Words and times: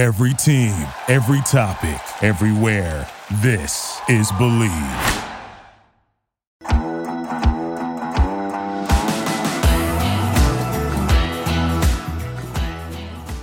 Every 0.00 0.32
team, 0.32 0.72
every 1.08 1.42
topic, 1.42 2.00
everywhere. 2.22 3.06
This 3.42 4.00
is 4.08 4.32
Believe. 4.38 4.70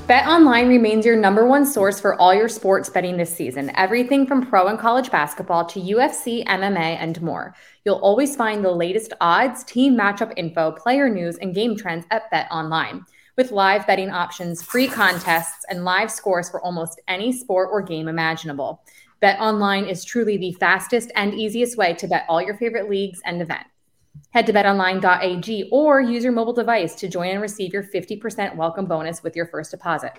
BetOnline 0.07 0.67
remains 0.67 1.05
your 1.05 1.15
number 1.15 1.45
one 1.45 1.63
source 1.63 2.01
for 2.01 2.19
all 2.19 2.33
your 2.33 2.49
sports 2.49 2.89
betting 2.89 3.17
this 3.17 3.31
season. 3.31 3.71
Everything 3.75 4.25
from 4.25 4.43
pro 4.43 4.65
and 4.65 4.79
college 4.79 5.11
basketball 5.11 5.63
to 5.65 5.79
UFC, 5.79 6.43
MMA, 6.45 6.97
and 6.99 7.21
more. 7.21 7.53
You'll 7.85 7.97
always 7.97 8.35
find 8.35 8.65
the 8.65 8.71
latest 8.71 9.13
odds, 9.21 9.63
team 9.63 9.95
matchup 9.95 10.33
info, 10.35 10.71
player 10.71 11.07
news, 11.07 11.37
and 11.37 11.53
game 11.53 11.77
trends 11.77 12.07
at 12.09 12.31
BetOnline. 12.31 13.03
With 13.37 13.51
live 13.51 13.85
betting 13.85 14.09
options, 14.09 14.63
free 14.63 14.87
contests, 14.87 15.63
and 15.69 15.85
live 15.85 16.09
scores 16.09 16.49
for 16.49 16.59
almost 16.61 16.99
any 17.07 17.31
sport 17.31 17.69
or 17.71 17.83
game 17.83 18.07
imaginable. 18.07 18.81
BetOnline 19.21 19.87
is 19.87 20.03
truly 20.03 20.37
the 20.37 20.53
fastest 20.53 21.11
and 21.15 21.35
easiest 21.35 21.77
way 21.77 21.93
to 21.93 22.07
bet 22.07 22.25
all 22.27 22.41
your 22.41 22.57
favorite 22.57 22.89
leagues 22.89 23.21
and 23.25 23.39
events. 23.39 23.69
Head 24.31 24.47
to 24.47 24.53
betonline.ag 24.53 25.69
or 25.71 26.01
use 26.01 26.23
your 26.23 26.33
mobile 26.33 26.51
device 26.51 26.95
to 26.95 27.07
join 27.07 27.29
and 27.29 27.41
receive 27.41 27.73
your 27.73 27.83
50% 27.83 28.55
welcome 28.55 28.87
bonus 28.87 29.21
with 29.21 29.35
your 29.35 29.45
first 29.45 29.69
deposit. 29.69 30.13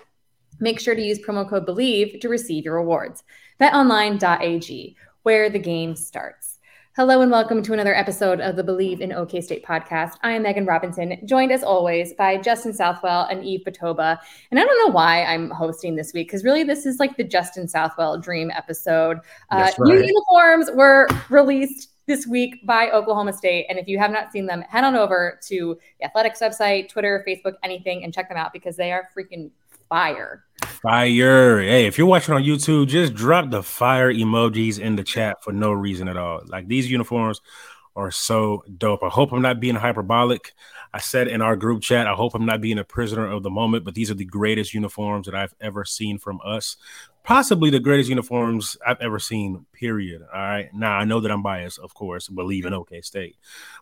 Make 0.61 0.79
sure 0.79 0.95
to 0.95 1.01
use 1.01 1.19
promo 1.19 1.47
code 1.47 1.65
BELIEVE 1.65 2.21
to 2.21 2.29
receive 2.29 2.63
your 2.63 2.75
rewards. 2.75 3.23
betonline.ag, 3.59 4.95
where 5.23 5.49
the 5.49 5.59
game 5.59 5.93
starts. 5.97 6.48
Hello 6.95 7.21
and 7.21 7.29
welcome 7.29 7.61
to 7.61 7.71
another 7.71 7.93
episode 7.93 8.41
of 8.41 8.55
the 8.55 8.63
Believe 8.63 8.99
in 8.99 9.13
OK 9.13 9.41
State 9.41 9.63
podcast. 9.63 10.15
I 10.23 10.31
am 10.31 10.43
Meghan 10.43 10.67
Robinson, 10.67 11.15
joined 11.23 11.51
as 11.51 11.63
always 11.63 12.13
by 12.13 12.37
Justin 12.37 12.73
Southwell 12.73 13.25
and 13.25 13.45
Yves 13.45 13.63
Batoba. 13.63 14.17
And 14.49 14.59
I 14.59 14.65
don't 14.65 14.87
know 14.87 14.91
why 14.91 15.23
I'm 15.23 15.51
hosting 15.51 15.95
this 15.95 16.13
week 16.13 16.27
because 16.27 16.43
really 16.43 16.63
this 16.63 16.87
is 16.87 16.99
like 16.99 17.15
the 17.15 17.23
Justin 17.23 17.67
Southwell 17.67 18.17
dream 18.17 18.49
episode. 18.49 19.19
Uh, 19.51 19.69
right. 19.77 19.79
New 19.79 20.01
uniforms 20.03 20.71
were 20.73 21.07
released 21.29 21.91
this 22.07 22.25
week 22.25 22.65
by 22.65 22.89
Oklahoma 22.89 23.33
State. 23.33 23.67
And 23.69 23.77
if 23.77 23.87
you 23.87 23.99
have 23.99 24.09
not 24.09 24.31
seen 24.31 24.47
them, 24.47 24.61
head 24.63 24.83
on 24.83 24.95
over 24.95 25.39
to 25.47 25.77
the 25.99 26.05
Athletics 26.05 26.39
website, 26.41 26.89
Twitter, 26.89 27.23
Facebook, 27.25 27.53
anything, 27.63 28.03
and 28.03 28.11
check 28.11 28.27
them 28.27 28.37
out 28.37 28.51
because 28.51 28.75
they 28.75 28.91
are 28.91 29.07
freaking 29.15 29.51
fire. 29.89 30.45
Fire. 30.81 31.59
Hey, 31.61 31.85
if 31.87 31.97
you're 31.97 32.07
watching 32.07 32.33
on 32.33 32.43
YouTube, 32.43 32.87
just 32.87 33.13
drop 33.13 33.49
the 33.49 33.63
fire 33.63 34.13
emojis 34.13 34.79
in 34.79 34.95
the 34.95 35.03
chat 35.03 35.43
for 35.43 35.51
no 35.51 35.71
reason 35.71 36.07
at 36.07 36.17
all. 36.17 36.41
Like 36.45 36.67
these 36.67 36.89
uniforms 36.89 37.41
are 37.99 38.11
so 38.11 38.63
dope. 38.77 39.03
I 39.03 39.09
hope 39.09 39.33
I'm 39.33 39.41
not 39.41 39.59
being 39.59 39.75
hyperbolic. 39.75 40.53
I 40.93 40.99
said 40.99 41.27
in 41.27 41.41
our 41.41 41.55
group 41.55 41.81
chat, 41.81 42.07
I 42.07 42.13
hope 42.13 42.33
I'm 42.33 42.45
not 42.45 42.61
being 42.61 42.79
a 42.79 42.83
prisoner 42.83 43.27
of 43.27 43.43
the 43.43 43.49
moment, 43.49 43.83
but 43.83 43.93
these 43.93 44.09
are 44.09 44.15
the 44.15 44.25
greatest 44.25 44.73
uniforms 44.73 45.25
that 45.25 45.35
I've 45.35 45.53
ever 45.59 45.85
seen 45.85 46.17
from 46.17 46.39
us. 46.43 46.77
Possibly 47.23 47.69
the 47.69 47.79
greatest 47.79 48.09
uniforms 48.09 48.77
I've 48.87 49.01
ever 49.01 49.19
seen, 49.19 49.65
period. 49.73 50.23
All 50.33 50.39
right. 50.39 50.73
Now, 50.73 50.93
I 50.93 51.03
know 51.03 51.19
that 51.19 51.29
I'm 51.29 51.43
biased, 51.43 51.77
of 51.77 51.93
course, 51.93 52.27
believe 52.29 52.65
in 52.65 52.73
OK 52.73 53.01
State. 53.01 53.35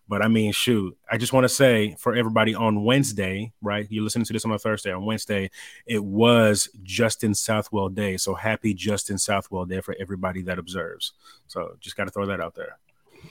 But 0.10 0.22
I 0.22 0.28
mean, 0.28 0.52
shoot, 0.52 0.98
I 1.10 1.18
just 1.18 1.32
want 1.32 1.45
to 1.45 1.50
say 1.50 1.95
for 1.98 2.16
everybody 2.16 2.56
on 2.56 2.84
Wednesday, 2.84 3.54
right? 3.62 3.88
You're 3.90 4.04
listening 4.04 4.26
to 4.26 4.34
this 4.34 4.44
on 4.44 4.52
a 4.52 4.60
Thursday. 4.60 4.92
On 4.92 5.06
Wednesday, 5.06 5.52
it 5.86 6.04
was 6.04 6.70
Justin 6.84 7.36
Southwell 7.36 7.90
Day. 7.90 8.18
So 8.18 8.34
happy 8.34 8.73
Justin 8.73 9.18
Southwell 9.18 9.66
Day 9.66 9.80
for 9.80 9.95
everybody 10.00 10.42
that 10.42 10.60
observes. 10.60 11.14
So 11.45 11.78
just 11.80 11.95
got 11.95 12.06
to 12.06 12.12
throw 12.12 12.26
that 12.26 12.42
out 12.42 12.56
there. 12.56 12.80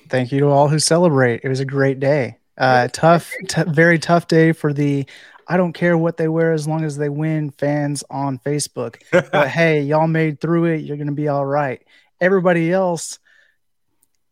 Thank 0.09 0.33
you 0.33 0.41
to 0.41 0.47
all 0.47 0.69
who 0.69 0.79
celebrate. 0.79 1.41
It 1.43 1.49
was 1.49 1.61
a 1.61 1.65
great 1.65 2.01
day. 2.01 2.39
Uh, 2.57 2.89
tough, 2.89 3.33
t- 3.49 3.65
very 3.67 3.99
tough 3.99 4.29
day 4.29 4.53
for 4.53 4.73
the. 4.73 5.07
I 5.49 5.57
don't 5.57 5.73
care 5.73 5.97
what 5.97 6.17
they 6.17 6.27
wear 6.27 6.53
as 6.53 6.67
long 6.67 6.85
as 6.85 6.97
they 6.97 7.09
win 7.09 7.51
fans 7.53 8.03
on 8.11 8.39
Facebook. 8.39 8.97
but 9.11 9.49
hey, 9.49 9.83
y'all 9.83 10.09
made 10.09 10.41
through 10.41 10.67
it. 10.67 10.81
You're 10.81 10.97
gonna 10.97 11.13
be 11.13 11.29
all 11.29 11.47
right. 11.47 11.83
Everybody 12.21 12.73
else, 12.73 13.19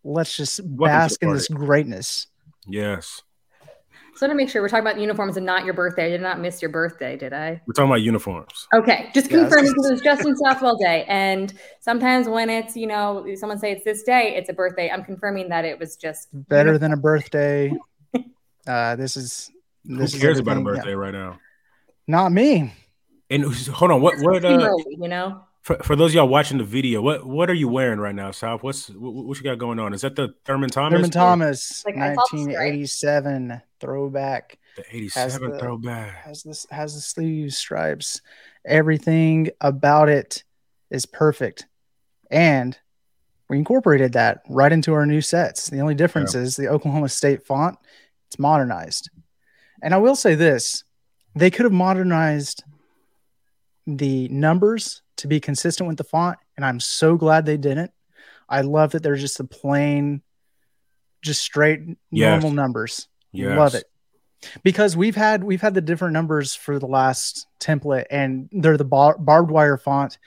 let's 0.03 0.37
just 0.37 0.61
bask 0.77 1.23
in 1.23 1.33
this 1.33 1.49
greatness. 1.49 2.27
Yes. 2.67 3.23
So 4.17 4.29
to 4.29 4.35
make 4.35 4.49
sure 4.49 4.63
we're 4.63 4.69
talking 4.69 4.87
about 4.87 5.01
uniforms 5.01 5.37
and 5.37 5.45
not 5.45 5.65
your 5.65 5.75
birthday. 5.75 6.07
I 6.07 6.11
did 6.11 6.21
not 6.21 6.39
miss 6.41 6.63
your 6.63 6.71
birthday, 6.71 7.17
did 7.17 7.33
I? 7.33 7.61
We're 7.67 7.73
talking 7.75 7.91
about 7.91 8.03
uniforms. 8.03 8.69
Okay, 8.73 9.11
just 9.13 9.29
confirming 9.29 9.73
because 9.73 9.87
it 9.87 9.93
was 9.93 10.01
Justin 10.03 10.37
Southwell 10.37 10.77
Day, 10.77 11.05
and 11.09 11.53
sometimes 11.81 12.29
when 12.29 12.49
it's 12.49 12.77
you 12.77 12.87
know 12.87 13.27
someone 13.35 13.59
say 13.59 13.73
it's 13.73 13.85
this 13.85 14.03
day, 14.05 14.35
it's 14.37 14.49
a 14.49 14.53
birthday. 14.53 14.91
I'm 14.91 15.05
confirming 15.05 15.49
that 15.49 15.65
it 15.65 15.79
was 15.79 15.97
just 15.97 16.29
better 16.33 16.71
uniform. 16.71 16.91
than 16.91 16.99
a 16.99 17.01
birthday. 17.01 17.73
Uh, 18.67 18.97
this 18.97 19.17
is 19.17 19.51
this 19.85 20.15
who 20.15 20.21
cares 20.21 20.39
about 20.39 20.57
a 20.57 20.61
birthday 20.63 20.91
yeah. 20.91 20.95
right 20.95 21.13
now? 21.13 21.39
Not 22.07 22.33
me. 22.33 22.73
And 23.31 23.45
hold 23.45 23.91
on, 23.91 24.01
what 24.01 24.19
what 24.21 24.45
uh, 24.45 24.71
you 24.89 25.09
know? 25.09 25.43
For, 25.63 25.77
for 25.83 25.97
those 25.97 26.15
y'all 26.15 26.29
watching 26.29 26.59
the 26.59 26.65
video, 26.65 27.01
what 27.01 27.27
what 27.27 27.51
are 27.51 27.55
you 27.55 27.69
wearing 27.69 27.99
right 27.99 28.15
now, 28.15 28.31
South? 28.31 28.63
What's 28.63 28.89
what, 28.91 29.13
what 29.13 29.37
you 29.39 29.45
got 29.45 29.59
going 29.59 29.79
on? 29.79 29.95
Is 29.95 30.03
that 30.03 30.17
the 30.17 30.35
Thurman 30.45 30.71
Thomas? 30.71 30.97
Thurman 30.97 31.11
Thomas, 31.11 31.85
like 31.87 31.97
1987 31.97 33.61
throwback. 33.85 34.59
The 34.77 34.85
87 34.91 35.51
the, 35.51 35.59
throwback 35.59 36.25
has 36.25 36.43
this 36.43 36.67
has 36.71 36.95
the 36.95 37.01
sleeve 37.01 37.55
stripes. 37.55 38.21
Everything 38.67 39.51
about 39.61 40.09
it 40.09 40.43
is 40.91 41.07
perfect, 41.07 41.67
and 42.31 42.77
we 43.49 43.59
incorporated 43.59 44.15
that 44.15 44.43
right 44.49 44.73
into 44.73 44.95
our 44.95 45.07
new 45.07 45.21
sets. 45.21 45.69
The 45.69 45.81
only 45.81 45.95
difference 45.95 46.35
yeah. 46.35 46.41
is 46.41 46.57
the 46.57 46.69
Oklahoma 46.69 47.09
State 47.09 47.47
font 47.47 47.79
it's 48.35 48.39
modernized. 48.41 49.11
And 49.81 49.95
I 49.95 49.99
will 49.99 50.17
say 50.17 50.35
this 50.35 50.83
they 51.37 51.51
could 51.51 51.65
have 51.65 51.73
modernized 51.73 52.65
the 53.87 54.29
numbers 54.29 55.03
to 55.19 55.29
be 55.29 55.39
consistent 55.41 55.87
with 55.87 55.99
the 55.99 56.05
font. 56.05 56.39
And 56.57 56.65
I'm 56.65 56.81
so 56.81 57.17
glad 57.17 57.47
they 57.47 57.57
didn't. 57.57 57.93
I 58.49 58.63
love 58.63 58.93
that 58.93 59.03
they're 59.03 59.17
just 59.17 59.41
a 59.41 59.45
plain, 59.45 60.23
just 61.23 61.43
straight 61.43 61.81
yes. 62.11 62.43
normal 62.43 62.57
numbers. 62.57 63.09
Yes. 63.35 63.59
Love 63.59 63.75
it. 63.75 63.85
Because 64.63 64.97
we've 64.97 65.17
had 65.17 65.43
we've 65.43 65.63
had 65.63 65.75
the 65.75 65.81
different 65.81 66.13
numbers 66.13 66.55
for 66.55 66.79
the 66.79 66.87
last 66.87 67.47
template, 67.61 68.05
and 68.11 68.49
they're 68.53 68.77
the 68.77 68.85
bar- 68.85 69.17
barbed 69.19 69.51
wire 69.51 69.79
font. 69.79 70.19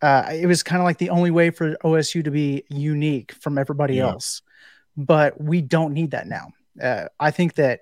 Uh, 0.00 0.30
it 0.32 0.46
was 0.46 0.62
kind 0.62 0.80
of 0.80 0.84
like 0.84 0.98
the 0.98 1.10
only 1.10 1.30
way 1.30 1.50
for 1.50 1.76
OSU 1.84 2.24
to 2.24 2.30
be 2.30 2.64
unique 2.68 3.32
from 3.32 3.58
everybody 3.58 3.96
yeah. 3.96 4.08
else, 4.08 4.42
but 4.96 5.38
we 5.40 5.60
don't 5.60 5.92
need 5.92 6.12
that 6.12 6.26
now 6.26 6.52
uh, 6.82 7.06
I 7.20 7.30
think 7.30 7.54
that 7.54 7.80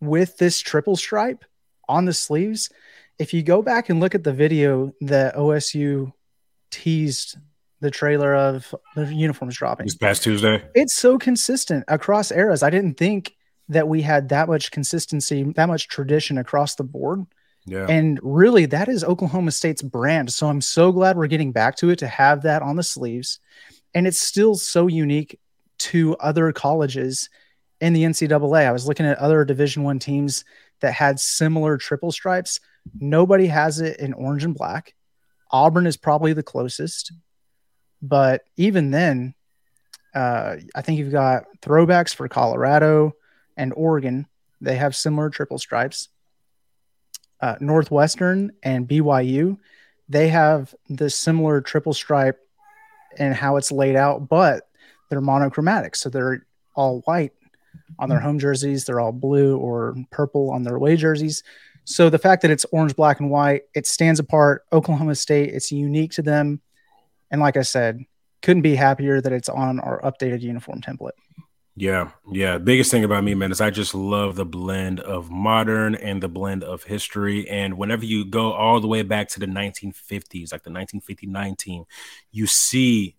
with 0.00 0.36
this 0.38 0.60
triple 0.60 0.96
stripe 0.96 1.44
on 1.88 2.04
the 2.04 2.12
sleeves, 2.12 2.70
if 3.18 3.32
you 3.32 3.42
go 3.42 3.62
back 3.62 3.88
and 3.88 4.00
look 4.00 4.14
at 4.14 4.24
the 4.24 4.32
video 4.32 4.92
that 5.02 5.36
OSU 5.36 6.12
teased 6.70 7.36
the 7.80 7.90
trailer 7.90 8.34
of 8.34 8.74
the 8.94 9.12
uniforms 9.14 9.56
dropping 9.56 9.86
this 9.86 9.96
past 9.96 10.22
Tuesday, 10.22 10.62
it's 10.74 10.94
so 10.94 11.18
consistent 11.18 11.84
across 11.88 12.32
eras. 12.32 12.62
I 12.62 12.70
didn't 12.70 12.94
think 12.94 13.34
that 13.68 13.88
we 13.88 14.02
had 14.02 14.28
that 14.28 14.48
much 14.48 14.70
consistency, 14.70 15.42
that 15.56 15.68
much 15.68 15.88
tradition 15.88 16.38
across 16.38 16.74
the 16.74 16.84
board. 16.84 17.24
Yeah. 17.66 17.86
And 17.88 18.20
really, 18.22 18.66
that 18.66 18.88
is 18.88 19.04
Oklahoma 19.04 19.50
State's 19.50 19.82
brand. 19.82 20.32
So 20.32 20.48
I'm 20.48 20.60
so 20.60 20.92
glad 20.92 21.16
we're 21.16 21.26
getting 21.28 21.52
back 21.52 21.76
to 21.76 21.90
it 21.90 21.98
to 22.00 22.06
have 22.06 22.42
that 22.42 22.62
on 22.62 22.76
the 22.76 22.82
sleeves. 22.82 23.38
And 23.94 24.06
it's 24.06 24.18
still 24.18 24.54
so 24.54 24.86
unique 24.86 25.38
to 25.78 26.16
other 26.16 26.52
colleges 26.52 27.30
in 27.80 27.92
the 27.92 28.04
NCAA. 28.04 28.66
I 28.66 28.72
was 28.72 28.86
looking 28.86 29.06
at 29.06 29.18
other 29.18 29.44
Division 29.44 29.82
One 29.82 29.98
teams 29.98 30.44
that 30.80 30.92
had 30.92 31.18
similar 31.18 31.78
triple 31.78 32.12
stripes. 32.12 32.60
Nobody 32.98 33.46
has 33.46 33.80
it 33.80 33.98
in 33.98 34.12
orange 34.12 34.44
and 34.44 34.54
black. 34.54 34.94
Auburn 35.50 35.86
is 35.86 35.96
probably 35.96 36.32
the 36.32 36.42
closest, 36.42 37.12
but 38.02 38.42
even 38.56 38.90
then, 38.90 39.34
uh, 40.14 40.56
I 40.74 40.82
think 40.82 40.98
you've 40.98 41.12
got 41.12 41.44
throwbacks 41.60 42.14
for 42.14 42.28
Colorado 42.28 43.14
and 43.56 43.72
Oregon. 43.76 44.26
They 44.60 44.76
have 44.76 44.96
similar 44.96 45.30
triple 45.30 45.58
stripes. 45.58 46.08
Uh, 47.40 47.56
Northwestern 47.60 48.52
and 48.62 48.88
BYU, 48.88 49.58
they 50.08 50.28
have 50.28 50.74
the 50.88 51.10
similar 51.10 51.60
triple 51.60 51.92
stripe 51.92 52.40
and 53.18 53.34
how 53.34 53.56
it's 53.56 53.70
laid 53.70 53.96
out, 53.96 54.28
but 54.28 54.68
they're 55.10 55.20
monochromatic, 55.20 55.94
so 55.94 56.08
they're 56.08 56.46
all 56.74 57.00
white 57.00 57.32
on 57.98 58.08
their 58.08 58.20
home 58.20 58.38
jerseys. 58.38 58.84
They're 58.84 59.00
all 59.00 59.12
blue 59.12 59.56
or 59.58 59.94
purple 60.10 60.50
on 60.50 60.62
their 60.62 60.76
away 60.76 60.96
jerseys. 60.96 61.42
So 61.84 62.08
the 62.08 62.18
fact 62.18 62.42
that 62.42 62.50
it's 62.50 62.64
orange, 62.72 62.96
black, 62.96 63.20
and 63.20 63.30
white, 63.30 63.62
it 63.74 63.86
stands 63.86 64.18
apart. 64.18 64.64
Oklahoma 64.72 65.14
State, 65.14 65.50
it's 65.50 65.70
unique 65.70 66.12
to 66.12 66.22
them. 66.22 66.60
And 67.30 67.40
like 67.40 67.56
I 67.56 67.62
said, 67.62 68.04
couldn't 68.42 68.62
be 68.62 68.74
happier 68.74 69.20
that 69.20 69.32
it's 69.32 69.48
on 69.48 69.80
our 69.80 70.00
updated 70.00 70.40
uniform 70.40 70.80
template. 70.80 71.12
Yeah, 71.76 72.10
yeah. 72.30 72.58
Biggest 72.58 72.92
thing 72.92 73.02
about 73.02 73.24
me, 73.24 73.34
man, 73.34 73.50
is 73.50 73.60
I 73.60 73.70
just 73.70 73.96
love 73.96 74.36
the 74.36 74.44
blend 74.44 75.00
of 75.00 75.28
modern 75.30 75.96
and 75.96 76.22
the 76.22 76.28
blend 76.28 76.62
of 76.62 76.84
history. 76.84 77.48
And 77.50 77.76
whenever 77.76 78.04
you 78.04 78.24
go 78.24 78.52
all 78.52 78.78
the 78.80 78.86
way 78.86 79.02
back 79.02 79.28
to 79.30 79.40
the 79.40 79.46
1950s, 79.48 80.52
like 80.52 80.62
the 80.62 80.70
1959 80.70 81.56
team, 81.56 81.84
you 82.30 82.46
see 82.46 83.16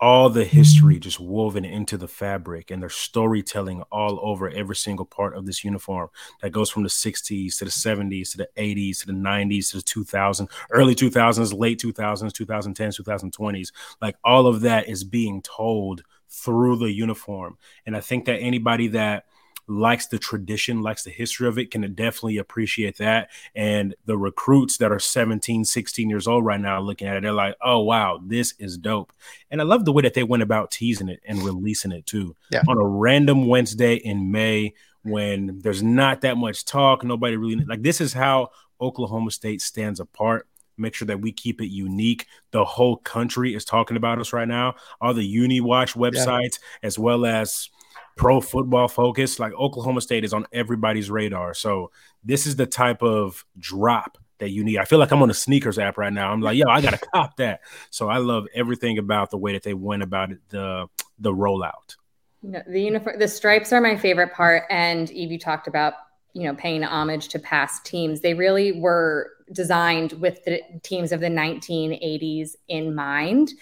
all 0.00 0.30
the 0.30 0.44
history 0.44 0.98
just 0.98 1.20
woven 1.20 1.64
into 1.64 1.96
the 1.96 2.08
fabric 2.08 2.70
and 2.70 2.82
their 2.82 2.90
storytelling 2.90 3.82
all 3.92 4.20
over 4.22 4.50
every 4.50 4.76
single 4.76 5.06
part 5.06 5.36
of 5.36 5.46
this 5.46 5.64
uniform 5.64 6.08
that 6.42 6.50
goes 6.52 6.70
from 6.70 6.82
the 6.84 6.90
60s 6.90 7.58
to 7.58 7.64
the 7.64 7.70
70s 7.70 8.32
to 8.32 8.38
the 8.38 8.48
80s 8.56 9.00
to 9.00 9.06
the 9.06 9.12
90s 9.14 9.70
to 9.70 9.78
the 9.78 9.82
2000s 9.84 10.50
early 10.70 10.94
2000s 10.94 11.54
late 11.54 11.78
2000s 11.80 12.34
2010s 12.34 12.96
2020s 12.96 13.72
like 14.02 14.16
all 14.24 14.46
of 14.46 14.62
that 14.62 14.88
is 14.88 15.04
being 15.04 15.42
told 15.42 16.02
through 16.28 16.76
the 16.76 16.92
uniform 16.92 17.56
and 17.86 17.96
i 17.96 18.00
think 18.00 18.24
that 18.24 18.38
anybody 18.38 18.88
that 18.88 19.24
likes 19.68 20.06
the 20.06 20.18
tradition, 20.18 20.82
likes 20.82 21.02
the 21.02 21.10
history 21.10 21.48
of 21.48 21.58
it, 21.58 21.70
can 21.70 21.82
definitely 21.94 22.38
appreciate 22.38 22.98
that. 22.98 23.30
And 23.54 23.94
the 24.04 24.16
recruits 24.16 24.78
that 24.78 24.92
are 24.92 24.98
17, 24.98 25.64
16 25.64 26.08
years 26.08 26.26
old 26.26 26.44
right 26.44 26.60
now 26.60 26.80
looking 26.80 27.08
at 27.08 27.16
it, 27.16 27.22
they're 27.22 27.32
like, 27.32 27.56
oh, 27.60 27.80
wow, 27.80 28.20
this 28.24 28.54
is 28.58 28.78
dope. 28.78 29.12
And 29.50 29.60
I 29.60 29.64
love 29.64 29.84
the 29.84 29.92
way 29.92 30.02
that 30.02 30.14
they 30.14 30.22
went 30.22 30.42
about 30.42 30.70
teasing 30.70 31.08
it 31.08 31.20
and 31.26 31.42
releasing 31.42 31.92
it 31.92 32.06
too. 32.06 32.36
Yeah. 32.50 32.62
On 32.68 32.78
a 32.78 32.86
random 32.86 33.46
Wednesday 33.46 33.94
in 33.94 34.30
May 34.30 34.74
when 35.02 35.60
there's 35.60 35.82
not 35.82 36.22
that 36.22 36.36
much 36.36 36.64
talk, 36.64 37.04
nobody 37.04 37.36
really 37.36 37.64
like 37.64 37.82
this 37.82 38.00
is 38.00 38.12
how 38.12 38.50
Oklahoma 38.80 39.30
State 39.30 39.62
stands 39.62 40.00
apart 40.00 40.48
make 40.78 40.94
sure 40.94 41.06
that 41.06 41.20
we 41.20 41.32
keep 41.32 41.60
it 41.60 41.68
unique. 41.68 42.26
The 42.50 42.64
whole 42.64 42.96
country 42.96 43.54
is 43.54 43.64
talking 43.64 43.96
about 43.96 44.18
us 44.18 44.32
right 44.32 44.48
now. 44.48 44.74
All 45.00 45.14
the 45.14 45.36
UniWatch 45.36 45.96
websites, 45.96 46.58
yeah. 46.60 46.84
as 46.84 46.98
well 46.98 47.26
as 47.26 47.70
pro 48.16 48.40
football 48.40 48.88
focus. 48.88 49.38
Like 49.38 49.52
Oklahoma 49.54 50.00
State 50.00 50.24
is 50.24 50.32
on 50.32 50.46
everybody's 50.52 51.10
radar. 51.10 51.54
So 51.54 51.90
this 52.24 52.46
is 52.46 52.56
the 52.56 52.66
type 52.66 53.02
of 53.02 53.44
drop 53.58 54.18
that 54.38 54.50
you 54.50 54.64
need. 54.64 54.78
I 54.78 54.84
feel 54.84 54.98
like 54.98 55.10
I'm 55.12 55.22
on 55.22 55.30
a 55.30 55.34
sneakers 55.34 55.78
app 55.78 55.96
right 55.96 56.12
now. 56.12 56.32
I'm 56.32 56.40
like, 56.40 56.56
yo, 56.56 56.68
I 56.68 56.80
gotta 56.80 56.98
cop 57.14 57.36
that. 57.36 57.60
So 57.90 58.08
I 58.08 58.18
love 58.18 58.46
everything 58.54 58.98
about 58.98 59.30
the 59.30 59.38
way 59.38 59.52
that 59.52 59.62
they 59.62 59.74
went 59.74 60.02
about 60.02 60.32
it, 60.32 60.38
the 60.48 60.88
the 61.18 61.32
rollout. 61.32 61.96
the 62.42 62.80
uniform, 62.80 63.18
the 63.18 63.28
stripes 63.28 63.72
are 63.72 63.80
my 63.80 63.96
favorite 63.96 64.32
part. 64.34 64.64
And 64.70 65.08
Yves, 65.10 65.30
you 65.30 65.38
talked 65.38 65.68
about 65.68 65.94
you 66.36 66.42
know 66.42 66.54
paying 66.54 66.84
homage 66.84 67.28
to 67.28 67.38
past 67.38 67.86
teams. 67.86 68.20
They 68.20 68.34
really 68.34 68.78
were 68.78 69.30
designed 69.52 70.12
with 70.20 70.44
the 70.44 70.60
teams 70.82 71.10
of 71.10 71.20
the 71.20 71.28
1980s 71.28 72.56
in 72.68 72.94
mind. 72.94 73.52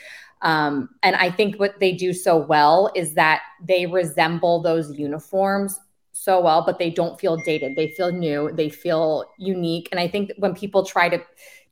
Um, 0.43 0.91
and 1.05 1.15
I 1.15 1.31
think 1.31 1.61
what 1.61 1.79
they 1.79 1.93
do 1.93 2.13
so 2.13 2.37
well 2.37 2.91
is 2.97 3.15
that 3.15 3.43
they 3.63 3.87
resemble 3.87 4.61
those 4.61 4.93
uniforms 4.99 5.79
so 6.11 6.41
well, 6.41 6.65
but 6.67 6.81
they 6.81 6.91
don't 6.91 7.19
feel 7.21 7.37
dated. 7.37 7.77
They 7.77 7.89
feel 7.89 8.11
new. 8.11 8.51
They 8.53 8.69
feel 8.69 9.25
unique. 9.39 9.89
And 9.93 10.01
I 10.01 10.09
think 10.09 10.33
when 10.37 10.55
people 10.55 10.85
try 10.85 11.09
to 11.09 11.23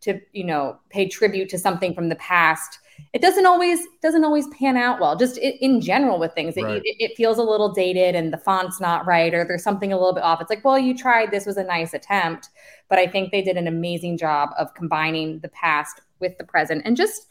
to 0.03 0.21
you 0.33 0.45
know 0.45 0.79
pay 0.89 1.09
tribute 1.09 1.49
to 1.49 1.59
something 1.59 1.95
from 1.95 2.11
the 2.11 2.17
past, 2.17 2.79
it 3.13 3.21
doesn't 3.21 3.47
always 3.47 3.81
doesn't 4.01 4.25
always 4.25 4.49
pan 4.49 4.77
out 4.77 5.01
well. 5.01 5.17
Just 5.17 5.37
in 5.39 5.81
general 5.81 6.19
with 6.19 6.33
things, 6.35 6.57
right. 6.57 6.83
it, 6.85 6.97
it 6.99 7.17
feels 7.17 7.39
a 7.39 7.43
little 7.43 7.73
dated 7.73 8.15
and 8.15 8.33
the 8.33 8.39
font's 8.39 8.81
not 8.81 9.07
right, 9.07 9.35
or 9.35 9.45
there's 9.45 9.63
something 9.63 9.93
a 9.93 9.97
little 9.97 10.15
bit 10.15 10.25
off. 10.25 10.41
It's 10.41 10.51
like, 10.51 10.65
well, 10.65 10.79
you 10.79 10.97
tried. 10.97 11.31
This 11.31 11.47
was 11.47 11.57
a 11.57 11.65
nice 11.65 11.93
attempt, 11.95 12.49
but 12.89 12.99
I 12.99 13.07
think 13.07 13.31
they 13.31 13.43
did 13.43 13.57
an 13.57 13.67
amazing 13.67 14.17
job 14.17 14.51
of 14.59 14.73
combining 14.75 15.41
the 15.41 15.49
past 15.49 16.01
with 16.21 16.39
the 16.39 16.45
present 16.45 16.83
and 16.85 16.97
just 16.97 17.27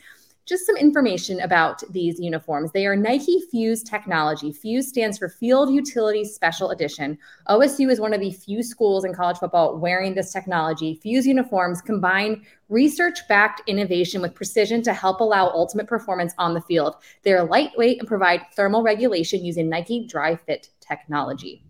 just 0.46 0.66
some 0.66 0.76
information 0.76 1.40
about 1.42 1.84
these 1.92 2.20
uniforms. 2.20 2.72
They 2.72 2.86
are 2.86 2.96
Nike 2.96 3.42
Fuse 3.52 3.84
technology. 3.84 4.52
Fuse 4.52 4.88
stands 4.88 5.18
for 5.18 5.30
Field 5.30 5.74
Utility 5.74 6.26
Special 6.26 6.72
Edition. 6.72 7.18
OSU 7.48 7.92
is 7.92 8.00
one 8.00 8.14
of 8.14 8.20
the 8.20 8.32
few 8.32 8.64
schools 8.64 9.06
in 9.06 9.14
college 9.14 9.38
football 9.38 9.78
wearing 9.78 10.16
this 10.16 10.34
technology. 10.34 10.96
Fuse 10.96 11.28
uniforms 11.28 11.82
combine 11.82 12.44
research 12.70 13.20
backed 13.28 13.62
innovation 13.68 14.22
with 14.22 14.34
precision 14.34 14.82
to 14.82 14.94
help 14.94 15.20
allow 15.20 15.48
ultimate 15.48 15.88
performance 15.88 16.34
on 16.38 16.54
the 16.54 16.62
field. 16.62 16.96
They 17.24 17.34
are 17.34 17.46
lightweight 17.46 18.00
and 18.00 18.08
provide 18.08 18.42
thermal 18.56 18.84
regulation 18.84 19.46
using 19.46 19.70
Nike 19.70 20.08
Dri-FIT 20.08 20.70
technology. 20.80 21.64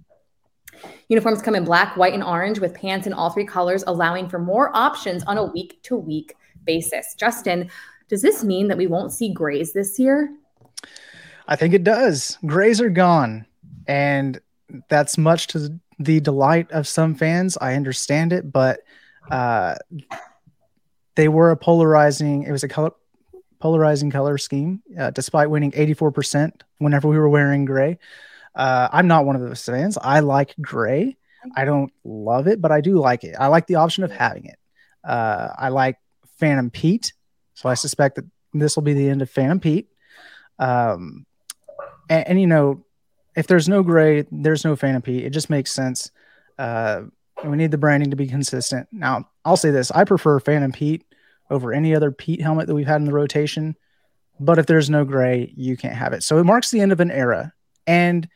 Uniforms 1.09 1.41
come 1.41 1.55
in 1.55 1.65
black, 1.65 1.97
white, 1.97 2.13
and 2.13 2.23
orange 2.23 2.59
with 2.59 2.73
pants 2.73 3.05
in 3.05 3.13
all 3.13 3.29
three 3.29 3.45
colors, 3.45 3.83
allowing 3.85 4.29
for 4.29 4.39
more 4.39 4.75
options 4.75 5.23
on 5.25 5.37
a 5.37 5.43
week 5.43 5.81
to 5.83 5.95
week 5.95 6.35
basis. 6.63 7.15
Justin, 7.15 7.69
does 8.11 8.21
this 8.21 8.43
mean 8.43 8.67
that 8.67 8.77
we 8.77 8.87
won't 8.87 9.13
see 9.13 9.33
grays 9.33 9.71
this 9.71 9.97
year? 9.97 10.29
I 11.47 11.55
think 11.55 11.73
it 11.73 11.85
does. 11.85 12.37
Grays 12.45 12.81
are 12.81 12.89
gone. 12.89 13.45
And 13.87 14.41
that's 14.89 15.17
much 15.17 15.47
to 15.47 15.79
the 15.97 16.19
delight 16.19 16.69
of 16.71 16.89
some 16.89 17.15
fans. 17.15 17.57
I 17.61 17.75
understand 17.75 18.33
it, 18.33 18.51
but 18.51 18.81
uh, 19.31 19.75
they 21.15 21.29
were 21.29 21.51
a 21.51 21.57
polarizing, 21.57 22.43
it 22.43 22.51
was 22.51 22.65
a 22.65 22.67
color, 22.67 22.91
polarizing 23.59 24.11
color 24.11 24.37
scheme, 24.37 24.83
uh, 24.99 25.11
despite 25.11 25.49
winning 25.49 25.71
84% 25.71 26.51
whenever 26.79 27.07
we 27.07 27.17
were 27.17 27.29
wearing 27.29 27.63
gray. 27.63 27.97
Uh, 28.53 28.89
I'm 28.91 29.07
not 29.07 29.25
one 29.25 29.37
of 29.37 29.41
those 29.41 29.63
fans. 29.63 29.97
I 30.01 30.19
like 30.19 30.53
gray. 30.59 31.15
I 31.55 31.63
don't 31.63 31.93
love 32.03 32.47
it, 32.47 32.59
but 32.59 32.73
I 32.73 32.81
do 32.81 32.99
like 32.99 33.23
it. 33.23 33.35
I 33.39 33.47
like 33.47 33.67
the 33.67 33.75
option 33.75 34.03
of 34.03 34.11
having 34.11 34.47
it. 34.47 34.59
Uh, 35.01 35.47
I 35.57 35.69
like 35.69 35.95
Phantom 36.39 36.69
Pete. 36.69 37.13
So 37.61 37.69
I 37.69 37.75
suspect 37.75 38.15
that 38.15 38.25
this 38.53 38.75
will 38.75 38.81
be 38.81 38.93
the 38.93 39.07
end 39.07 39.21
of 39.21 39.29
Phantom 39.29 39.59
Pete. 39.59 39.87
Um, 40.57 41.27
and, 42.09 42.27
and, 42.29 42.41
you 42.41 42.47
know, 42.47 42.83
if 43.35 43.45
there's 43.45 43.69
no 43.69 43.83
gray, 43.83 44.25
there's 44.31 44.65
no 44.65 44.75
Phantom 44.75 45.01
Pete. 45.03 45.23
It 45.23 45.29
just 45.29 45.49
makes 45.49 45.71
sense. 45.71 46.09
Uh, 46.57 47.03
we 47.43 47.55
need 47.57 47.69
the 47.69 47.77
branding 47.77 48.09
to 48.09 48.15
be 48.15 48.25
consistent. 48.25 48.87
Now, 48.91 49.29
I'll 49.45 49.57
say 49.57 49.69
this: 49.69 49.91
I 49.91 50.05
prefer 50.05 50.39
Phantom 50.39 50.71
Pete 50.71 51.05
over 51.51 51.71
any 51.71 51.93
other 51.95 52.11
Pete 52.11 52.41
helmet 52.41 52.65
that 52.65 52.73
we've 52.73 52.87
had 52.87 52.99
in 52.99 53.05
the 53.05 53.13
rotation. 53.13 53.75
But 54.39 54.57
if 54.57 54.65
there's 54.65 54.89
no 54.89 55.05
gray, 55.05 55.53
you 55.55 55.77
can't 55.77 55.95
have 55.95 56.13
it. 56.13 56.23
So 56.23 56.39
it 56.39 56.43
marks 56.45 56.71
the 56.71 56.81
end 56.81 56.91
of 56.91 56.99
an 56.99 57.11
era. 57.11 57.53
And 57.85 58.27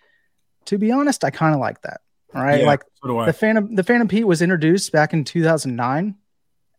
to 0.66 0.77
be 0.77 0.92
honest, 0.92 1.24
I 1.24 1.31
kind 1.31 1.56
of 1.56 1.60
like 1.60 1.81
that. 1.81 2.01
All 2.36 2.44
right, 2.44 2.62
yeah, 2.62 2.68
like 2.68 2.83
so 3.04 3.25
the 3.25 3.33
Phantom, 3.33 3.74
the 3.74 3.83
Phantom 3.83 4.07
Pete 4.07 4.27
was 4.27 4.44
introduced 4.44 4.92
back 4.92 5.13
in 5.13 5.24
2009 5.24 6.16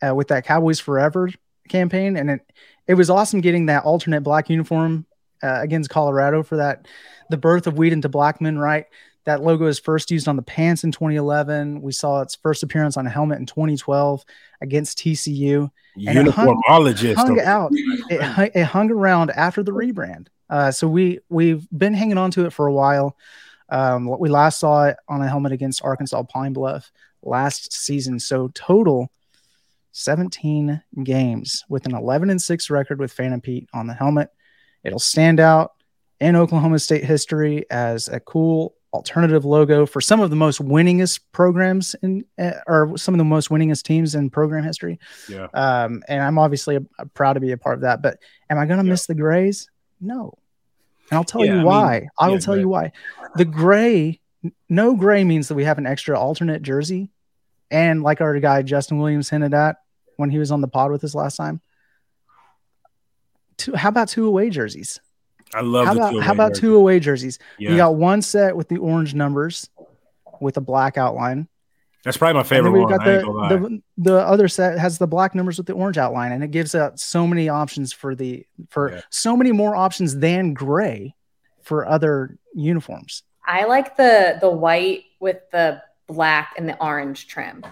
uh, 0.06 0.14
with 0.14 0.28
that 0.28 0.44
Cowboys 0.44 0.78
Forever 0.78 1.30
campaign, 1.68 2.16
and 2.16 2.30
it 2.30 2.40
it 2.86 2.94
was 2.94 3.10
awesome 3.10 3.40
getting 3.40 3.66
that 3.66 3.84
alternate 3.84 4.22
black 4.22 4.48
uniform 4.48 5.06
uh, 5.42 5.60
against 5.60 5.90
Colorado 5.90 6.42
for 6.42 6.56
that 6.56 6.86
the 7.30 7.36
birth 7.36 7.66
of 7.66 7.74
Weeden 7.74 8.02
to 8.02 8.08
Blackmon. 8.08 8.58
Right, 8.58 8.86
that 9.26 9.42
logo 9.42 9.66
is 9.66 9.78
first 9.78 10.10
used 10.10 10.28
on 10.28 10.36
the 10.36 10.42
pants 10.42 10.84
in 10.84 10.92
2011. 10.92 11.82
We 11.82 11.92
saw 11.92 12.22
its 12.22 12.36
first 12.36 12.62
appearance 12.62 12.96
on 12.96 13.06
a 13.06 13.10
helmet 13.10 13.38
in 13.38 13.46
2012 13.46 14.24
against 14.60 14.98
TCU. 14.98 15.70
Uniformologist 15.98 17.16
hung, 17.16 17.26
hung 17.26 17.40
out. 17.40 17.70
It, 17.72 18.52
it, 18.54 18.64
hung 18.64 18.90
around 18.90 19.30
after 19.30 19.62
the 19.62 19.72
rebrand. 19.72 20.28
Uh, 20.48 20.70
so 20.70 20.88
we 20.88 21.18
we've 21.28 21.66
been 21.76 21.94
hanging 21.94 22.18
on 22.18 22.30
to 22.32 22.46
it 22.46 22.52
for 22.52 22.66
a 22.66 22.72
while. 22.72 23.16
Um, 23.68 24.16
we 24.18 24.28
last 24.28 24.60
saw 24.60 24.86
it 24.86 24.96
on 25.08 25.20
a 25.22 25.28
helmet 25.28 25.52
against 25.52 25.82
Arkansas 25.82 26.22
Pine 26.24 26.52
Bluff 26.52 26.92
last 27.22 27.72
season. 27.72 28.20
So 28.20 28.50
total 28.54 29.10
17 29.96 30.82
games 31.04 31.64
with 31.70 31.86
an 31.86 31.94
11 31.94 32.28
and 32.28 32.40
6 32.40 32.70
record 32.70 33.00
with 33.00 33.12
Phantom 33.12 33.40
Pete 33.40 33.66
on 33.72 33.86
the 33.86 33.94
helmet. 33.94 34.28
It'll 34.84 34.98
stand 34.98 35.40
out 35.40 35.72
in 36.20 36.36
Oklahoma 36.36 36.78
State 36.78 37.02
history 37.02 37.64
as 37.70 38.08
a 38.08 38.20
cool 38.20 38.74
alternative 38.92 39.46
logo 39.46 39.86
for 39.86 40.02
some 40.02 40.20
of 40.20 40.28
the 40.28 40.36
most 40.36 40.60
winningest 40.60 41.20
programs 41.32 41.94
in 42.02 42.24
uh, 42.38 42.52
or 42.66 42.96
some 42.98 43.14
of 43.14 43.18
the 43.18 43.24
most 43.24 43.48
winningest 43.48 43.84
teams 43.84 44.14
in 44.14 44.28
program 44.28 44.64
history. 44.64 44.98
Yeah. 45.30 45.48
Um, 45.54 46.02
and 46.08 46.22
I'm 46.22 46.38
obviously 46.38 46.76
a, 46.76 46.82
a 46.98 47.06
proud 47.06 47.34
to 47.34 47.40
be 47.40 47.52
a 47.52 47.58
part 47.58 47.76
of 47.76 47.80
that. 47.80 48.02
But 48.02 48.18
am 48.50 48.58
I 48.58 48.66
going 48.66 48.78
to 48.78 48.84
yeah. 48.84 48.90
miss 48.90 49.06
the 49.06 49.14
grays? 49.14 49.70
No. 49.98 50.34
And 51.10 51.16
I'll 51.16 51.24
tell 51.24 51.42
yeah, 51.42 51.60
you 51.60 51.66
why. 51.66 51.96
I, 51.96 52.00
mean, 52.00 52.08
I 52.18 52.26
will 52.28 52.34
yeah, 52.34 52.40
tell 52.40 52.56
you 52.58 52.68
why. 52.68 52.92
The 53.36 53.46
gray, 53.46 54.20
no 54.68 54.94
gray 54.94 55.24
means 55.24 55.48
that 55.48 55.54
we 55.54 55.64
have 55.64 55.78
an 55.78 55.86
extra 55.86 56.18
alternate 56.18 56.60
jersey. 56.60 57.10
And 57.70 58.02
like 58.02 58.20
our 58.20 58.38
guy 58.40 58.60
Justin 58.60 58.98
Williams 58.98 59.30
hinted 59.30 59.54
at, 59.54 59.76
when 60.16 60.30
he 60.30 60.38
was 60.38 60.50
on 60.50 60.60
the 60.60 60.68
pod 60.68 60.90
with 60.90 61.04
us 61.04 61.14
last 61.14 61.36
time. 61.36 61.60
Two, 63.56 63.74
how 63.74 63.88
about 63.88 64.08
two 64.08 64.26
away 64.26 64.50
jerseys? 64.50 65.00
I 65.54 65.60
love. 65.60 65.86
How 65.86 65.92
about 65.92 66.22
how 66.22 66.32
about 66.32 66.54
two 66.54 66.74
away 66.74 67.00
jerseys? 67.00 67.38
Yeah. 67.58 67.70
You 67.70 67.76
got 67.76 67.94
one 67.94 68.20
set 68.20 68.56
with 68.56 68.68
the 68.68 68.78
orange 68.78 69.14
numbers, 69.14 69.70
with 70.40 70.56
a 70.56 70.60
black 70.60 70.98
outline. 70.98 71.48
That's 72.04 72.16
probably 72.16 72.34
my 72.34 72.42
favorite 72.44 72.70
one. 72.70 72.88
Got 72.88 73.04
the, 73.04 73.20
the, 73.58 73.82
the 73.98 74.16
other 74.18 74.46
set 74.46 74.78
has 74.78 74.98
the 74.98 75.08
black 75.08 75.34
numbers 75.34 75.58
with 75.58 75.66
the 75.66 75.72
orange 75.72 75.98
outline, 75.98 76.32
and 76.32 76.44
it 76.44 76.52
gives 76.52 76.74
out 76.74 77.00
so 77.00 77.26
many 77.26 77.48
options 77.48 77.92
for 77.92 78.14
the 78.14 78.46
for 78.68 78.92
yeah. 78.92 79.00
so 79.10 79.36
many 79.36 79.50
more 79.52 79.74
options 79.74 80.16
than 80.16 80.54
gray 80.54 81.14
for 81.62 81.86
other 81.86 82.38
uniforms. 82.54 83.22
I 83.44 83.64
like 83.64 83.96
the 83.96 84.38
the 84.40 84.50
white 84.50 85.04
with 85.18 85.38
the 85.50 85.82
black 86.06 86.54
and 86.56 86.68
the 86.68 86.80
orange 86.80 87.26
trim. 87.26 87.64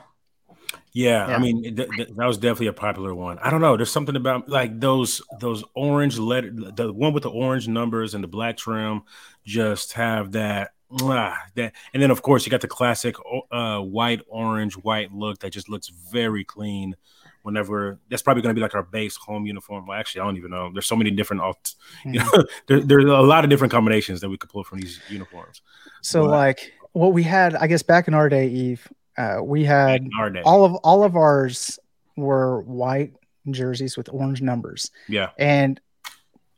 Yeah, 0.95 1.29
yeah. 1.29 1.37
I 1.37 1.39
mean 1.41 1.63
th- 1.77 1.91
th- 1.91 2.09
that 2.17 2.27
was 2.27 2.39
definitely 2.39 2.69
a 2.69 2.73
popular 2.73 3.15
one. 3.15 3.39
I 3.41 3.51
don't 3.51 3.61
know. 3.61 3.77
There's 3.77 3.91
something 3.91 4.17
about 4.17 4.49
like 4.49 4.81
those 4.81 5.21
those 5.41 5.65
orange 5.75 6.19
letter, 6.19 6.51
the 6.51 6.93
one 6.93 7.13
with 7.13 7.25
the 7.25 7.31
orange 7.31 7.69
numbers 7.69 8.15
and 8.15 8.23
the 8.23 8.29
black 8.29 8.57
trim, 8.57 9.03
just 9.45 9.95
have 9.95 10.33
that 10.33 10.71
ah, 11.03 11.37
that. 11.57 11.73
And 11.93 12.03
then 12.03 12.13
of 12.13 12.23
course 12.23 12.47
you 12.47 12.51
got 12.51 12.61
the 12.61 12.69
classic 12.69 13.17
uh, 13.51 13.81
white 13.81 14.23
orange 14.29 14.75
white 14.75 15.13
look 15.13 15.41
that 15.41 15.51
just 15.51 15.69
looks 15.69 15.89
very 15.89 16.45
clean 16.45 16.97
whenever 17.43 17.99
that's 18.09 18.23
probably 18.23 18.43
going 18.43 18.55
to 18.55 18.59
be 18.59 18.63
like 18.63 18.75
our 18.75 18.83
base 18.83 19.17
home 19.17 19.47
uniform. 19.47 19.87
Well, 19.87 19.99
actually, 19.99 20.23
I 20.23 20.25
don't 20.25 20.37
even 20.37 20.51
know. 20.51 20.71
There's 20.73 20.87
so 20.87 20.97
many 20.97 21.11
different, 21.11 21.43
mm-hmm. 21.43 22.15
you 22.15 22.21
know, 22.21 22.45
there, 22.67 22.81
there's 22.81 23.05
a 23.05 23.21
lot 23.21 23.45
of 23.45 23.51
different 23.51 23.71
combinations 23.71 24.21
that 24.23 24.31
we 24.31 24.39
could 24.39 24.49
pull 24.49 24.65
from 24.65 24.81
these 24.81 24.99
uniforms. 25.11 25.61
So, 26.01 26.23
but, 26.23 26.31
like 26.31 26.73
what 26.93 27.13
we 27.13 27.23
had, 27.23 27.55
I 27.57 27.67
guess, 27.67 27.83
back 27.83 28.09
in 28.09 28.15
our 28.15 28.29
day, 28.29 28.49
Yves, 28.49 28.89
uh, 29.17 29.39
we 29.43 29.65
had 29.65 30.09
all 30.45 30.65
of 30.65 30.75
all 30.77 31.05
of 31.05 31.17
ours 31.17 31.79
were 32.17 32.61
white 32.63 33.13
jerseys 33.51 33.97
with 33.97 34.09
orange 34.13 34.43
numbers. 34.43 34.91
Yeah, 35.09 35.31
and 35.39 35.81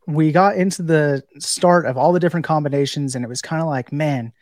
we 0.07 0.33
got 0.33 0.57
into 0.57 0.83
the 0.83 1.25
start 1.39 1.87
of 1.87 1.97
all 1.97 2.13
the 2.13 2.21
different 2.21 2.47
combinations, 2.47 3.15
and 3.15 3.25
it 3.25 3.29
was 3.29 3.43
kind 3.43 3.61
of 3.61 3.69
like, 3.69 3.93
man, 3.93 4.33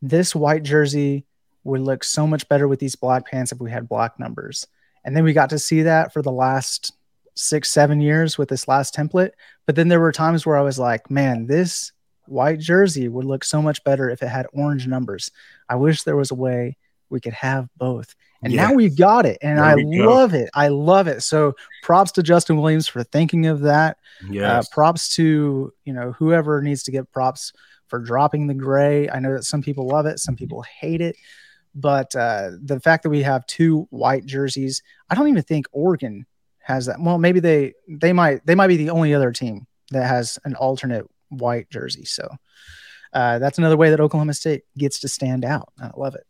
this 0.00 0.34
white 0.34 0.62
jersey 0.62 1.24
would 1.64 1.80
look 1.80 2.04
so 2.04 2.26
much 2.26 2.48
better 2.48 2.68
with 2.68 2.80
these 2.80 2.96
black 2.96 3.26
pants 3.26 3.52
if 3.52 3.60
we 3.60 3.70
had 3.70 3.88
black 3.88 4.18
numbers. 4.18 4.66
And 5.04 5.16
then 5.16 5.24
we 5.24 5.32
got 5.32 5.50
to 5.50 5.58
see 5.58 5.82
that 5.82 6.12
for 6.12 6.22
the 6.22 6.32
last 6.32 6.92
six, 7.34 7.70
seven 7.70 8.00
years 8.00 8.36
with 8.36 8.48
this 8.48 8.68
last 8.68 8.94
template. 8.94 9.30
But 9.66 9.76
then 9.76 9.88
there 9.88 10.00
were 10.00 10.12
times 10.12 10.44
where 10.44 10.56
I 10.56 10.62
was 10.62 10.78
like, 10.78 11.10
man, 11.10 11.46
this 11.46 11.92
white 12.26 12.58
jersey 12.58 13.08
would 13.08 13.24
look 13.24 13.44
so 13.44 13.62
much 13.62 13.82
better 13.84 14.08
if 14.10 14.22
it 14.22 14.28
had 14.28 14.46
orange 14.52 14.86
numbers. 14.86 15.30
I 15.68 15.76
wish 15.76 16.02
there 16.02 16.16
was 16.16 16.30
a 16.30 16.36
way 16.36 16.76
we 17.10 17.20
could 17.20 17.34
have 17.34 17.68
both. 17.76 18.14
And 18.42 18.54
now 18.54 18.72
we've 18.72 18.96
got 18.96 19.26
it. 19.26 19.38
And 19.42 19.58
I 19.58 19.74
love 19.74 20.32
it. 20.32 20.48
I 20.54 20.68
love 20.68 21.08
it. 21.08 21.22
So 21.22 21.54
props 21.82 22.12
to 22.12 22.22
Justin 22.22 22.56
Williams 22.56 22.86
for 22.86 23.02
thinking 23.02 23.46
of 23.46 23.60
that. 23.60 23.96
Yes. 24.30 24.66
Uh, 24.66 24.68
props 24.72 25.14
to, 25.16 25.72
you 25.84 25.92
know, 25.92 26.12
whoever 26.12 26.62
needs 26.62 26.84
to 26.84 26.92
get 26.92 27.10
props 27.10 27.52
for 27.88 27.98
dropping 27.98 28.46
the 28.46 28.54
gray. 28.54 29.08
I 29.08 29.18
know 29.18 29.32
that 29.32 29.44
some 29.44 29.62
people 29.62 29.88
love 29.88 30.06
it, 30.06 30.20
some 30.20 30.36
people 30.36 30.62
hate 30.62 31.00
it. 31.00 31.16
But 31.74 32.14
uh, 32.14 32.50
the 32.62 32.80
fact 32.80 33.02
that 33.02 33.10
we 33.10 33.22
have 33.22 33.46
two 33.46 33.86
white 33.90 34.24
jerseys, 34.26 34.82
I 35.10 35.14
don't 35.14 35.28
even 35.28 35.42
think 35.42 35.66
Oregon 35.72 36.26
has 36.60 36.86
that. 36.86 37.00
Well, 37.00 37.18
maybe 37.18 37.40
they 37.40 37.74
they 37.88 38.12
might 38.12 38.44
they 38.46 38.54
might 38.54 38.66
be 38.68 38.76
the 38.76 38.90
only 38.90 39.14
other 39.14 39.32
team 39.32 39.66
that 39.90 40.06
has 40.06 40.38
an 40.44 40.54
alternate 40.54 41.06
white 41.28 41.70
jersey. 41.70 42.04
So 42.04 42.28
uh, 43.12 43.38
that's 43.38 43.58
another 43.58 43.76
way 43.76 43.90
that 43.90 44.00
Oklahoma 44.00 44.34
State 44.34 44.62
gets 44.76 45.00
to 45.00 45.08
stand 45.08 45.44
out. 45.44 45.72
I 45.80 45.90
love 45.96 46.14
it. 46.14 46.24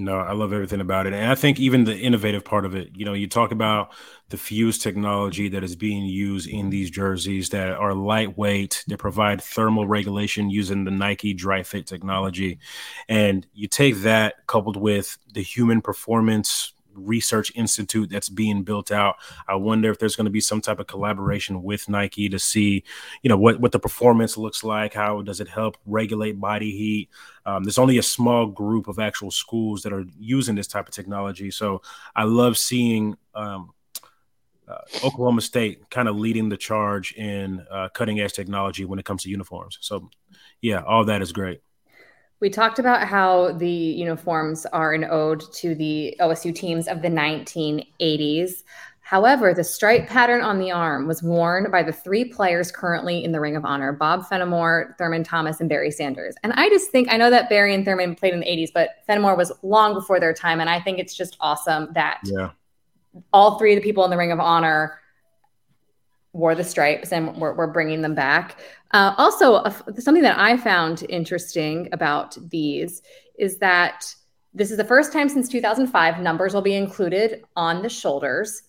No, 0.00 0.16
I 0.16 0.32
love 0.32 0.52
everything 0.52 0.80
about 0.80 1.08
it. 1.08 1.12
And 1.12 1.28
I 1.28 1.34
think 1.34 1.58
even 1.58 1.82
the 1.82 1.98
innovative 1.98 2.44
part 2.44 2.64
of 2.64 2.76
it, 2.76 2.90
you 2.94 3.04
know, 3.04 3.14
you 3.14 3.26
talk 3.26 3.50
about 3.50 3.90
the 4.28 4.36
fuse 4.36 4.78
technology 4.78 5.48
that 5.48 5.64
is 5.64 5.74
being 5.74 6.04
used 6.04 6.48
in 6.48 6.70
these 6.70 6.88
jerseys 6.88 7.48
that 7.48 7.70
are 7.70 7.94
lightweight, 7.94 8.84
that 8.86 8.98
provide 8.98 9.42
thermal 9.42 9.88
regulation 9.88 10.50
using 10.50 10.84
the 10.84 10.92
Nike 10.92 11.34
Dri-FIT 11.34 11.86
technology. 11.86 12.60
And 13.08 13.44
you 13.54 13.66
take 13.66 13.96
that 14.02 14.46
coupled 14.46 14.76
with 14.76 15.18
the 15.34 15.42
human 15.42 15.80
performance 15.80 16.72
research 16.98 17.52
institute 17.54 18.10
that's 18.10 18.28
being 18.28 18.62
built 18.62 18.90
out. 18.90 19.16
I 19.46 19.54
wonder 19.54 19.90
if 19.90 19.98
there's 19.98 20.16
going 20.16 20.26
to 20.26 20.30
be 20.30 20.40
some 20.40 20.60
type 20.60 20.78
of 20.78 20.86
collaboration 20.86 21.62
with 21.62 21.88
Nike 21.88 22.28
to 22.28 22.38
see, 22.38 22.84
you 23.22 23.28
know, 23.28 23.38
what 23.38 23.60
what 23.60 23.72
the 23.72 23.78
performance 23.78 24.36
looks 24.36 24.64
like. 24.64 24.94
How 24.94 25.22
does 25.22 25.40
it 25.40 25.48
help 25.48 25.76
regulate 25.86 26.40
body 26.40 26.70
heat? 26.70 27.10
Um, 27.46 27.64
there's 27.64 27.78
only 27.78 27.98
a 27.98 28.02
small 28.02 28.46
group 28.46 28.88
of 28.88 28.98
actual 28.98 29.30
schools 29.30 29.82
that 29.82 29.92
are 29.92 30.04
using 30.18 30.54
this 30.54 30.66
type 30.66 30.88
of 30.88 30.94
technology. 30.94 31.50
So 31.50 31.82
I 32.14 32.24
love 32.24 32.58
seeing. 32.58 33.16
Um, 33.34 33.72
uh, 34.68 34.82
Oklahoma 35.02 35.40
State 35.40 35.88
kind 35.88 36.08
of 36.08 36.16
leading 36.16 36.50
the 36.50 36.56
charge 36.56 37.14
in 37.14 37.64
uh, 37.70 37.88
cutting 37.94 38.20
edge 38.20 38.34
technology 38.34 38.84
when 38.84 38.98
it 38.98 39.04
comes 39.06 39.22
to 39.22 39.30
uniforms. 39.30 39.78
So, 39.80 40.10
yeah, 40.60 40.82
all 40.82 41.06
that 41.06 41.22
is 41.22 41.32
great. 41.32 41.62
We 42.40 42.50
talked 42.50 42.78
about 42.78 43.06
how 43.06 43.52
the 43.52 43.68
uniforms 43.68 44.64
are 44.66 44.92
an 44.92 45.04
ode 45.04 45.42
to 45.54 45.74
the 45.74 46.16
OSU 46.20 46.54
teams 46.54 46.86
of 46.86 47.02
the 47.02 47.08
1980s. 47.08 48.62
However, 49.00 49.54
the 49.54 49.64
stripe 49.64 50.06
pattern 50.06 50.42
on 50.42 50.58
the 50.58 50.70
arm 50.70 51.08
was 51.08 51.22
worn 51.22 51.70
by 51.70 51.82
the 51.82 51.92
three 51.92 52.26
players 52.26 52.70
currently 52.70 53.24
in 53.24 53.32
the 53.32 53.40
Ring 53.40 53.56
of 53.56 53.64
Honor 53.64 53.90
Bob 53.90 54.26
Fenimore, 54.28 54.94
Thurman 54.98 55.24
Thomas, 55.24 55.60
and 55.60 55.68
Barry 55.68 55.90
Sanders. 55.90 56.36
And 56.42 56.52
I 56.52 56.68
just 56.68 56.90
think, 56.90 57.10
I 57.10 57.16
know 57.16 57.30
that 57.30 57.48
Barry 57.48 57.74
and 57.74 57.84
Thurman 57.84 58.14
played 58.14 58.34
in 58.34 58.40
the 58.40 58.46
80s, 58.46 58.68
but 58.72 58.90
Fenimore 59.06 59.34
was 59.34 59.50
long 59.62 59.94
before 59.94 60.20
their 60.20 60.34
time. 60.34 60.60
And 60.60 60.68
I 60.68 60.78
think 60.78 60.98
it's 60.98 61.16
just 61.16 61.38
awesome 61.40 61.88
that 61.94 62.20
yeah. 62.24 62.50
all 63.32 63.58
three 63.58 63.72
of 63.72 63.80
the 63.80 63.82
people 63.82 64.04
in 64.04 64.10
the 64.10 64.18
Ring 64.18 64.30
of 64.30 64.40
Honor 64.40 65.00
wore 66.38 66.54
the 66.54 66.64
stripes 66.64 67.12
and 67.12 67.36
we're, 67.36 67.52
we're 67.52 67.66
bringing 67.66 68.00
them 68.00 68.14
back. 68.14 68.60
Uh, 68.92 69.12
also, 69.18 69.54
uh, 69.54 69.72
something 69.98 70.22
that 70.22 70.38
I 70.38 70.56
found 70.56 71.04
interesting 71.08 71.88
about 71.92 72.38
these 72.48 73.02
is 73.38 73.58
that 73.58 74.14
this 74.54 74.70
is 74.70 74.76
the 74.76 74.84
first 74.84 75.12
time 75.12 75.28
since 75.28 75.48
2005 75.48 76.20
numbers 76.20 76.54
will 76.54 76.62
be 76.62 76.74
included 76.74 77.44
on 77.56 77.82
the 77.82 77.88
shoulders. 77.88 78.62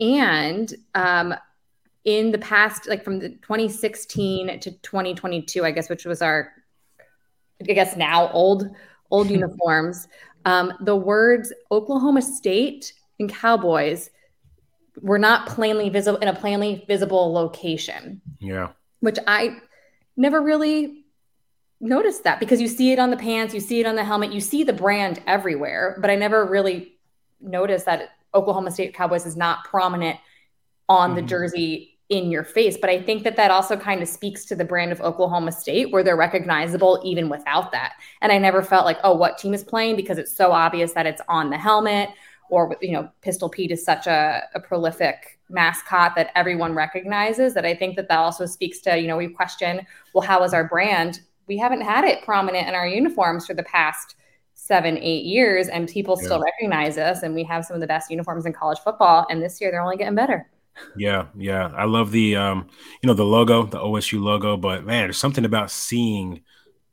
And 0.00 0.72
um, 0.94 1.34
in 2.04 2.32
the 2.32 2.38
past, 2.38 2.88
like 2.88 3.04
from 3.04 3.18
the 3.18 3.30
2016 3.30 4.60
to 4.60 4.70
2022, 4.70 5.64
I 5.64 5.70
guess, 5.70 5.88
which 5.88 6.04
was 6.04 6.22
our, 6.22 6.52
I 7.60 7.64
guess 7.64 7.96
now 7.96 8.30
old, 8.32 8.68
old 9.10 9.30
uniforms, 9.30 10.08
um, 10.46 10.72
the 10.80 10.96
words 10.96 11.52
Oklahoma 11.70 12.22
State 12.22 12.94
and 13.20 13.28
Cowboys 13.28 14.10
were 15.02 15.18
not 15.18 15.46
plainly 15.46 15.88
visible 15.88 16.18
in 16.18 16.28
a 16.28 16.34
plainly 16.34 16.84
visible 16.86 17.32
location. 17.32 18.20
Yeah. 18.40 18.70
Which 19.00 19.18
I 19.26 19.58
never 20.16 20.42
really 20.42 21.04
noticed 21.80 22.24
that 22.24 22.40
because 22.40 22.60
you 22.60 22.68
see 22.68 22.92
it 22.92 22.98
on 22.98 23.10
the 23.10 23.16
pants, 23.16 23.54
you 23.54 23.60
see 23.60 23.80
it 23.80 23.86
on 23.86 23.96
the 23.96 24.04
helmet, 24.04 24.32
you 24.32 24.40
see 24.40 24.64
the 24.64 24.72
brand 24.72 25.22
everywhere, 25.26 25.96
but 26.00 26.10
I 26.10 26.16
never 26.16 26.44
really 26.44 26.94
noticed 27.40 27.86
that 27.86 28.10
Oklahoma 28.34 28.70
State 28.70 28.94
Cowboys 28.94 29.26
is 29.26 29.36
not 29.36 29.64
prominent 29.64 30.18
on 30.88 31.10
mm-hmm. 31.10 31.16
the 31.16 31.22
jersey 31.22 31.98
in 32.08 32.30
your 32.30 32.42
face. 32.42 32.76
But 32.80 32.90
I 32.90 33.02
think 33.02 33.22
that 33.24 33.36
that 33.36 33.50
also 33.50 33.76
kind 33.76 34.02
of 34.02 34.08
speaks 34.08 34.44
to 34.46 34.56
the 34.56 34.64
brand 34.64 34.92
of 34.92 35.00
Oklahoma 35.00 35.52
State 35.52 35.92
where 35.92 36.02
they're 36.02 36.16
recognizable 36.16 37.00
even 37.04 37.28
without 37.28 37.70
that. 37.72 37.94
And 38.22 38.32
I 38.32 38.38
never 38.38 38.62
felt 38.62 38.86
like, 38.86 38.98
oh, 39.04 39.14
what 39.14 39.38
team 39.38 39.54
is 39.54 39.62
playing 39.62 39.96
because 39.96 40.18
it's 40.18 40.34
so 40.34 40.52
obvious 40.52 40.92
that 40.92 41.06
it's 41.06 41.20
on 41.28 41.50
the 41.50 41.58
helmet 41.58 42.10
or 42.50 42.76
you 42.80 42.92
know 42.92 43.08
pistol 43.20 43.48
pete 43.48 43.70
is 43.70 43.84
such 43.84 44.06
a, 44.06 44.42
a, 44.54 44.60
prolific 44.60 45.38
mascot 45.48 46.14
that 46.14 46.30
everyone 46.34 46.74
recognizes 46.74 47.54
that 47.54 47.64
i 47.64 47.74
think 47.74 47.96
that 47.96 48.08
that 48.08 48.18
also 48.18 48.46
speaks 48.46 48.80
to 48.80 48.98
you 48.98 49.06
know 49.06 49.16
we 49.16 49.28
question 49.28 49.80
well 50.14 50.26
how 50.26 50.42
is 50.42 50.52
our 50.52 50.68
brand? 50.68 51.20
We 51.46 51.56
haven't 51.56 51.80
had 51.80 52.04
it 52.04 52.22
prominent 52.24 52.68
in 52.68 52.74
our 52.74 52.86
uniforms 52.86 53.46
for 53.46 53.54
the 53.54 53.62
past 53.62 54.16
seven 54.54 54.98
eight 54.98 55.24
years 55.24 55.68
and 55.68 55.88
people 55.88 56.18
yeah. 56.20 56.26
still 56.26 56.42
recognize 56.42 56.98
us 56.98 57.22
and 57.22 57.34
we 57.34 57.42
have 57.44 57.64
some 57.64 57.74
of 57.74 57.80
the 57.80 57.86
best 57.86 58.10
uniforms 58.10 58.44
in 58.44 58.52
college 58.52 58.78
football 58.80 59.26
and 59.30 59.42
this 59.42 59.60
year 59.60 59.70
they're 59.70 59.80
only 59.80 59.96
getting 59.96 60.14
better. 60.14 60.48
Yeah 60.96 61.26
yeah. 61.36 61.72
I 61.74 61.84
love 61.84 62.10
the 62.10 62.36
um 62.36 62.68
you 63.02 63.06
know 63.06 63.14
the 63.14 63.24
logo 63.24 63.64
the 63.64 63.78
osu 63.78 64.20
logo 64.20 64.56
but 64.56 64.84
man 64.84 65.04
there's 65.04 65.18
something 65.18 65.44
about 65.44 65.70
seeing 65.70 66.42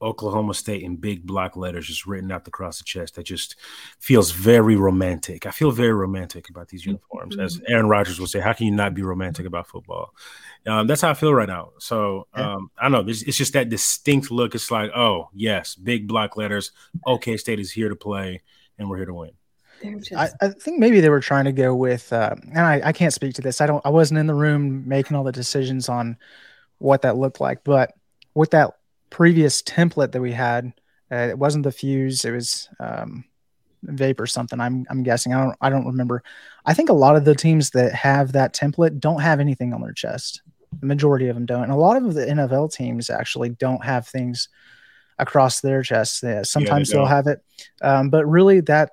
Oklahoma 0.06 0.54
State 0.54 0.84
in 0.84 0.96
big 0.96 1.26
block 1.26 1.58
letters 1.58 1.88
just 1.88 2.06
written 2.06 2.32
out 2.32 2.48
across 2.48 2.78
the 2.78 2.84
chest 2.84 3.16
that 3.16 3.24
just 3.24 3.56
feels 4.00 4.32
very 4.32 4.76
romantic. 4.76 5.46
I 5.46 5.52
feel 5.52 5.72
very 5.72 5.94
romantic 5.94 6.50
about 6.50 6.68
these 6.68 6.86
uniforms. 6.86 7.38
As 7.38 7.58
mm-hmm. 7.58 7.74
Aaron 7.74 7.90
Rodgers 7.90 8.20
would 8.20 8.30
say, 8.30 8.40
how 8.40 8.54
can 8.54 8.68
you 8.68 8.72
not 8.72 8.94
be 8.94 9.02
romantic 9.02 9.46
about 9.46 9.68
football? 9.68 10.14
Um, 10.68 10.86
that's 10.88 11.02
how 11.02 11.10
I 11.10 11.16
feel 11.16 11.34
right 11.34 11.50
now. 11.50 11.72
So 11.80 12.28
um, 12.34 12.70
I 12.78 12.84
don't 12.84 12.92
know. 12.92 13.12
It's 13.12 13.38
just 13.38 13.54
that 13.54 13.70
distinct 13.70 14.30
look. 14.30 14.54
It's 14.54 14.70
like, 14.70 14.92
oh, 14.96 15.30
yes, 15.34 15.76
big 15.76 16.08
block 16.08 16.38
letters. 16.38 16.72
OK 17.06 17.36
State 17.38 17.60
is 17.60 17.72
here 17.72 17.90
to 17.90 17.96
play, 17.96 18.44
and 18.78 18.90
we're 18.90 18.98
here 18.98 19.08
to 19.08 19.14
win. 19.14 19.32
Just... 20.00 20.14
I, 20.14 20.30
I, 20.42 20.50
think 20.50 20.80
maybe 20.80 21.02
they 21.02 21.10
were 21.10 21.20
trying 21.20 21.46
to 21.46 21.52
go 21.52 21.76
with, 21.76 22.12
uh, 22.14 22.36
and 22.54 22.60
I, 22.60 22.82
I 22.86 22.92
can't 22.94 23.14
speak 23.14 23.34
to 23.36 23.42
this. 23.42 23.60
I 23.60 23.68
don't. 23.68 23.86
I 23.86 23.90
wasn't 23.90 24.20
in 24.20 24.28
the 24.28 24.34
room 24.34 24.88
making 24.88 25.18
all 25.18 25.24
the 25.24 25.32
decisions 25.32 25.90
on 25.90 26.18
what 26.78 27.02
that 27.02 27.18
looked 27.18 27.42
like, 27.42 27.64
but 27.64 27.94
with 28.34 28.52
that 28.52 28.76
previous 29.10 29.62
template 29.62 30.12
that 30.12 30.22
we 30.22 30.32
had, 30.32 30.74
uh, 31.12 31.28
it 31.30 31.38
wasn't 31.38 31.64
the 31.64 31.72
fuse. 31.72 32.26
It 32.26 32.32
was 32.32 32.70
um, 32.80 33.26
vape 33.86 34.20
or 34.20 34.28
something. 34.28 34.60
I'm 34.60 34.86
I'm 34.90 35.04
guessing. 35.04 35.34
I 35.34 35.44
don't 35.44 35.56
I 35.62 35.70
don't 35.70 35.86
remember. 35.86 36.24
I 36.66 36.74
think 36.74 36.90
a 36.90 36.94
lot 36.94 37.16
of 37.16 37.26
the 37.26 37.36
teams 37.36 37.72
that 37.72 37.94
have 37.94 38.32
that 38.34 38.54
template 38.54 39.00
don't 39.00 39.22
have 39.22 39.40
anything 39.40 39.74
on 39.74 39.82
their 39.82 39.94
chest. 39.94 40.42
The 40.80 40.88
majority 40.88 41.28
of 41.28 41.36
them 41.36 41.46
don't, 41.46 41.64
and 41.64 41.72
a 41.72 41.78
lot 41.78 41.98
of 41.98 42.14
the 42.14 42.26
NFL 42.26 42.74
teams 42.74 43.10
actually 43.10 43.50
don't 43.50 43.84
have 43.84 44.08
things 44.08 44.50
across 45.18 45.62
their 45.62 45.84
chests. 45.84 46.22
Yeah, 46.24 46.42
sometimes 46.44 46.90
yeah, 46.90 46.96
they 46.96 47.00
will 47.00 47.08
have 47.08 47.28
it, 47.28 47.42
um, 47.82 48.10
but 48.10 48.26
really 48.26 48.60
that 48.62 48.92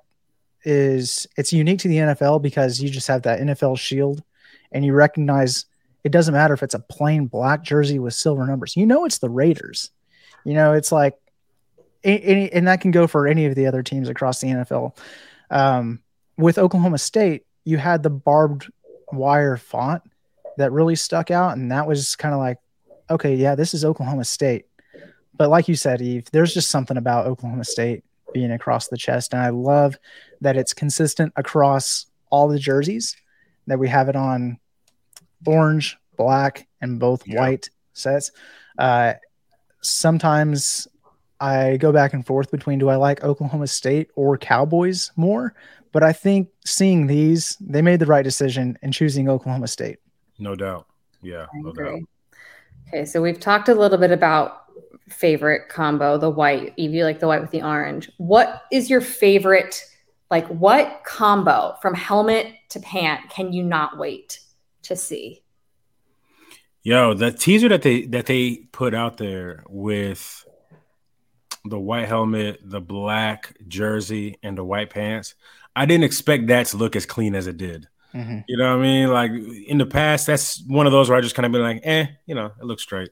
is 0.64 1.26
it's 1.36 1.52
unique 1.52 1.80
to 1.80 1.88
the 1.88 1.96
NFL 1.96 2.40
because 2.40 2.80
you 2.80 2.88
just 2.88 3.08
have 3.08 3.22
that 3.22 3.40
NFL 3.40 3.78
shield, 3.78 4.22
and 4.70 4.84
you 4.84 4.92
recognize 4.92 5.64
it 6.04 6.12
doesn't 6.12 6.34
matter 6.34 6.54
if 6.54 6.62
it's 6.62 6.74
a 6.74 6.80
plain 6.80 7.26
black 7.26 7.62
jersey 7.62 7.98
with 7.98 8.14
silver 8.14 8.46
numbers. 8.46 8.76
You 8.76 8.86
know 8.86 9.04
it's 9.04 9.18
the 9.18 9.30
Raiders. 9.30 9.90
You 10.44 10.54
know, 10.54 10.72
it's 10.72 10.92
like 10.92 11.16
any, 12.04 12.50
and 12.52 12.66
that 12.68 12.80
can 12.80 12.90
go 12.90 13.06
for 13.06 13.26
any 13.28 13.46
of 13.46 13.54
the 13.54 13.66
other 13.66 13.82
teams 13.82 14.08
across 14.08 14.40
the 14.40 14.48
NFL. 14.48 14.96
Um, 15.50 16.00
with 16.36 16.58
Oklahoma 16.58 16.98
State, 16.98 17.44
you 17.64 17.78
had 17.78 18.02
the 18.02 18.10
barbed 18.10 18.70
wire 19.12 19.56
font 19.56 20.02
that 20.56 20.72
really 20.72 20.96
stuck 20.96 21.30
out, 21.30 21.56
and 21.56 21.70
that 21.70 21.86
was 21.86 22.16
kind 22.16 22.34
of 22.34 22.40
like, 22.40 22.58
okay, 23.10 23.34
yeah, 23.34 23.54
this 23.54 23.74
is 23.74 23.84
Oklahoma 23.84 24.24
State. 24.24 24.66
But 25.36 25.48
like 25.50 25.68
you 25.68 25.76
said, 25.76 26.00
Yves, 26.00 26.30
there's 26.32 26.54
just 26.54 26.70
something 26.70 26.96
about 26.96 27.26
Oklahoma 27.26 27.64
State 27.64 28.04
being 28.34 28.50
across 28.50 28.88
the 28.88 28.96
chest, 28.96 29.32
and 29.32 29.42
I 29.42 29.50
love 29.50 29.96
that 30.40 30.56
it's 30.56 30.74
consistent 30.74 31.32
across 31.36 32.06
all 32.30 32.48
the 32.48 32.58
jerseys. 32.58 33.16
that 33.68 33.78
we 33.78 33.88
have 33.88 34.08
it 34.08 34.16
on 34.16 34.58
orange, 35.46 35.96
black, 36.16 36.66
and 36.80 36.98
both 36.98 37.24
Yeah. 37.24 37.38
white 37.40 37.70
sets. 37.92 38.32
Uh, 38.76 39.12
sometimes 39.82 40.88
I 41.40 41.76
go 41.76 41.92
back 41.92 42.14
and 42.14 42.24
forth 42.24 42.50
between 42.50 42.78
do 42.78 42.88
I 42.88 42.96
like 42.96 43.24
Oklahoma 43.24 43.66
State 43.66 44.10
or 44.14 44.38
Cowboys 44.38 45.10
more, 45.16 45.54
but 45.92 46.02
I 46.02 46.12
think 46.12 46.48
seeing 46.64 47.06
these, 47.06 47.56
they 47.60 47.82
made 47.82 48.00
the 48.00 48.06
right 48.06 48.22
decision 48.22 48.78
in 48.82 48.92
choosing 48.92 49.28
Oklahoma 49.28 49.68
State. 49.68 49.98
No 50.38 50.54
doubt. 50.54 50.86
Yeah, 51.20 51.46
I 51.52 51.58
no 51.60 51.72
doubt. 51.72 52.00
Okay, 52.88 53.04
so 53.04 53.22
we've 53.22 53.40
talked 53.40 53.68
a 53.68 53.74
little 53.74 53.98
bit 53.98 54.10
about 54.10 54.62
favorite 55.08 55.68
combo, 55.68 56.16
the 56.16 56.30
white. 56.30 56.72
Evie 56.76 57.04
like 57.04 57.20
the 57.20 57.28
white 57.28 57.40
with 57.40 57.50
the 57.50 57.62
orange. 57.62 58.10
What 58.18 58.62
is 58.70 58.88
your 58.88 59.00
favorite? 59.00 59.82
Like, 60.30 60.46
what 60.48 61.02
combo 61.04 61.76
from 61.82 61.94
helmet 61.94 62.46
to 62.70 62.80
pant 62.80 63.28
can 63.30 63.52
you 63.52 63.62
not 63.62 63.98
wait 63.98 64.40
to 64.82 64.96
see? 64.96 65.41
Yo, 66.82 67.14
the 67.14 67.30
teaser 67.30 67.68
that 67.68 67.82
they 67.82 68.06
that 68.06 68.26
they 68.26 68.56
put 68.72 68.94
out 68.94 69.16
there 69.16 69.62
with 69.68 70.44
the 71.64 71.78
white 71.78 72.08
helmet, 72.08 72.60
the 72.62 72.80
black 72.80 73.56
jersey, 73.68 74.38
and 74.42 74.58
the 74.58 74.64
white 74.64 74.90
pants, 74.90 75.34
I 75.76 75.86
didn't 75.86 76.04
expect 76.04 76.48
that 76.48 76.66
to 76.66 76.76
look 76.76 76.96
as 76.96 77.06
clean 77.06 77.34
as 77.34 77.46
it 77.46 77.56
did. 77.56 77.86
You 78.48 78.56
know 78.56 78.76
what 78.76 78.80
I 78.80 78.82
mean? 78.82 79.08
Like 79.08 79.30
in 79.30 79.78
the 79.78 79.86
past, 79.86 80.26
that's 80.26 80.62
one 80.66 80.86
of 80.86 80.92
those 80.92 81.08
where 81.08 81.16
I 81.16 81.22
just 81.22 81.34
kind 81.34 81.46
of 81.46 81.52
been 81.52 81.62
like, 81.62 81.80
eh, 81.84 82.06
you 82.26 82.34
know, 82.34 82.46
it 82.46 82.64
looks 82.64 82.82
straight. 82.82 83.10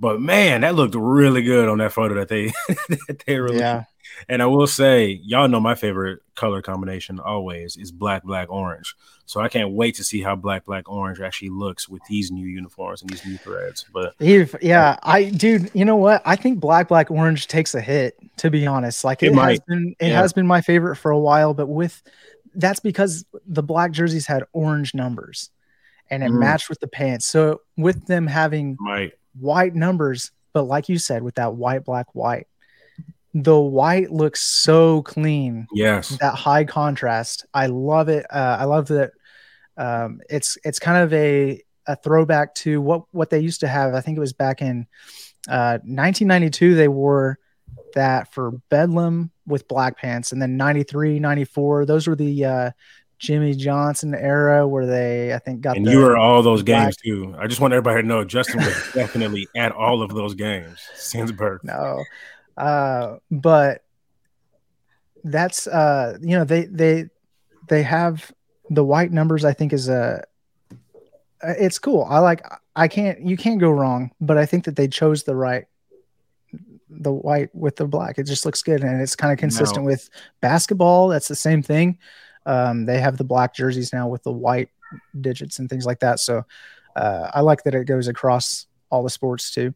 But 0.00 0.20
man, 0.20 0.62
that 0.62 0.74
looked 0.74 0.94
really 0.94 1.42
good 1.42 1.68
on 1.68 1.78
that 1.78 1.92
photo 1.92 2.14
that 2.14 2.28
they 2.28 2.46
that 2.88 3.22
they 3.26 3.38
released. 3.38 3.60
Yeah. 3.60 3.84
And 4.28 4.42
I 4.42 4.46
will 4.46 4.66
say, 4.66 5.20
y'all 5.22 5.48
know 5.48 5.60
my 5.60 5.74
favorite 5.74 6.20
color 6.34 6.62
combination 6.62 7.18
always 7.20 7.76
is 7.76 7.90
black, 7.92 8.22
black, 8.24 8.50
orange. 8.50 8.94
So 9.26 9.40
I 9.40 9.48
can't 9.48 9.70
wait 9.70 9.94
to 9.96 10.04
see 10.04 10.22
how 10.22 10.34
black, 10.36 10.64
black, 10.64 10.88
orange 10.88 11.20
actually 11.20 11.50
looks 11.50 11.88
with 11.88 12.02
these 12.08 12.30
new 12.30 12.46
uniforms 12.46 13.02
and 13.02 13.10
these 13.10 13.24
new 13.24 13.38
threads. 13.38 13.84
But 13.92 14.14
yeah, 14.18 14.96
I 15.02 15.24
dude, 15.24 15.70
you 15.74 15.84
know 15.84 15.96
what? 15.96 16.22
I 16.24 16.36
think 16.36 16.58
black, 16.60 16.88
black, 16.88 17.10
orange 17.10 17.46
takes 17.46 17.74
a 17.74 17.80
hit, 17.80 18.16
to 18.38 18.50
be 18.50 18.66
honest. 18.66 19.04
Like 19.04 19.22
It 19.22 19.26
it, 19.26 19.34
has 19.34 19.36
might. 19.36 19.66
been 19.66 19.94
it 20.00 20.08
Yeah. 20.08 20.20
has 20.20 20.32
been 20.32 20.46
my 20.46 20.60
favorite 20.60 20.96
for 20.96 21.10
a 21.10 21.18
while, 21.18 21.54
but 21.54 21.66
with 21.68 22.02
that's 22.54 22.80
because 22.80 23.24
the 23.46 23.62
black 23.62 23.92
jerseys 23.92 24.26
had 24.26 24.42
orange 24.52 24.94
numbers 24.94 25.50
and 26.10 26.24
it 26.24 26.30
Mm. 26.32 26.40
matched 26.40 26.68
with 26.68 26.80
the 26.80 26.88
pants. 26.88 27.26
So 27.26 27.60
with 27.76 28.06
them 28.06 28.26
having 28.26 28.76
might 28.80 29.12
white 29.38 29.76
numbers, 29.76 30.32
but 30.52 30.64
like 30.64 30.88
you 30.88 30.98
said, 30.98 31.22
with 31.22 31.36
that 31.36 31.54
white, 31.54 31.84
black, 31.84 32.12
white, 32.16 32.48
the 33.34 33.58
white 33.58 34.10
looks 34.10 34.42
so 34.42 35.02
clean 35.02 35.66
yes. 35.72 36.10
that 36.20 36.34
high 36.34 36.64
contrast. 36.64 37.46
I 37.54 37.66
love 37.66 38.08
it. 38.08 38.26
Uh, 38.30 38.56
I 38.60 38.64
love 38.64 38.88
that. 38.88 39.12
Um, 39.76 40.20
it's 40.28 40.58
it's 40.64 40.78
kind 40.78 41.02
of 41.02 41.12
a 41.12 41.62
a 41.86 41.96
throwback 41.96 42.54
to 42.56 42.80
what 42.80 43.02
what 43.12 43.30
they 43.30 43.40
used 43.40 43.60
to 43.60 43.68
have. 43.68 43.94
I 43.94 44.00
think 44.00 44.16
it 44.16 44.20
was 44.20 44.32
back 44.32 44.62
in 44.62 44.86
uh, 45.48 45.78
1992. 45.84 46.74
They 46.74 46.88
wore 46.88 47.38
that 47.94 48.32
for 48.32 48.52
Bedlam 48.68 49.30
with 49.46 49.68
black 49.68 49.96
pants, 49.96 50.32
and 50.32 50.42
then 50.42 50.56
93, 50.56 51.18
94. 51.18 51.86
Those 51.86 52.06
were 52.06 52.16
the 52.16 52.44
uh, 52.44 52.70
Jimmy 53.18 53.54
Johnson 53.54 54.14
era 54.14 54.66
where 54.66 54.86
they 54.86 55.32
I 55.32 55.38
think 55.38 55.60
got 55.60 55.76
And 55.76 55.86
the, 55.86 55.92
you 55.92 55.98
were 55.98 56.16
all 56.16 56.42
those 56.42 56.62
black- 56.62 56.84
games 56.84 56.96
too. 56.96 57.34
I 57.38 57.46
just 57.46 57.60
want 57.60 57.72
everybody 57.74 58.02
to 58.02 58.06
know 58.08 58.24
Justin 58.24 58.58
was 58.58 58.90
definitely 58.92 59.46
at 59.56 59.72
all 59.72 60.02
of 60.02 60.12
those 60.14 60.34
games 60.34 60.80
since 60.94 61.30
birth. 61.30 61.62
no 61.62 62.02
uh 62.60 63.16
but 63.30 63.82
that's 65.24 65.66
uh 65.66 66.16
you 66.20 66.36
know 66.36 66.44
they 66.44 66.64
they 66.66 67.06
they 67.68 67.82
have 67.82 68.30
the 68.68 68.84
white 68.84 69.10
numbers 69.12 69.44
i 69.44 69.52
think 69.52 69.72
is 69.72 69.88
a 69.88 70.22
uh, 71.42 71.54
it's 71.58 71.78
cool. 71.78 72.06
I 72.08 72.18
like 72.18 72.44
i 72.76 72.86
can't 72.86 73.20
you 73.22 73.36
can't 73.36 73.58
go 73.58 73.70
wrong 73.70 74.10
but 74.20 74.36
i 74.36 74.44
think 74.44 74.64
that 74.66 74.76
they 74.76 74.88
chose 74.88 75.24
the 75.24 75.34
right 75.34 75.64
the 76.90 77.12
white 77.12 77.54
with 77.54 77.76
the 77.76 77.86
black. 77.86 78.18
It 78.18 78.24
just 78.24 78.44
looks 78.44 78.62
good 78.62 78.82
and 78.82 79.00
it's 79.00 79.14
kind 79.14 79.32
of 79.32 79.38
consistent 79.38 79.84
Now- 79.84 79.86
with 79.86 80.10
basketball. 80.40 81.06
That's 81.08 81.28
the 81.28 81.36
same 81.36 81.62
thing. 81.62 81.98
Um 82.46 82.84
they 82.84 83.00
have 83.00 83.16
the 83.16 83.24
black 83.24 83.54
jerseys 83.54 83.92
now 83.92 84.08
with 84.08 84.22
the 84.24 84.32
white 84.32 84.70
digits 85.18 85.60
and 85.60 85.70
things 85.70 85.86
like 85.86 86.00
that. 86.00 86.18
So 86.20 86.44
uh 86.96 87.30
i 87.32 87.40
like 87.40 87.62
that 87.62 87.74
it 87.74 87.84
goes 87.86 88.08
across 88.08 88.66
all 88.90 89.02
the 89.02 89.10
sports 89.10 89.50
too. 89.54 89.72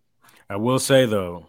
I 0.51 0.57
will 0.57 0.79
say 0.81 1.07
though, 1.07 1.47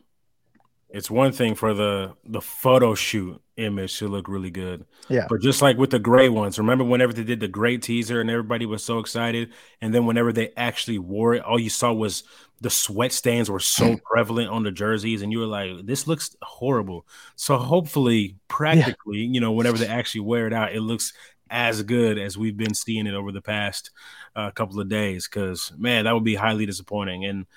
it's 0.95 1.11
one 1.11 1.33
thing 1.33 1.55
for 1.55 1.73
the 1.73 2.13
the 2.23 2.39
photo 2.39 2.95
shoot 2.95 3.41
image 3.57 3.99
to 3.99 4.07
look 4.07 4.29
really 4.29 4.49
good. 4.49 4.85
Yeah. 5.09 5.27
But 5.29 5.41
just 5.41 5.61
like 5.61 5.77
with 5.77 5.89
the 5.89 5.99
gray 5.99 6.29
ones, 6.29 6.57
remember 6.57 6.85
whenever 6.85 7.11
they 7.11 7.25
did 7.25 7.41
the 7.41 7.49
gray 7.49 7.77
teaser 7.77 8.21
and 8.21 8.29
everybody 8.29 8.65
was 8.65 8.81
so 8.81 8.99
excited, 8.99 9.51
and 9.81 9.93
then 9.93 10.05
whenever 10.05 10.31
they 10.31 10.51
actually 10.55 10.99
wore 10.99 11.35
it, 11.35 11.43
all 11.43 11.59
you 11.59 11.69
saw 11.69 11.91
was 11.91 12.23
the 12.61 12.69
sweat 12.69 13.11
stains 13.11 13.51
were 13.51 13.59
so 13.59 13.97
prevalent 14.09 14.49
on 14.49 14.63
the 14.63 14.71
jerseys, 14.71 15.21
and 15.21 15.33
you 15.33 15.39
were 15.39 15.45
like, 15.45 15.85
"This 15.85 16.07
looks 16.07 16.33
horrible." 16.41 17.05
So 17.35 17.57
hopefully, 17.57 18.37
practically, 18.47 19.17
you 19.17 19.41
know, 19.41 19.51
whenever 19.51 19.77
they 19.77 19.87
actually 19.87 20.21
wear 20.21 20.47
it 20.47 20.53
out, 20.53 20.73
it 20.73 20.81
looks 20.81 21.11
as 21.49 21.83
good 21.83 22.17
as 22.17 22.37
we've 22.37 22.57
been 22.57 22.73
seeing 22.73 23.05
it 23.05 23.13
over 23.13 23.33
the 23.33 23.41
past 23.41 23.91
uh, 24.33 24.49
couple 24.51 24.79
of 24.79 24.87
days. 24.87 25.27
Because 25.27 25.73
man, 25.77 26.05
that 26.05 26.13
would 26.13 26.23
be 26.23 26.35
highly 26.35 26.65
disappointing. 26.65 27.25
And 27.25 27.47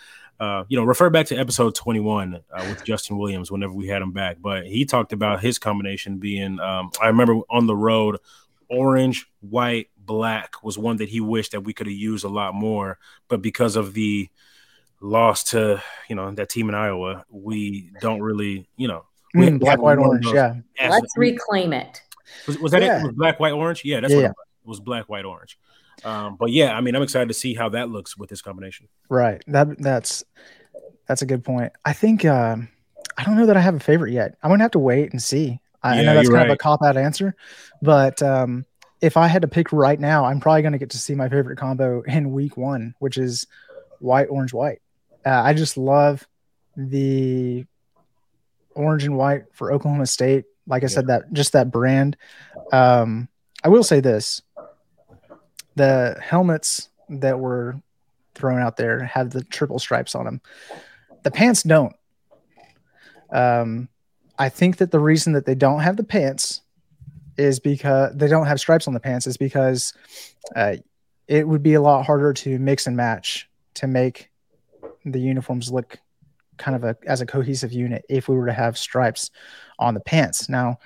uh, 0.40 0.64
you 0.68 0.78
know, 0.78 0.84
refer 0.84 1.10
back 1.10 1.26
to 1.26 1.36
episode 1.36 1.74
21 1.74 2.34
uh, 2.52 2.64
with 2.64 2.84
Justin 2.84 3.18
Williams 3.18 3.50
whenever 3.50 3.72
we 3.72 3.88
had 3.88 4.02
him 4.02 4.12
back. 4.12 4.36
But 4.40 4.66
he 4.66 4.84
talked 4.84 5.12
about 5.12 5.40
his 5.40 5.58
combination 5.58 6.18
being, 6.18 6.60
um, 6.60 6.90
I 7.02 7.08
remember 7.08 7.40
on 7.50 7.66
the 7.66 7.74
road, 7.76 8.18
orange, 8.70 9.26
white, 9.40 9.88
black 9.96 10.62
was 10.62 10.78
one 10.78 10.96
that 10.98 11.08
he 11.08 11.20
wished 11.20 11.52
that 11.52 11.62
we 11.62 11.72
could 11.74 11.86
have 11.86 11.96
used 11.96 12.24
a 12.24 12.28
lot 12.28 12.54
more. 12.54 12.98
But 13.28 13.42
because 13.42 13.76
of 13.76 13.94
the 13.94 14.28
loss 15.00 15.44
to, 15.44 15.82
you 16.08 16.16
know, 16.16 16.30
that 16.32 16.48
team 16.48 16.68
in 16.68 16.74
Iowa, 16.74 17.24
we 17.30 17.90
don't 18.00 18.20
really, 18.20 18.68
you 18.76 18.88
know, 18.88 19.04
we 19.34 19.48
Mm, 19.48 19.60
black 19.60 19.80
white 19.82 19.98
orange 19.98 20.26
yeah 20.26 20.54
as- 20.78 20.90
Let's 20.90 21.12
reclaim 21.16 21.72
it. 21.72 22.02
was, 22.46 22.58
was 22.58 22.72
that 22.72 22.82
Yeah. 22.82 23.00
it? 23.00 23.02
Was 23.04 23.12
black, 23.14 23.38
white, 23.40 23.52
orange? 23.52 23.84
Yeah, 23.84 24.00
that's 24.00 24.10
Yeah, 24.12 24.16
what 24.16 24.22
yeah. 24.22 24.28
it 24.28 24.36
was. 24.36 24.46
It 24.64 24.68
was 24.68 24.80
black, 24.80 25.08
white, 25.08 25.24
orange. 25.24 25.58
Um, 26.04 26.36
but 26.36 26.50
yeah, 26.50 26.76
I 26.76 26.80
mean, 26.80 26.94
I'm 26.94 27.02
excited 27.02 27.28
to 27.28 27.34
see 27.34 27.54
how 27.54 27.68
that 27.70 27.90
looks 27.90 28.16
with 28.16 28.30
this 28.30 28.42
combination. 28.42 28.88
Right. 29.08 29.42
That 29.46 29.78
that's 29.78 30.24
that's 31.06 31.22
a 31.22 31.26
good 31.26 31.44
point. 31.44 31.72
I 31.84 31.92
think 31.92 32.24
um 32.24 32.68
I 33.16 33.24
don't 33.24 33.36
know 33.36 33.46
that 33.46 33.56
I 33.56 33.60
have 33.60 33.74
a 33.74 33.80
favorite 33.80 34.12
yet. 34.12 34.36
I'm 34.42 34.50
gonna 34.50 34.64
have 34.64 34.72
to 34.72 34.78
wait 34.78 35.12
and 35.12 35.22
see. 35.22 35.60
I, 35.82 36.00
I 36.00 36.02
know 36.02 36.14
that's 36.14 36.28
kind 36.28 36.50
of 36.50 36.54
a 36.54 36.56
cop 36.56 36.82
out 36.82 36.96
answer, 36.96 37.34
but 37.82 38.22
um 38.22 38.64
if 39.00 39.16
I 39.16 39.28
had 39.28 39.42
to 39.42 39.48
pick 39.48 39.72
right 39.72 39.98
now, 39.98 40.24
I'm 40.24 40.40
probably 40.40 40.62
gonna 40.62 40.78
get 40.78 40.90
to 40.90 40.98
see 40.98 41.14
my 41.14 41.28
favorite 41.28 41.56
combo 41.56 42.02
in 42.02 42.32
week 42.32 42.56
one, 42.56 42.94
which 42.98 43.16
is 43.18 43.46
white, 44.00 44.26
orange, 44.30 44.52
white. 44.52 44.80
Uh, 45.24 45.42
I 45.42 45.52
just 45.52 45.76
love 45.76 46.26
the 46.76 47.64
orange 48.74 49.04
and 49.04 49.16
white 49.16 49.44
for 49.52 49.72
Oklahoma 49.72 50.06
State. 50.06 50.44
Like 50.66 50.84
I 50.84 50.86
said, 50.86 51.08
that 51.08 51.32
just 51.32 51.52
that 51.52 51.70
brand. 51.70 52.16
Um, 52.72 53.28
I 53.64 53.68
will 53.68 53.82
say 53.82 54.00
this: 54.00 54.42
the 55.78 56.18
helmets 56.20 56.90
that 57.08 57.38
were 57.38 57.80
thrown 58.34 58.60
out 58.60 58.76
there 58.76 59.04
have 59.04 59.30
the 59.30 59.42
triple 59.44 59.78
stripes 59.78 60.14
on 60.14 60.24
them. 60.24 60.40
The 61.22 61.30
pants 61.30 61.62
don't. 61.62 61.94
Um, 63.30 63.88
I 64.38 64.48
think 64.48 64.76
that 64.76 64.90
the 64.90 65.00
reason 65.00 65.32
that 65.32 65.46
they 65.46 65.54
don't 65.54 65.80
have 65.80 65.96
the 65.96 66.04
pants 66.04 66.62
is 67.36 67.60
because 67.60 68.14
they 68.14 68.28
don't 68.28 68.46
have 68.46 68.60
stripes 68.60 68.86
on 68.86 68.94
the 68.94 69.00
pants 69.00 69.26
is 69.26 69.36
because 69.36 69.92
uh, 70.54 70.76
it 71.26 71.46
would 71.46 71.62
be 71.62 71.74
a 71.74 71.80
lot 71.80 72.04
harder 72.04 72.32
to 72.32 72.58
mix 72.58 72.86
and 72.86 72.96
match 72.96 73.48
to 73.74 73.86
make 73.86 74.30
the 75.04 75.20
uniforms 75.20 75.70
look 75.70 75.98
kind 76.56 76.74
of 76.74 76.82
a 76.82 76.96
as 77.06 77.20
a 77.20 77.26
cohesive 77.26 77.72
unit 77.72 78.04
if 78.08 78.28
we 78.28 78.36
were 78.36 78.46
to 78.46 78.52
have 78.52 78.76
stripes 78.76 79.30
on 79.78 79.94
the 79.94 80.00
pants. 80.00 80.48
Now, 80.48 80.78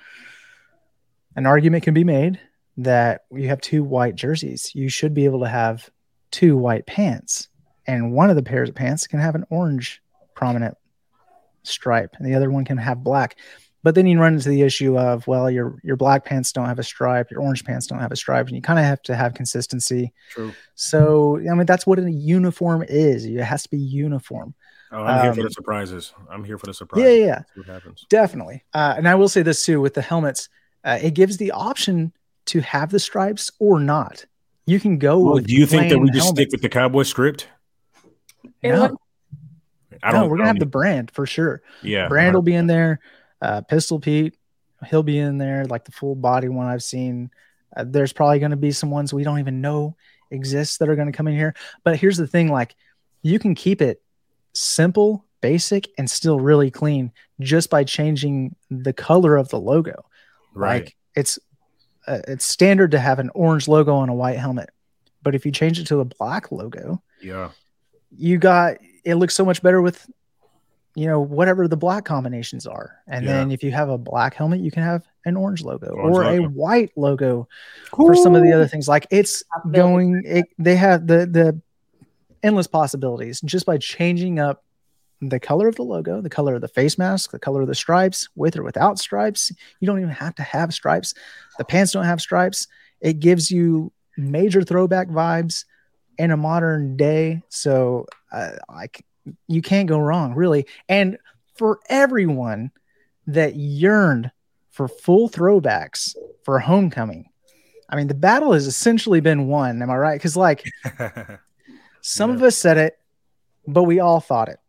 an 1.35 1.45
argument 1.45 1.83
can 1.83 1.93
be 1.93 2.03
made 2.03 2.39
that 2.77 3.21
you 3.31 3.47
have 3.49 3.61
two 3.61 3.83
white 3.83 4.15
jerseys. 4.15 4.71
You 4.73 4.89
should 4.89 5.13
be 5.13 5.25
able 5.25 5.41
to 5.41 5.49
have 5.49 5.89
two 6.31 6.57
white 6.57 6.85
pants, 6.85 7.49
and 7.85 8.13
one 8.13 8.29
of 8.29 8.35
the 8.35 8.43
pairs 8.43 8.69
of 8.69 8.75
pants 8.75 9.07
can 9.07 9.19
have 9.19 9.35
an 9.35 9.45
orange 9.49 10.01
prominent 10.35 10.75
stripe, 11.63 12.15
and 12.17 12.27
the 12.27 12.35
other 12.35 12.51
one 12.51 12.65
can 12.65 12.77
have 12.77 13.03
black. 13.03 13.37
But 13.83 13.95
then 13.95 14.07
you 14.07 14.17
run 14.19 14.35
into 14.35 14.47
the 14.47 14.61
issue 14.61 14.97
of 14.97 15.27
well, 15.27 15.51
your 15.51 15.77
your 15.83 15.97
black 15.97 16.23
pants 16.25 16.51
don't 16.53 16.67
have 16.67 16.79
a 16.79 16.83
stripe, 16.83 17.29
your 17.29 17.41
orange 17.41 17.65
pants 17.65 17.85
don't 17.85 17.99
have 17.99 18.13
a 18.13 18.15
stripe, 18.15 18.47
and 18.47 18.55
you 18.55 18.61
kind 18.61 18.79
of 18.79 18.85
have 18.85 19.01
to 19.03 19.15
have 19.15 19.33
consistency. 19.33 20.13
True. 20.31 20.53
So 20.75 21.37
I 21.39 21.53
mean, 21.53 21.65
that's 21.65 21.85
what 21.85 21.99
a 21.99 22.09
uniform 22.09 22.85
is. 22.87 23.25
It 23.25 23.37
has 23.41 23.63
to 23.63 23.69
be 23.69 23.77
uniform. 23.77 24.55
Oh, 24.91 25.03
I'm 25.03 25.23
here 25.23 25.33
for 25.33 25.39
Um, 25.41 25.45
the 25.47 25.51
surprises. 25.51 26.13
I'm 26.29 26.43
here 26.43 26.57
for 26.57 26.67
the 26.67 26.73
surprise. 26.73 27.03
Yeah, 27.03 27.09
yeah, 27.09 27.25
yeah. 27.25 27.41
What 27.55 27.65
happens. 27.65 28.05
Definitely. 28.09 28.63
Uh, 28.73 28.93
and 28.95 29.07
I 29.07 29.15
will 29.15 29.27
say 29.27 29.41
this 29.41 29.65
too 29.65 29.81
with 29.81 29.95
the 29.95 30.01
helmets, 30.01 30.49
uh, 30.83 30.99
it 31.01 31.13
gives 31.13 31.37
the 31.37 31.51
option 31.51 32.13
to 32.47 32.61
have 32.61 32.89
the 32.91 32.99
stripes 32.99 33.51
or 33.59 33.79
not. 33.79 34.25
You 34.65 34.79
can 34.79 34.97
go 34.97 35.19
Well, 35.19 35.33
with 35.35 35.47
do 35.47 35.53
you 35.53 35.65
think 35.65 35.89
that 35.89 35.97
we 35.99 36.09
plain 36.09 36.13
just 36.13 36.29
stick 36.29 36.49
with 36.51 36.61
the 36.61 36.69
cowboy 36.69 37.03
script? 37.03 37.47
No, 38.61 38.79
looked- 38.79 38.95
I 40.01 40.11
don't. 40.11 40.29
we're 40.29 40.37
gonna 40.37 40.47
have 40.49 40.59
the 40.59 40.65
brand 40.65 41.11
for 41.11 41.25
sure. 41.25 41.61
yeah. 41.81 42.07
Brand 42.07 42.35
will 42.35 42.41
be 42.41 42.55
in 42.55 42.67
there. 42.67 42.99
Uh, 43.41 43.61
Pistol 43.61 43.99
Pete, 43.99 44.37
he'll 44.89 45.03
be 45.03 45.17
in 45.17 45.37
there, 45.37 45.65
like 45.65 45.85
the 45.85 45.91
full 45.91 46.15
body 46.15 46.47
one 46.49 46.67
I've 46.67 46.83
seen. 46.83 47.29
Uh, 47.75 47.83
there's 47.87 48.13
probably 48.13 48.39
going 48.39 48.51
to 48.51 48.57
be 48.57 48.71
some 48.71 48.89
ones 48.91 49.13
we 49.13 49.23
don't 49.23 49.39
even 49.39 49.59
know 49.61 49.95
exists 50.31 50.77
that 50.77 50.87
are 50.89 50.95
going 50.95 51.11
to 51.11 51.17
come 51.17 51.27
in 51.27 51.35
here. 51.35 51.53
But 51.83 51.97
here's 51.97 52.17
the 52.17 52.27
thing 52.27 52.49
like 52.51 52.75
you 53.21 53.39
can 53.39 53.55
keep 53.55 53.81
it 53.81 54.01
simple, 54.53 55.25
basic, 55.41 55.89
and 55.97 56.09
still 56.09 56.39
really 56.39 56.71
clean 56.71 57.11
just 57.41 57.69
by 57.69 57.83
changing 57.83 58.55
the 58.69 58.93
color 58.93 59.35
of 59.35 59.49
the 59.49 59.59
logo. 59.59 60.05
Right. 60.53 60.85
Like 60.85 60.95
it's 61.15 61.39
uh, 62.07 62.19
it's 62.27 62.45
standard 62.45 62.91
to 62.91 62.99
have 62.99 63.19
an 63.19 63.29
orange 63.33 63.67
logo 63.67 63.95
on 63.95 64.09
a 64.09 64.13
white 64.13 64.37
helmet. 64.37 64.69
But 65.21 65.35
if 65.35 65.45
you 65.45 65.51
change 65.51 65.79
it 65.79 65.87
to 65.87 65.99
a 65.99 66.05
black 66.05 66.51
logo, 66.51 67.01
yeah. 67.21 67.49
you 68.15 68.37
got 68.37 68.77
it 69.03 69.15
looks 69.15 69.35
so 69.35 69.45
much 69.45 69.61
better 69.61 69.81
with 69.81 70.05
you 70.95 71.07
know 71.07 71.19
whatever 71.19 71.67
the 71.67 71.77
black 71.77 72.05
combinations 72.05 72.67
are 72.67 72.97
and 73.07 73.25
Yeah. 73.25 73.33
then 73.33 73.51
if 73.51 73.63
you 73.63 73.71
have 73.71 73.89
a 73.89 73.97
black 73.97 74.35
helmet 74.35 74.59
you 74.59 74.69
can 74.69 74.83
have 74.83 75.03
an 75.25 75.35
orange 75.35 75.63
logo 75.63 75.87
Orange 75.87 76.15
or 76.15 76.23
a 76.23 76.39
white 76.49 76.91
logo 76.95 77.47
for 77.95 78.15
some 78.15 78.35
of 78.35 78.43
the 78.43 78.51
other 78.51 78.67
things 78.67 78.87
like 78.87 79.07
it's 79.09 79.43
going 79.71 80.21
it, 80.25 80.45
they 80.59 80.75
have 80.75 81.07
the 81.07 81.25
the 81.25 81.59
endless 82.43 82.67
possibilities 82.67 83.41
just 83.41 83.65
by 83.65 83.77
changing 83.77 84.39
up 84.39 84.63
the 85.21 85.39
color 85.39 85.67
of 85.67 85.75
the 85.75 85.83
logo 85.83 86.21
the 86.21 86.29
color 86.29 86.53
of 86.55 86.61
the 86.61 86.67
face 86.67 86.97
mask 86.97 87.31
the 87.31 87.39
color 87.39 87.61
of 87.61 87.67
the 87.67 87.75
stripes 87.75 88.29
with 88.35 88.57
or 88.57 88.63
without 88.63 88.99
stripes 88.99 89.51
you 89.79 89.87
don't 89.87 89.99
even 89.99 90.09
have 90.11 90.35
to 90.35 90.43
have 90.43 90.73
stripes 90.73 91.13
the 91.57 91.65
pants 91.65 91.91
don't 91.91 92.05
have 92.05 92.21
stripes. 92.21 92.67
It 93.01 93.19
gives 93.19 93.51
you 93.51 93.91
major 94.17 94.63
throwback 94.63 95.07
vibes 95.07 95.65
in 96.17 96.31
a 96.31 96.37
modern 96.37 96.95
day. 96.97 97.41
So 97.49 98.05
uh, 98.31 98.51
like 98.69 99.05
you 99.47 99.61
can't 99.61 99.87
go 99.89 99.99
wrong 99.99 100.33
really. 100.35 100.65
And 100.89 101.17
for 101.55 101.79
everyone 101.89 102.71
that 103.27 103.55
yearned 103.55 104.31
for 104.71 104.87
full 104.87 105.29
throwbacks 105.29 106.15
for 106.43 106.59
homecoming 106.59 107.25
i 107.89 107.95
mean 107.95 108.07
the 108.07 108.13
battle 108.15 108.51
has 108.53 108.65
essentially 108.67 109.19
been 109.21 109.47
won. 109.47 109.81
Am 109.81 109.89
i 109.89 109.95
right? 109.95 110.15
Because 110.19 110.35
like 110.35 110.63
some 112.01 112.31
Yeah. 112.31 112.35
of 112.35 112.43
us 112.43 112.57
said 112.57 112.77
it 112.77 112.97
but 113.67 113.83
we 113.83 113.99
all 113.99 114.19
thought 114.19 114.49
it. 114.49 114.59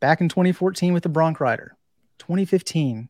Back 0.00 0.20
in 0.22 0.28
2014 0.30 0.94
with 0.94 1.02
the 1.02 1.08
bronc 1.10 1.38
rider. 1.40 1.76
2015 2.18 3.08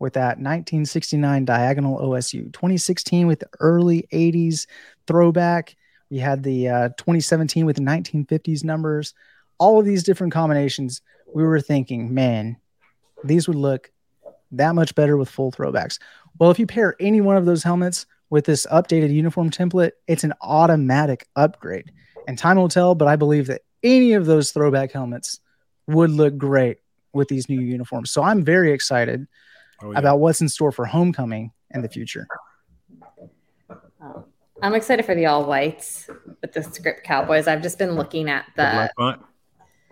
with 0.00 0.14
that 0.14 0.38
1969 0.38 1.44
diagonal 1.44 1.98
osu 1.98 2.52
2016 2.52 3.28
with 3.28 3.38
the 3.38 3.48
early 3.60 4.08
80s 4.12 4.66
throwback. 5.06 5.76
We 6.10 6.18
had 6.18 6.42
the 6.42 6.68
uh, 6.68 6.88
2017 6.96 7.66
with 7.66 7.76
the 7.76 7.82
1950s 7.82 8.64
numbers. 8.64 9.14
All 9.58 9.78
of 9.78 9.84
these 9.84 10.02
different 10.02 10.32
combinations 10.32 11.02
we 11.32 11.44
were 11.44 11.60
thinking 11.60 12.12
man 12.12 12.56
these 13.22 13.46
would 13.46 13.56
look 13.56 13.92
that 14.50 14.74
much 14.74 14.94
better 14.96 15.16
with 15.16 15.28
full 15.28 15.52
throwbacks. 15.52 16.00
Well 16.38 16.50
if 16.50 16.58
you 16.58 16.66
pair 16.66 16.96
any 16.98 17.20
one 17.20 17.36
of 17.36 17.44
those 17.44 17.62
helmets 17.62 18.06
with 18.30 18.46
this 18.46 18.66
updated 18.72 19.12
uniform 19.12 19.50
template 19.50 19.92
it's 20.08 20.24
an 20.24 20.32
automatic 20.40 21.28
upgrade. 21.36 21.92
And 22.26 22.38
time 22.38 22.56
will 22.56 22.68
tell 22.68 22.94
but 22.94 23.06
i 23.06 23.16
believe 23.16 23.46
that 23.48 23.62
any 23.82 24.14
of 24.14 24.24
those 24.24 24.50
throwback 24.50 24.92
helmets 24.92 25.40
would 25.86 26.10
look 26.10 26.36
great 26.36 26.78
with 27.12 27.28
these 27.28 27.50
new 27.50 27.60
uniforms. 27.60 28.10
So 28.10 28.22
i'm 28.22 28.42
very 28.42 28.72
excited 28.72 29.26
Oh, 29.82 29.92
yeah. 29.92 29.98
about 29.98 30.20
what's 30.20 30.40
in 30.40 30.48
store 30.48 30.72
for 30.72 30.84
homecoming 30.86 31.52
in 31.70 31.82
the 31.82 31.88
future 31.88 32.26
Um, 34.00 34.24
I'm 34.62 34.74
excited 34.74 35.06
for 35.06 35.14
the 35.14 35.26
all 35.26 35.46
whites 35.46 36.08
with 36.42 36.52
the 36.52 36.62
script 36.62 37.04
Cowboys. 37.04 37.46
I've 37.46 37.62
just 37.62 37.78
been 37.78 37.92
looking 37.92 38.28
at 38.28 38.44
the 38.56 38.62
the, 38.62 38.70
black 38.70 38.90
font 38.96 39.22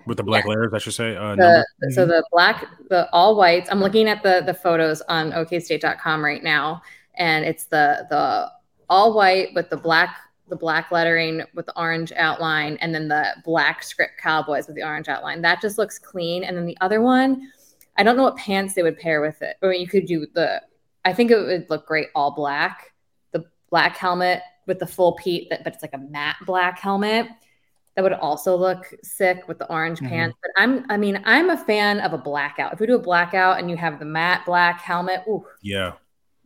with 0.08 0.16
the 0.16 0.22
black 0.22 0.46
layers, 0.46 0.72
I 0.74 0.78
should 0.78 0.94
say. 0.94 1.16
Uh, 1.16 1.36
the 1.36 1.64
so 1.90 2.06
the 2.06 2.24
black 2.32 2.66
the 2.88 3.08
all 3.12 3.36
whites. 3.36 3.68
I'm 3.70 3.80
looking 3.80 4.08
at 4.08 4.22
the 4.22 4.42
the 4.44 4.54
photos 4.54 5.00
on 5.02 5.32
okstate.com 5.32 6.24
right 6.24 6.42
now, 6.42 6.82
and 7.16 7.44
it's 7.44 7.66
the 7.66 8.06
the 8.10 8.50
all 8.90 9.14
white 9.14 9.54
with 9.54 9.70
the 9.70 9.76
black 9.76 10.16
the 10.48 10.56
black 10.56 10.90
lettering 10.90 11.42
with 11.54 11.66
the 11.66 11.78
orange 11.78 12.12
outline, 12.16 12.78
and 12.80 12.94
then 12.94 13.08
the 13.08 13.34
black 13.44 13.82
script 13.82 14.18
Cowboys 14.18 14.66
with 14.66 14.76
the 14.76 14.82
orange 14.82 15.08
outline. 15.08 15.42
That 15.42 15.60
just 15.60 15.78
looks 15.78 15.98
clean. 15.98 16.44
And 16.44 16.56
then 16.56 16.66
the 16.66 16.76
other 16.80 17.00
one, 17.00 17.52
I 17.98 18.02
don't 18.04 18.16
know 18.16 18.22
what 18.22 18.36
pants 18.36 18.74
they 18.74 18.82
would 18.82 18.98
pair 18.98 19.20
with 19.20 19.42
it. 19.42 19.56
Or 19.60 19.72
you 19.72 19.86
could 19.88 20.06
do 20.06 20.26
the. 20.32 20.62
I 21.04 21.12
think 21.12 21.30
it 21.30 21.38
would 21.38 21.68
look 21.68 21.86
great 21.86 22.08
all 22.14 22.30
black. 22.30 22.92
The 23.32 23.44
black 23.70 23.96
helmet 23.96 24.40
with 24.66 24.78
the 24.78 24.86
full 24.86 25.12
Pete, 25.14 25.50
that 25.50 25.64
but 25.64 25.74
it's 25.74 25.82
like 25.82 25.94
a 25.94 25.98
matte 25.98 26.36
black 26.46 26.78
helmet. 26.78 27.26
That 27.96 28.02
would 28.02 28.12
also 28.12 28.56
look 28.56 28.86
sick 29.02 29.48
with 29.48 29.58
the 29.58 29.68
orange 29.68 29.98
Mhm. 29.98 30.08
pants. 30.08 30.36
But 30.40 30.50
I'm, 30.56 30.86
I 30.88 30.96
mean, 30.96 31.20
I'm 31.24 31.50
a 31.50 31.56
fan 31.56 31.98
of 32.00 32.12
a 32.12 32.18
blackout. 32.18 32.72
If 32.72 32.78
we 32.78 32.86
do 32.86 32.94
a 32.94 33.00
blackout 33.00 33.58
and 33.58 33.68
you 33.68 33.76
have 33.76 33.98
the 33.98 34.04
matte 34.04 34.46
black 34.46 34.80
helmet, 34.80 35.22
ooh, 35.26 35.44
Yeah. 35.62 35.94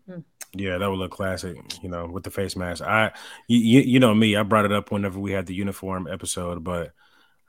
Hmm. 0.09 0.21
Yeah, 0.55 0.79
that 0.79 0.89
would 0.89 0.99
look 0.99 1.11
classic, 1.11 1.59
you 1.83 1.91
know, 1.91 2.07
with 2.07 2.25
the 2.25 2.31
face 2.31 2.57
mask. 2.57 2.83
I, 2.83 3.11
you, 3.49 3.81
you 3.81 4.01
know 4.01 4.15
me, 4.15 4.35
I 4.37 4.43
brought 4.45 4.65
it 4.65 4.73
up 4.73 4.91
whenever 4.91 5.19
we 5.19 5.33
had 5.33 5.47
the 5.47 5.55
uniform 5.55 6.09
episode, 6.11 6.65
but 6.65 6.93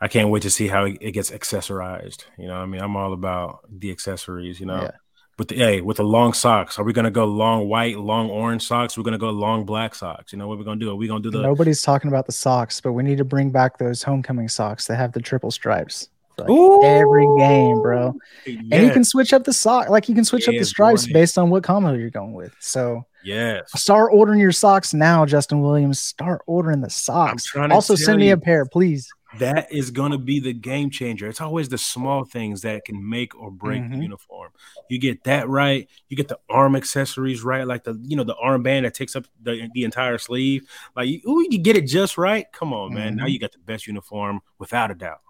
I 0.04 0.10
can't 0.10 0.28
wait 0.30 0.42
to 0.44 0.50
see 0.50 0.68
how 0.68 0.84
it, 0.84 0.98
it 1.00 1.12
gets 1.14 1.32
accessorized. 1.32 2.26
You 2.38 2.48
know, 2.48 2.56
what 2.56 2.64
I 2.64 2.66
mean, 2.66 2.82
I'm 2.82 2.98
all 2.98 3.14
about 3.14 3.60
the 3.70 3.90
accessories. 3.90 4.60
You 4.60 4.66
know, 4.66 4.82
Yeah. 4.82 4.92
with 5.38 5.48
the 5.48 5.56
hey, 5.56 5.80
with 5.80 5.96
the 5.96 6.04
long 6.04 6.34
socks, 6.34 6.78
are 6.78 6.84
we 6.84 6.92
gonna 6.92 7.10
go 7.10 7.24
long 7.24 7.70
white, 7.70 7.98
long 7.98 8.30
orange 8.30 8.68
socks? 8.68 8.98
We're 8.98 9.06
gonna 9.06 9.18
go 9.18 9.30
long 9.30 9.64
black 9.66 9.96
socks. 9.96 10.34
You 10.34 10.40
know 10.40 10.48
what 10.50 10.58
we're 10.58 10.66
gonna 10.66 10.82
do? 10.82 10.92
Are 10.92 10.96
we 10.96 11.08
gonna 11.08 11.22
do 11.22 11.32
the? 11.32 11.42
Nobody's 11.42 11.82
talking 11.82 12.10
about 12.10 12.26
the 12.26 12.34
socks, 12.34 12.82
but 12.82 12.92
we 12.92 13.02
need 13.02 13.18
to 13.18 13.24
bring 13.24 13.50
back 13.50 13.78
those 13.78 14.04
homecoming 14.04 14.50
socks 14.50 14.88
that 14.88 14.98
have 14.98 15.14
the 15.14 15.22
triple 15.22 15.52
stripes. 15.52 16.10
like, 16.38 16.50
every 16.84 17.28
game, 17.38 17.82
bro. 17.82 18.14
And 18.46 18.72
you 18.72 18.92
can 18.92 19.06
switch 19.06 19.32
up 19.32 19.46
the 19.46 19.54
sock, 19.54 19.88
like 19.90 20.10
you 20.10 20.16
can 20.16 20.26
switch 20.26 20.50
up 20.50 20.56
the 20.56 20.66
stripes 20.66 21.08
boy. 21.08 21.14
based 21.14 21.38
on 21.38 21.50
what 21.50 21.64
combo 21.64 21.94
you're 21.94 22.10
going 22.10 22.34
with. 22.34 22.54
So 22.60 23.06
yes. 23.24 23.70
start 23.76 24.10
ordering 24.12 24.40
your 24.40 24.52
socks 24.52 24.94
now, 24.94 25.26
Justin 25.26 25.62
Williams. 25.62 26.00
Start 26.00 26.42
ordering 26.46 26.82
the 26.82 26.90
socks. 26.90 27.46
Also, 27.56 27.96
send 27.96 28.20
me 28.20 28.32
a 28.32 28.38
pair, 28.38 28.66
please. 28.66 29.08
That 29.40 29.72
is 29.72 29.90
going 29.90 30.12
to 30.12 30.18
be 30.20 30.40
the 30.40 30.54
game 30.54 30.90
changer. 30.92 31.28
It's 31.28 31.42
always 31.42 31.68
the 31.70 31.78
small 31.78 32.24
things 32.24 32.62
that 32.62 32.86
can 32.86 33.08
make 33.10 33.34
or 33.36 33.50
break 33.50 33.82
the 33.90 33.98
Mhm. 33.98 34.04
uniform. 34.04 34.52
You 34.90 35.00
get 35.00 35.24
that 35.24 35.50
right. 35.50 35.90
You 36.10 36.16
get 36.18 36.28
the 36.28 36.40
arm 36.50 36.76
accessories 36.76 37.44
right, 37.44 37.66
like 37.66 37.84
the 37.84 38.00
you 38.04 38.16
know 38.16 38.24
the 38.24 38.36
armband 38.36 38.84
that 38.84 38.94
takes 38.94 39.16
up 39.16 39.26
the, 39.42 39.70
the 39.74 39.84
entire 39.86 40.18
sleeve. 40.20 40.70
Like 40.96 41.08
you, 41.10 41.22
ooh, 41.28 41.46
you 41.50 41.58
get 41.58 41.76
it 41.76 41.88
just 41.88 42.18
right. 42.18 42.46
Come 42.54 42.74
on, 42.74 42.94
man. 42.94 43.16
Now 43.16 43.26
Mhm. 43.26 43.32
you 43.32 43.40
got 43.40 43.52
the 43.54 43.60
best 43.60 43.88
uniform 43.88 44.42
without 44.60 44.92
a 44.92 44.96
doubt. 44.96 45.22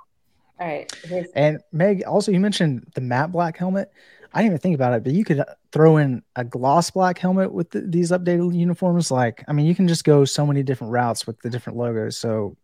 all 0.59 0.67
right. 0.67 0.93
Here's, 1.03 1.27
And 1.35 1.59
Meg, 1.71 2.03
also 2.03 2.31
you 2.31 2.39
mentioned 2.39 2.91
the 2.95 3.01
matte 3.01 3.31
black 3.31 3.57
helmet. 3.57 3.89
I 4.33 4.39
didn't 4.41 4.53
even 4.53 4.59
think 4.59 4.75
about 4.75 4.93
it, 4.93 5.03
but 5.03 5.13
you 5.13 5.23
could 5.23 5.39
uh, 5.39 5.45
throw 5.71 5.97
in 5.97 6.23
a 6.35 6.43
gloss 6.43 6.89
black 6.91 7.17
helmet 7.19 7.53
with 7.53 7.69
the, 7.71 7.81
these 7.81 8.11
updated 8.11 8.53
uniforms. 8.55 9.11
Like, 9.11 9.43
I 9.47 9.53
mean, 9.53 9.65
you 9.65 9.75
can 9.75 9.87
just 9.87 10.03
go 10.03 10.25
so 10.25 10.45
many 10.45 10.63
different 10.63 10.91
routes 10.91 11.25
with 11.27 11.39
the 11.41 11.49
different 11.49 11.77
logos. 11.77 12.17
So 12.17 12.57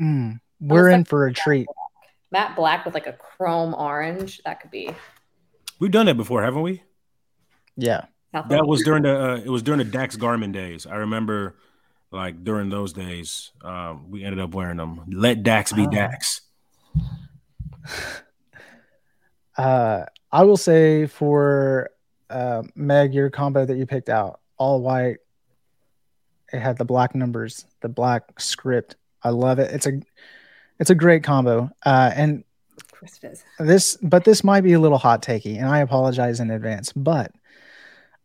mm, 0.00 0.40
we're 0.60 0.88
in 0.90 1.04
for 1.04 1.26
a 1.26 1.32
treat. 1.32 1.66
matte 2.30 2.56
black 2.56 2.84
with 2.84 2.94
like 2.94 3.06
a 3.06 3.12
chrome 3.14 3.74
orange. 3.74 4.40
That 4.44 4.60
could 4.60 4.70
be. 4.70 4.90
We've 5.78 5.90
done 5.90 6.06
that 6.06 6.16
before, 6.16 6.42
haven't 6.42 6.62
we? 6.62 6.82
Yeah. 7.76 8.06
That 8.32 8.66
was 8.66 8.82
during 8.82 9.02
the 9.04 9.32
uh, 9.32 9.36
it 9.36 9.48
was 9.48 9.62
during 9.62 9.78
the 9.78 9.84
Dax 9.84 10.16
Garmin 10.16 10.52
days. 10.52 10.86
I 10.86 10.96
remember, 10.96 11.56
like 12.10 12.44
during 12.44 12.68
those 12.68 12.92
days, 12.92 13.52
um, 13.62 14.10
we 14.10 14.22
ended 14.24 14.38
up 14.40 14.54
wearing 14.54 14.76
them. 14.76 15.02
Let 15.08 15.42
Dax 15.42 15.72
be 15.72 15.86
Oh. 15.86 15.90
Dax. 15.90 16.40
Uh, 19.56 20.04
I 20.30 20.44
will 20.44 20.56
say 20.56 21.06
for 21.06 21.90
uh, 22.30 22.62
Meg, 22.76 23.12
your 23.12 23.28
combo 23.30 23.64
that 23.64 23.76
you 23.76 23.86
picked 23.86 24.08
out, 24.08 24.40
all 24.56 24.80
white. 24.80 25.16
It 26.52 26.60
had 26.60 26.78
the 26.78 26.84
black 26.84 27.14
numbers, 27.14 27.66
the 27.80 27.88
black 27.88 28.38
script. 28.40 28.94
I 29.22 29.30
love 29.30 29.58
it. 29.58 29.72
It's 29.72 29.86
a, 29.86 30.00
it's 30.78 30.90
a 30.90 30.94
great 30.94 31.22
combo. 31.24 31.70
Uh, 31.84 32.10
and 32.14 32.44
Chris 32.92 33.18
Fizz. 33.18 33.44
this, 33.58 33.96
but 34.02 34.24
this 34.24 34.42
might 34.42 34.62
be 34.62 34.72
a 34.72 34.80
little 34.80 34.98
hot 34.98 35.22
takey, 35.22 35.56
and 35.56 35.66
I 35.66 35.78
apologize 35.80 36.40
in 36.40 36.50
advance. 36.50 36.92
But 36.92 37.32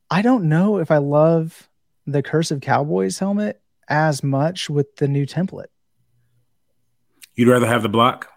I 0.09 0.21
don't 0.21 0.45
know 0.49 0.77
if 0.77 0.91
I 0.91 0.97
love 0.97 1.69
the 2.05 2.21
Cursive 2.23 2.61
Cowboys 2.61 3.19
helmet 3.19 3.61
as 3.87 4.23
much 4.23 4.69
with 4.69 4.95
the 4.97 5.07
new 5.07 5.25
template. 5.25 5.67
You'd 7.35 7.47
rather 7.49 7.67
have 7.67 7.81
the 7.83 7.89
block, 7.89 8.29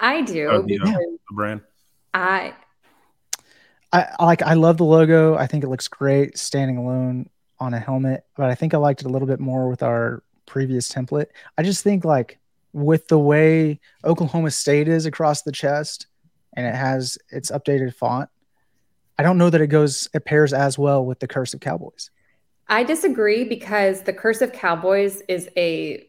I 0.00 0.22
do 0.22 0.48
Oh, 0.50 0.64
yeah. 0.66 0.78
the 0.84 1.18
brand. 1.32 1.60
I 2.14 2.54
I 3.92 4.06
I 4.18 4.24
like 4.24 4.42
I 4.42 4.54
love 4.54 4.76
the 4.78 4.84
logo. 4.84 5.34
I 5.36 5.46
think 5.46 5.64
it 5.64 5.68
looks 5.68 5.88
great 5.88 6.36
standing 6.38 6.76
alone 6.76 7.28
on 7.58 7.74
a 7.74 7.78
helmet, 7.78 8.24
but 8.36 8.50
I 8.50 8.54
think 8.54 8.74
I 8.74 8.78
liked 8.78 9.00
it 9.02 9.06
a 9.06 9.10
little 9.10 9.28
bit 9.28 9.40
more 9.40 9.68
with 9.68 9.82
our 9.82 10.22
previous 10.46 10.88
template. 10.90 11.26
I 11.56 11.62
just 11.62 11.82
think 11.84 12.04
like 12.04 12.38
with 12.72 13.08
the 13.08 13.18
way 13.18 13.80
Oklahoma 14.04 14.50
State 14.50 14.88
is 14.88 15.06
across 15.06 15.42
the 15.42 15.52
chest 15.52 16.06
and 16.56 16.66
it 16.66 16.74
has 16.74 17.18
its 17.30 17.50
updated 17.50 17.94
font, 17.94 18.28
I 19.18 19.22
don't 19.22 19.38
know 19.38 19.50
that 19.50 19.60
it 19.60 19.68
goes 19.68 20.08
it 20.14 20.24
pairs 20.24 20.52
as 20.52 20.78
well 20.78 21.04
with 21.04 21.20
the 21.20 21.28
Cursive 21.28 21.60
Cowboys. 21.60 22.10
I 22.68 22.84
disagree 22.84 23.44
because 23.44 24.02
the 24.02 24.12
Cursive 24.12 24.52
Cowboys 24.52 25.22
is 25.28 25.48
a 25.56 26.08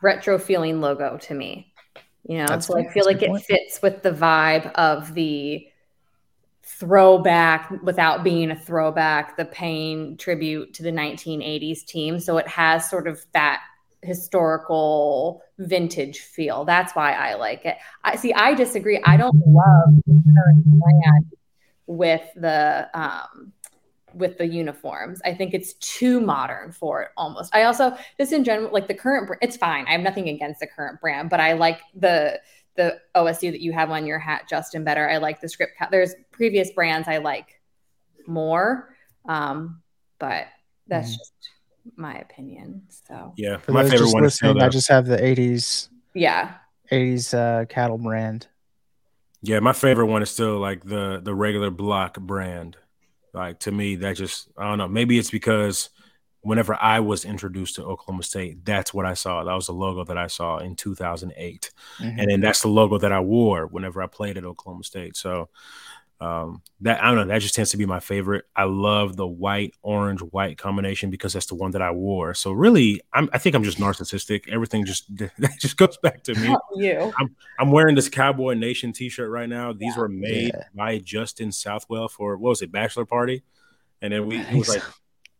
retro 0.00 0.38
feeling 0.38 0.80
logo 0.80 1.16
to 1.18 1.34
me. 1.34 1.72
You 2.26 2.38
know, 2.38 2.46
That's 2.46 2.66
so 2.66 2.74
fair. 2.74 2.88
I 2.88 2.92
feel 2.92 3.04
That's 3.04 3.14
like 3.14 3.22
it 3.22 3.28
point. 3.28 3.44
fits 3.44 3.82
with 3.82 4.02
the 4.02 4.10
vibe 4.10 4.72
of 4.72 5.14
the 5.14 5.68
throwback 6.64 7.70
without 7.82 8.24
being 8.24 8.50
a 8.50 8.58
throwback, 8.58 9.36
the 9.36 9.44
paying 9.44 10.16
tribute 10.16 10.74
to 10.74 10.82
the 10.82 10.90
1980s 10.90 11.84
team. 11.84 12.18
So 12.18 12.38
it 12.38 12.48
has 12.48 12.88
sort 12.88 13.06
of 13.06 13.24
that 13.32 13.62
historical 14.04 15.42
vintage 15.58 16.20
feel. 16.20 16.64
That's 16.64 16.94
why 16.94 17.12
I 17.12 17.34
like 17.34 17.64
it. 17.64 17.76
I 18.02 18.16
see. 18.16 18.32
I 18.32 18.54
disagree. 18.54 19.00
I 19.04 19.16
don't 19.16 19.36
love 19.46 19.94
the 20.06 20.22
current 20.34 20.64
brand 20.64 21.32
with 21.86 22.22
the 22.36 22.88
um, 22.94 23.52
with 24.14 24.38
the 24.38 24.46
uniforms. 24.46 25.20
I 25.24 25.34
think 25.34 25.54
it's 25.54 25.74
too 25.74 26.20
modern 26.20 26.72
for 26.72 27.02
it 27.02 27.10
almost. 27.16 27.54
I 27.54 27.64
also 27.64 27.96
just 28.18 28.32
in 28.32 28.44
general 28.44 28.72
like 28.72 28.88
the 28.88 28.94
current. 28.94 29.30
It's 29.42 29.56
fine. 29.56 29.86
I 29.86 29.92
have 29.92 30.00
nothing 30.00 30.28
against 30.28 30.60
the 30.60 30.66
current 30.66 31.00
brand, 31.00 31.30
but 31.30 31.40
I 31.40 31.54
like 31.54 31.80
the 31.94 32.40
the 32.76 33.00
OSU 33.14 33.52
that 33.52 33.60
you 33.60 33.72
have 33.72 33.90
on 33.90 34.06
your 34.06 34.18
hat, 34.18 34.46
Justin, 34.48 34.84
better. 34.84 35.08
I 35.08 35.18
like 35.18 35.40
the 35.40 35.48
script. 35.48 35.74
There's 35.90 36.14
previous 36.32 36.72
brands 36.72 37.06
I 37.06 37.18
like 37.18 37.60
more, 38.26 38.94
um, 39.28 39.80
but 40.18 40.46
that's 40.88 41.10
mm. 41.10 41.18
just 41.18 41.32
my 41.96 42.14
opinion. 42.14 42.82
So 43.08 43.32
yeah, 43.36 43.58
for 43.58 43.72
my 43.72 43.88
favorite 43.88 44.12
one 44.12 44.24
is 44.24 44.34
still 44.34 44.60
I 44.60 44.68
just 44.68 44.88
have 44.88 45.06
the 45.06 45.16
'80s. 45.16 45.88
Yeah, 46.14 46.54
'80s 46.90 47.34
uh, 47.34 47.66
cattle 47.66 47.98
brand. 47.98 48.46
Yeah, 49.42 49.60
my 49.60 49.72
favorite 49.72 50.06
one 50.06 50.22
is 50.22 50.30
still 50.30 50.58
like 50.58 50.84
the 50.84 51.20
the 51.22 51.34
regular 51.34 51.70
block 51.70 52.18
brand. 52.18 52.76
Like 53.32 53.60
to 53.60 53.72
me, 53.72 53.96
that 53.96 54.16
just 54.16 54.48
I 54.56 54.64
don't 54.68 54.78
know. 54.78 54.88
Maybe 54.88 55.18
it's 55.18 55.30
because 55.30 55.90
whenever 56.44 56.74
I 56.74 57.00
was 57.00 57.24
introduced 57.24 57.76
to 57.76 57.84
Oklahoma 57.84 58.22
State, 58.22 58.64
that's 58.64 58.92
what 58.92 59.06
I 59.06 59.14
saw. 59.14 59.42
That 59.44 59.54
was 59.54 59.66
the 59.66 59.72
logo 59.72 60.04
that 60.04 60.18
I 60.18 60.26
saw 60.26 60.58
in 60.58 60.76
2008. 60.76 61.70
Mm-hmm. 61.98 62.18
And 62.20 62.30
then 62.30 62.40
that's 62.40 62.60
the 62.60 62.68
logo 62.68 62.98
that 62.98 63.12
I 63.12 63.20
wore 63.20 63.66
whenever 63.66 64.02
I 64.02 64.06
played 64.06 64.36
at 64.36 64.44
Oklahoma 64.44 64.84
State. 64.84 65.16
So 65.16 65.48
um, 66.20 66.62
that 66.80 67.02
I 67.02 67.06
don't 67.06 67.16
know, 67.16 67.34
that 67.34 67.40
just 67.40 67.54
tends 67.54 67.70
to 67.72 67.76
be 67.76 67.86
my 67.86 68.00
favorite. 68.00 68.44
I 68.54 68.64
love 68.64 69.16
the 69.16 69.26
white, 69.26 69.74
orange, 69.82 70.20
white 70.20 70.56
combination 70.56 71.10
because 71.10 71.32
that's 71.32 71.46
the 71.46 71.54
one 71.54 71.72
that 71.72 71.82
I 71.82 71.90
wore. 71.90 72.34
So 72.34 72.52
really, 72.52 73.00
I'm, 73.12 73.28
I 73.32 73.38
think 73.38 73.54
I'm 73.54 73.64
just 73.64 73.78
narcissistic. 73.78 74.48
Everything 74.48 74.84
just 74.86 75.14
that 75.16 75.58
just 75.58 75.76
goes 75.76 75.96
back 75.98 76.22
to 76.24 76.34
me. 76.34 76.54
you. 76.76 77.12
I'm, 77.18 77.34
I'm 77.58 77.70
wearing 77.70 77.94
this 77.94 78.08
Cowboy 78.08 78.54
Nation 78.54 78.92
T-shirt 78.92 79.30
right 79.30 79.48
now. 79.48 79.72
These 79.72 79.94
yeah. 79.94 80.00
were 80.00 80.08
made 80.08 80.52
yeah. 80.54 80.64
by 80.74 80.98
Justin 80.98 81.52
Southwell 81.52 82.08
for 82.08 82.36
what 82.36 82.50
was 82.50 82.62
it, 82.62 82.72
bachelor 82.72 83.04
party, 83.04 83.42
and 84.00 84.12
then 84.12 84.26
we 84.26 84.38
nice. 84.38 84.54
was 84.54 84.68
like 84.68 84.82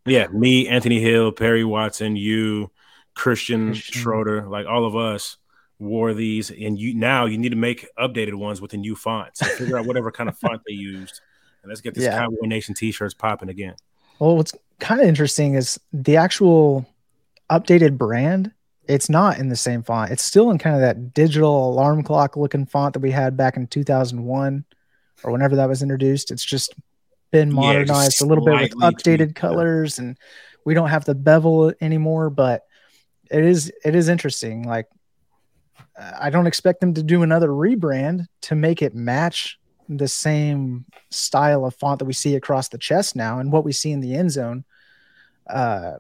yeah, 0.07 0.27
me, 0.29 0.69
Anthony 0.69 1.01
Hill, 1.01 1.33
Perry 1.33 1.65
Watson, 1.65 2.17
you, 2.17 2.71
Christian, 3.15 3.69
Christian 3.69 4.03
Schroeder, 4.03 4.49
like 4.49 4.67
all 4.67 4.85
of 4.85 4.97
us 4.97 5.39
wore 5.79 6.15
these, 6.15 6.51
and 6.51 6.79
you 6.79 6.95
now 6.95 7.27
you 7.27 7.39
need 7.39 7.51
to 7.51 7.57
make 7.57 7.87
updated 7.99 8.35
ones 8.35 8.61
with 8.61 8.73
the 8.73 8.77
new 8.77 8.95
font. 8.95 9.37
So 9.37 9.47
figure 9.47 9.79
out 9.79 9.87
whatever 9.87 10.11
kind 10.11 10.29
of 10.29 10.39
font 10.39 10.63
they 10.67 10.75
used, 10.75 11.21
and 11.63 11.71
let's 11.71 11.81
get 11.81 11.95
this 11.95 12.05
yeah. 12.05 12.19
Cowboy 12.19 12.47
Nation 12.47 12.75
T-shirts 12.75 13.15
popping 13.15 13.49
again. 13.49 13.75
Well, 14.19 14.37
what's 14.37 14.55
kind 14.81 15.01
of 15.01 15.07
interesting 15.07 15.55
is 15.55 15.79
the 15.93 16.17
actual 16.17 16.87
updated 17.51 17.99
brand. 17.99 18.53
It's 18.87 19.09
not 19.09 19.39
in 19.39 19.49
the 19.49 19.57
same 19.57 19.83
font. 19.83 20.11
It's 20.11 20.23
still 20.23 20.51
in 20.51 20.59
kind 20.59 20.77
of 20.77 20.83
that 20.83 21.15
digital 21.15 21.71
alarm 21.71 22.03
clock 22.03 22.37
looking 22.37 22.67
font 22.67 22.93
that 22.93 23.01
we 23.01 23.11
had 23.11 23.37
back 23.37 23.57
in 23.57 23.67
2001 23.67 24.65
or 25.23 25.33
whenever 25.33 25.57
that 25.57 25.69
was 25.69 25.83
introduced. 25.83 26.31
It's 26.31 26.45
just 26.45 26.75
been 27.35 27.53
modernized 27.53 28.21
yeah, 28.21 28.27
a 28.27 28.29
little 28.29 28.45
bit 28.45 28.61
with 28.61 28.75
updated 28.81 29.35
colors 29.35 29.99
and 29.99 30.17
we 30.65 30.73
don't 30.73 30.89
have 30.89 31.05
the 31.05 31.17
bevel 31.17 31.73
anymore 31.81 32.31
but 32.31 32.65
it 33.29 33.45
is 33.45 33.73
it 33.85 33.97
is 33.97 34.09
interesting 34.09 34.63
like 34.63 34.87
i 36.21 36.31
don't 36.31 36.47
expect 36.47 36.81
them 36.81 36.95
to 36.95 37.03
do 37.03 37.23
another 37.23 37.49
rebrand 37.49 38.27
to 38.41 38.55
make 38.55 38.83
it 38.83 38.95
match 38.95 39.59
the 39.89 40.09
same 40.09 40.85
style 41.11 41.65
of 41.65 41.75
font 41.75 41.99
that 41.99 42.05
we 42.05 42.13
see 42.13 42.37
across 42.37 42.69
the 42.69 42.79
chest 42.79 43.17
now 43.17 43.39
and 43.39 43.53
what 43.53 43.65
we 43.65 43.73
see 43.73 43.93
in 43.93 44.01
the 44.01 44.15
end 44.15 44.31
zone 44.31 44.65
uh 45.49 45.93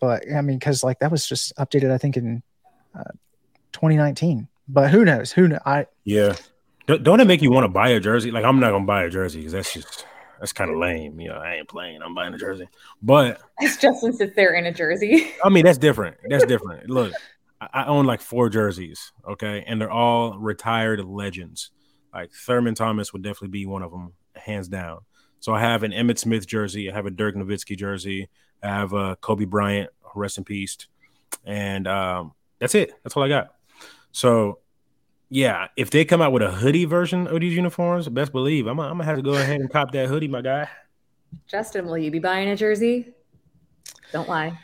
but 0.00 0.22
i 0.34 0.40
mean 0.40 0.58
because 0.58 0.82
like 0.82 0.98
that 0.98 1.10
was 1.10 1.28
just 1.28 1.54
updated 1.56 1.90
i 1.90 1.98
think 1.98 2.16
in 2.16 2.42
uh, 2.98 3.12
2019 3.72 4.48
but 4.68 4.90
who 4.90 5.04
knows 5.04 5.30
who 5.30 5.46
know 5.46 5.58
i 5.66 5.86
yeah 6.04 6.34
don't 6.86 7.20
it 7.20 7.26
make 7.26 7.42
you 7.42 7.50
want 7.50 7.64
to 7.64 7.68
buy 7.68 7.90
a 7.90 8.00
jersey 8.00 8.30
like 8.30 8.44
i'm 8.44 8.60
not 8.60 8.70
gonna 8.70 8.86
buy 8.86 9.04
a 9.04 9.10
jersey 9.10 9.40
because 9.40 9.52
that's 9.52 9.74
just 9.74 10.06
that's 10.38 10.52
kind 10.52 10.70
of 10.70 10.76
lame. 10.76 11.18
You 11.20 11.28
know, 11.28 11.36
I 11.36 11.54
ain't 11.54 11.68
playing. 11.68 12.00
I'm 12.02 12.14
buying 12.14 12.34
a 12.34 12.38
jersey. 12.38 12.68
But 13.02 13.40
it's 13.58 13.76
Justin 13.76 14.12
sits 14.12 14.34
there 14.36 14.54
in 14.54 14.66
a 14.66 14.72
jersey. 14.72 15.32
I 15.44 15.48
mean, 15.48 15.64
that's 15.64 15.78
different. 15.78 16.16
That's 16.28 16.44
different. 16.44 16.88
Look, 16.88 17.12
I 17.60 17.86
own 17.86 18.06
like 18.06 18.20
four 18.20 18.48
jerseys, 18.48 19.12
okay, 19.28 19.64
and 19.66 19.80
they're 19.80 19.90
all 19.90 20.38
retired 20.38 21.04
legends. 21.04 21.70
Like 22.14 22.30
Thurman 22.32 22.74
Thomas 22.74 23.12
would 23.12 23.22
definitely 23.22 23.48
be 23.48 23.66
one 23.66 23.82
of 23.82 23.90
them, 23.90 24.12
hands 24.36 24.68
down. 24.68 25.00
So 25.40 25.54
I 25.54 25.60
have 25.60 25.82
an 25.82 25.92
Emmitt 25.92 26.18
Smith 26.18 26.46
jersey. 26.46 26.90
I 26.90 26.94
have 26.94 27.06
a 27.06 27.10
Dirk 27.10 27.34
Nowitzki 27.34 27.76
jersey. 27.76 28.28
I 28.62 28.68
have 28.68 28.92
a 28.92 29.16
Kobe 29.16 29.44
Bryant, 29.44 29.90
rest 30.14 30.38
in 30.38 30.44
peace, 30.44 30.76
and 31.44 31.86
um, 31.86 32.32
that's 32.60 32.74
it. 32.74 32.92
That's 33.02 33.16
all 33.16 33.22
I 33.22 33.28
got. 33.28 33.54
So 34.12 34.60
yeah, 35.30 35.68
if 35.76 35.90
they 35.90 36.04
come 36.04 36.22
out 36.22 36.32
with 36.32 36.42
a 36.42 36.50
hoodie 36.50 36.86
version 36.86 37.26
of 37.26 37.40
these 37.40 37.54
uniforms, 37.54 38.08
best 38.08 38.32
believe 38.32 38.66
I'm, 38.66 38.80
I'm 38.80 38.92
gonna 38.92 39.04
have 39.04 39.16
to 39.16 39.22
go 39.22 39.32
ahead 39.32 39.60
and 39.60 39.70
cop 39.70 39.92
that 39.92 40.08
hoodie, 40.08 40.28
my 40.28 40.42
guy. 40.42 40.68
Justin, 41.46 41.86
will 41.86 41.98
you 41.98 42.10
be 42.10 42.18
buying 42.18 42.48
a 42.48 42.56
jersey? 42.56 43.12
Don't 44.12 44.28
lie. 44.28 44.58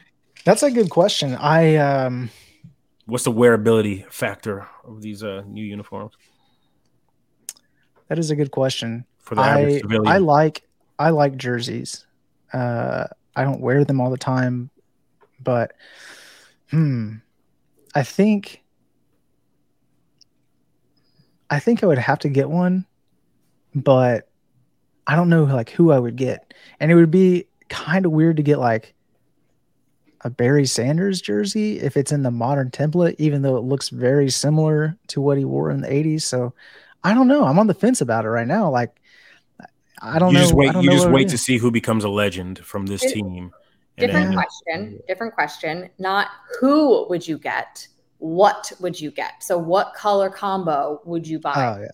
That's 0.44 0.62
a 0.62 0.70
good 0.70 0.90
question. 0.90 1.34
I 1.34 1.76
um 1.76 2.30
what's 3.06 3.24
the 3.24 3.32
wearability 3.32 4.10
factor 4.10 4.66
of 4.84 5.02
these 5.02 5.22
uh 5.22 5.42
new 5.46 5.64
uniforms? 5.64 6.14
That 8.08 8.18
is 8.18 8.30
a 8.30 8.36
good 8.36 8.50
question. 8.50 9.06
For 9.18 9.34
the 9.34 9.42
average 9.42 9.76
I, 9.76 9.78
civilian. 9.78 10.06
I 10.06 10.18
like 10.18 10.62
I 10.98 11.10
like 11.10 11.36
jerseys. 11.36 12.06
Uh 12.52 13.06
I 13.36 13.44
don't 13.44 13.60
wear 13.60 13.84
them 13.84 14.00
all 14.00 14.10
the 14.10 14.16
time, 14.16 14.70
but 15.40 15.72
hmm. 16.70 17.14
I 17.94 18.02
think 18.02 18.62
I 21.50 21.60
think 21.60 21.82
I 21.82 21.86
would 21.86 21.98
have 21.98 22.18
to 22.20 22.28
get 22.28 22.48
one, 22.50 22.86
but 23.74 24.28
I 25.06 25.16
don't 25.16 25.28
know 25.28 25.44
like 25.44 25.70
who 25.70 25.92
I 25.92 25.98
would 25.98 26.16
get. 26.16 26.54
And 26.80 26.90
it 26.90 26.94
would 26.94 27.10
be 27.10 27.46
kind 27.68 28.06
of 28.06 28.12
weird 28.12 28.36
to 28.38 28.42
get 28.42 28.58
like 28.58 28.94
a 30.24 30.30
Barry 30.30 30.66
Sanders 30.66 31.20
jersey 31.20 31.78
if 31.80 31.96
it's 31.96 32.10
in 32.10 32.22
the 32.22 32.30
modern 32.30 32.70
template, 32.70 33.14
even 33.18 33.42
though 33.42 33.56
it 33.56 33.64
looks 33.64 33.90
very 33.90 34.30
similar 34.30 34.96
to 35.08 35.20
what 35.20 35.36
he 35.36 35.44
wore 35.44 35.70
in 35.70 35.82
the 35.82 35.88
80s. 35.88 36.22
So 36.22 36.54
I 37.04 37.12
don't 37.12 37.28
know. 37.28 37.44
I'm 37.44 37.58
on 37.58 37.66
the 37.66 37.74
fence 37.74 38.00
about 38.00 38.24
it 38.24 38.30
right 38.30 38.46
now. 38.46 38.70
Like 38.70 38.98
I 40.00 40.18
don't 40.18 40.32
you 40.32 40.38
know. 40.38 40.44
Just 40.44 40.54
wait, 40.54 40.74
you 40.76 40.90
just 40.90 41.10
wait 41.10 41.28
to 41.28 41.38
see 41.38 41.58
who 41.58 41.70
becomes 41.70 42.04
a 42.04 42.08
legend 42.08 42.58
from 42.58 42.86
this 42.86 43.00
team. 43.00 43.52
Different 43.96 44.28
then, 44.28 44.34
question. 44.34 45.00
Different 45.06 45.34
question. 45.34 45.90
Not 45.98 46.28
who 46.58 47.06
would 47.08 47.28
you 47.28 47.38
get, 47.38 47.86
what 48.18 48.72
would 48.80 49.00
you 49.00 49.10
get? 49.10 49.42
So 49.42 49.56
what 49.56 49.94
color 49.94 50.30
combo 50.30 51.00
would 51.04 51.28
you 51.28 51.38
buy? 51.38 51.54
Oh 51.54 51.80
yeah. 51.82 51.88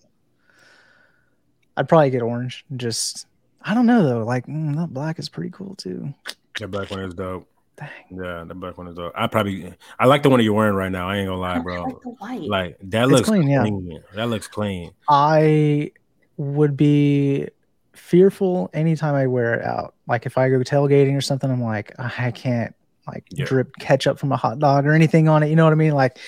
I'd 1.76 1.88
probably 1.88 2.10
get 2.10 2.22
orange. 2.22 2.64
Just 2.76 3.26
I 3.62 3.74
don't 3.74 3.86
know 3.86 4.04
though. 4.04 4.24
Like 4.24 4.46
mm, 4.46 4.76
that 4.76 4.94
black 4.94 5.18
is 5.18 5.28
pretty 5.28 5.50
cool 5.50 5.74
too. 5.74 6.14
That 6.58 6.68
black 6.68 6.90
one 6.90 7.00
is 7.00 7.14
dope. 7.14 7.48
Dang. 7.80 7.88
Yeah, 8.22 8.44
the 8.46 8.54
black 8.54 8.76
one 8.76 8.88
is 8.88 8.94
dope. 8.94 9.12
I 9.16 9.26
probably 9.26 9.72
I 9.98 10.06
like 10.06 10.22
the 10.22 10.28
one 10.28 10.38
that 10.38 10.44
you're 10.44 10.54
wearing 10.54 10.74
right 10.74 10.92
now. 10.92 11.08
I 11.08 11.16
ain't 11.16 11.28
gonna 11.28 11.40
lie, 11.40 11.58
bro. 11.58 11.84
like, 11.84 12.02
the 12.02 12.08
white. 12.10 12.42
like 12.42 12.78
that 12.82 13.04
it's 13.04 13.12
looks 13.12 13.28
clean, 13.28 13.44
clean. 13.44 13.90
Yeah. 13.90 13.98
That 14.14 14.28
looks 14.28 14.46
clean. 14.46 14.92
I 15.08 15.92
would 16.36 16.76
be 16.76 17.48
fearful 17.94 18.70
anytime 18.74 19.14
I 19.14 19.26
wear 19.26 19.54
it 19.54 19.64
out. 19.64 19.94
Like 20.06 20.26
if 20.26 20.36
I 20.36 20.50
go 20.50 20.58
tailgating 20.58 21.16
or 21.16 21.22
something, 21.22 21.50
I'm 21.50 21.62
like, 21.62 21.94
I 21.98 22.30
can't 22.32 22.74
like 23.06 23.24
yeah. 23.30 23.46
drip 23.46 23.72
ketchup 23.80 24.18
from 24.18 24.32
a 24.32 24.36
hot 24.36 24.58
dog 24.58 24.86
or 24.86 24.92
anything 24.92 25.28
on 25.28 25.42
it. 25.42 25.48
You 25.48 25.56
know 25.56 25.64
what 25.64 25.72
I 25.72 25.76
mean? 25.76 25.92
Like, 25.92 26.18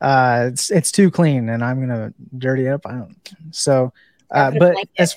uh, 0.00 0.50
it's 0.52 0.70
it's 0.70 0.92
too 0.92 1.10
clean, 1.10 1.48
and 1.48 1.64
I'm 1.64 1.80
gonna 1.80 2.14
dirty 2.38 2.66
it 2.66 2.70
up. 2.70 2.86
I 2.86 2.92
don't. 2.92 3.16
So, 3.50 3.92
uh, 4.30 4.52
but 4.58 4.76
as 4.98 5.16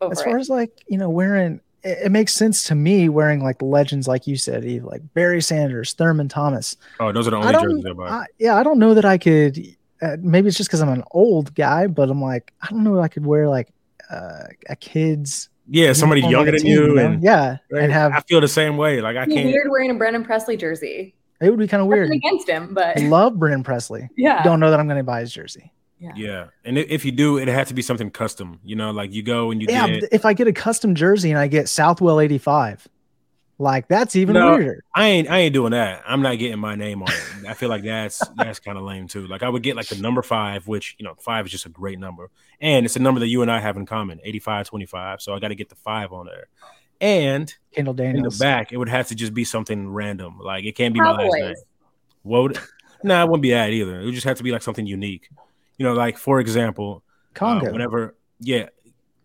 as 0.00 0.22
far 0.22 0.38
it. 0.38 0.40
as 0.40 0.48
like 0.48 0.82
you 0.88 0.98
know, 0.98 1.10
wearing 1.10 1.60
it, 1.86 1.98
it, 2.06 2.12
makes 2.12 2.32
sense 2.32 2.64
to 2.64 2.74
me 2.74 3.08
wearing 3.08 3.42
like 3.42 3.62
legends, 3.62 4.08
like 4.08 4.26
you 4.26 4.36
said, 4.36 4.64
Yves, 4.64 4.84
like 4.84 5.02
Barry 5.14 5.40
Sanders, 5.40 5.92
Thurman 5.92 6.28
Thomas. 6.28 6.76
Oh, 7.00 7.12
those 7.12 7.28
are 7.28 7.30
the 7.30 7.36
only 7.36 7.52
jerseys 7.52 7.86
I 7.86 7.92
buy. 7.92 8.26
yeah, 8.38 8.56
I 8.56 8.62
don't 8.62 8.78
know 8.78 8.94
that 8.94 9.04
I 9.04 9.18
could. 9.18 9.58
Uh, 10.02 10.16
maybe 10.20 10.48
it's 10.48 10.56
just 10.56 10.68
because 10.68 10.82
I'm 10.82 10.88
an 10.88 11.04
old 11.12 11.54
guy, 11.54 11.86
but 11.86 12.10
I'm 12.10 12.20
like, 12.20 12.52
I 12.60 12.68
don't 12.70 12.84
know. 12.84 13.00
I 13.00 13.08
could 13.08 13.24
wear 13.24 13.48
like 13.48 13.68
uh, 14.10 14.44
a 14.68 14.76
kid's 14.76 15.48
yeah, 15.68 15.92
somebody 15.92 16.20
younger 16.20 16.52
than 16.52 16.64
you, 16.64 16.92
you 16.92 16.98
and 16.98 17.22
yeah, 17.22 17.58
and 17.70 17.90
have 17.90 18.12
I 18.12 18.20
feel 18.20 18.40
the 18.40 18.48
same 18.48 18.76
way. 18.76 19.00
Like 19.00 19.16
I 19.16 19.26
can't 19.26 19.46
weird 19.46 19.68
wearing 19.70 19.90
a 19.90 19.94
Brennan 19.94 20.24
Presley 20.24 20.56
jersey. 20.56 21.14
It 21.40 21.50
would 21.50 21.58
be 21.58 21.68
kind 21.68 21.82
of 21.82 21.88
weird 21.88 22.10
against 22.10 22.48
him, 22.48 22.72
but 22.72 22.98
I 22.98 23.08
love 23.08 23.38
Brennan 23.38 23.62
Presley. 23.62 24.08
Yeah, 24.16 24.42
don't 24.42 24.60
know 24.60 24.70
that 24.70 24.80
I'm 24.80 24.86
going 24.86 24.98
to 24.98 25.04
buy 25.04 25.20
his 25.20 25.32
jersey. 25.32 25.72
Yeah. 26.06 26.12
yeah, 26.14 26.46
and 26.64 26.78
if 26.78 27.04
you 27.04 27.12
do, 27.12 27.38
it 27.38 27.48
has 27.48 27.68
to 27.68 27.74
be 27.74 27.82
something 27.82 28.10
custom. 28.10 28.60
You 28.64 28.76
know, 28.76 28.90
like 28.90 29.12
you 29.12 29.22
go 29.22 29.50
and 29.50 29.60
you 29.60 29.68
yeah. 29.70 29.86
Get, 29.88 30.12
if 30.12 30.24
I 30.24 30.34
get 30.34 30.46
a 30.46 30.52
custom 30.52 30.94
jersey 30.94 31.30
and 31.30 31.38
I 31.38 31.48
get 31.48 31.68
Southwell 31.68 32.20
'85, 32.20 32.86
like 33.58 33.88
that's 33.88 34.16
even 34.16 34.34
no, 34.34 34.52
weirder. 34.52 34.84
I 34.94 35.08
ain't 35.08 35.30
I 35.30 35.38
ain't 35.38 35.54
doing 35.54 35.70
that. 35.70 36.02
I'm 36.06 36.20
not 36.20 36.38
getting 36.38 36.58
my 36.58 36.76
name 36.76 37.02
on 37.02 37.08
it. 37.08 37.48
I 37.48 37.54
feel 37.54 37.70
like 37.70 37.82
that's 37.82 38.22
that's 38.36 38.60
kind 38.60 38.76
of 38.76 38.84
lame 38.84 39.08
too. 39.08 39.26
Like 39.26 39.42
I 39.42 39.48
would 39.48 39.62
get 39.62 39.76
like 39.76 39.88
the 39.88 39.96
number 39.96 40.22
five, 40.22 40.68
which 40.68 40.94
you 40.98 41.04
know, 41.04 41.14
five 41.18 41.46
is 41.46 41.52
just 41.52 41.64
a 41.64 41.70
great 41.70 41.98
number. 41.98 42.30
And 42.60 42.84
it's 42.84 42.96
a 42.96 42.98
number 42.98 43.20
that 43.20 43.28
you 43.28 43.42
and 43.42 43.50
I 43.50 43.60
have 43.60 43.76
in 43.76 43.86
common, 43.86 44.20
85, 44.22 44.68
25. 44.68 45.22
So 45.22 45.34
I 45.34 45.38
got 45.38 45.48
to 45.48 45.54
get 45.54 45.68
the 45.68 45.74
five 45.74 46.12
on 46.12 46.26
there. 46.26 46.48
And 47.00 47.54
Kendall 47.72 47.94
Daniels 47.94 48.34
in 48.34 48.38
the 48.38 48.42
back, 48.42 48.72
it 48.72 48.76
would 48.76 48.88
have 48.88 49.08
to 49.08 49.14
just 49.14 49.32
be 49.32 49.44
something 49.44 49.88
random. 49.88 50.38
Like 50.38 50.64
it 50.64 50.72
can't 50.72 50.92
be 50.92 51.00
Cowboys. 51.00 51.30
my 51.32 51.38
last 51.38 51.40
name. 51.40 51.54
What 52.22 52.42
would? 52.42 52.58
nah, 53.02 53.22
it 53.22 53.28
wouldn't 53.28 53.42
be 53.42 53.50
that 53.50 53.70
either. 53.70 54.00
It 54.00 54.04
would 54.04 54.14
just 54.14 54.26
have 54.26 54.36
to 54.36 54.42
be 54.42 54.52
like 54.52 54.62
something 54.62 54.86
unique. 54.86 55.30
You 55.78 55.86
know, 55.86 55.92
like 55.94 56.18
for 56.18 56.40
example, 56.40 57.02
uh, 57.04 57.38
Congo. 57.38 57.72
whenever, 57.72 58.16
yeah, 58.40 58.68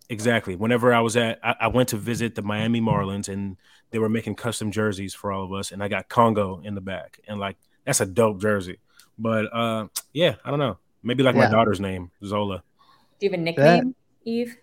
exactly. 0.10 0.56
Whenever 0.56 0.94
I 0.94 1.00
was 1.00 1.16
at, 1.16 1.40
I, 1.44 1.56
I 1.62 1.68
went 1.68 1.90
to 1.90 1.98
visit 1.98 2.36
the 2.36 2.42
Miami 2.42 2.82
Marlins, 2.82 3.30
and 3.30 3.58
they 3.92 4.00
were 4.00 4.10
making 4.10 4.36
custom 4.36 4.72
jerseys 4.72 5.14
for 5.14 5.32
all 5.32 5.44
of 5.44 5.54
us, 5.54 5.72
and 5.72 5.84
I 5.84 5.88
got 5.88 6.10
Congo 6.10 6.62
in 6.64 6.76
the 6.76 6.82
back, 6.82 7.20
and 7.28 7.40
like 7.40 7.58
that's 7.86 8.02
a 8.02 8.06
dope 8.06 8.40
jersey. 8.42 8.80
But 9.18 9.46
uh, 9.54 9.88
yeah, 10.14 10.36
I 10.44 10.50
don't 10.50 10.60
know. 10.60 10.78
Maybe 11.04 11.24
like 11.24 11.36
my 11.36 11.50
daughter's 11.50 11.80
name, 11.80 12.12
Zola. 12.24 12.64
Do 13.20 13.26
you 13.26 13.32
have 13.32 13.40
a 13.40 13.44
nickname, 13.44 13.96
Yves? 14.26 14.56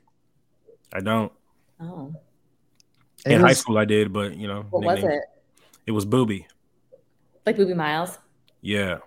I 0.93 1.01
don't. 1.01 1.33
Oh, 1.81 2.15
It 3.25 3.33
in 3.33 3.41
high 3.41 3.53
school, 3.53 3.79
I 3.79 3.85
did, 3.85 4.13
but 4.13 4.37
you 4.37 4.49
know, 4.49 4.67
what 4.71 4.85
was 4.85 5.05
it? 5.05 5.21
It 5.87 5.93
was 5.93 6.05
Booby. 6.05 6.47
Like 7.47 7.57
Boobie 7.57 7.77
Miles? 7.77 8.19
Yeah, 8.61 8.99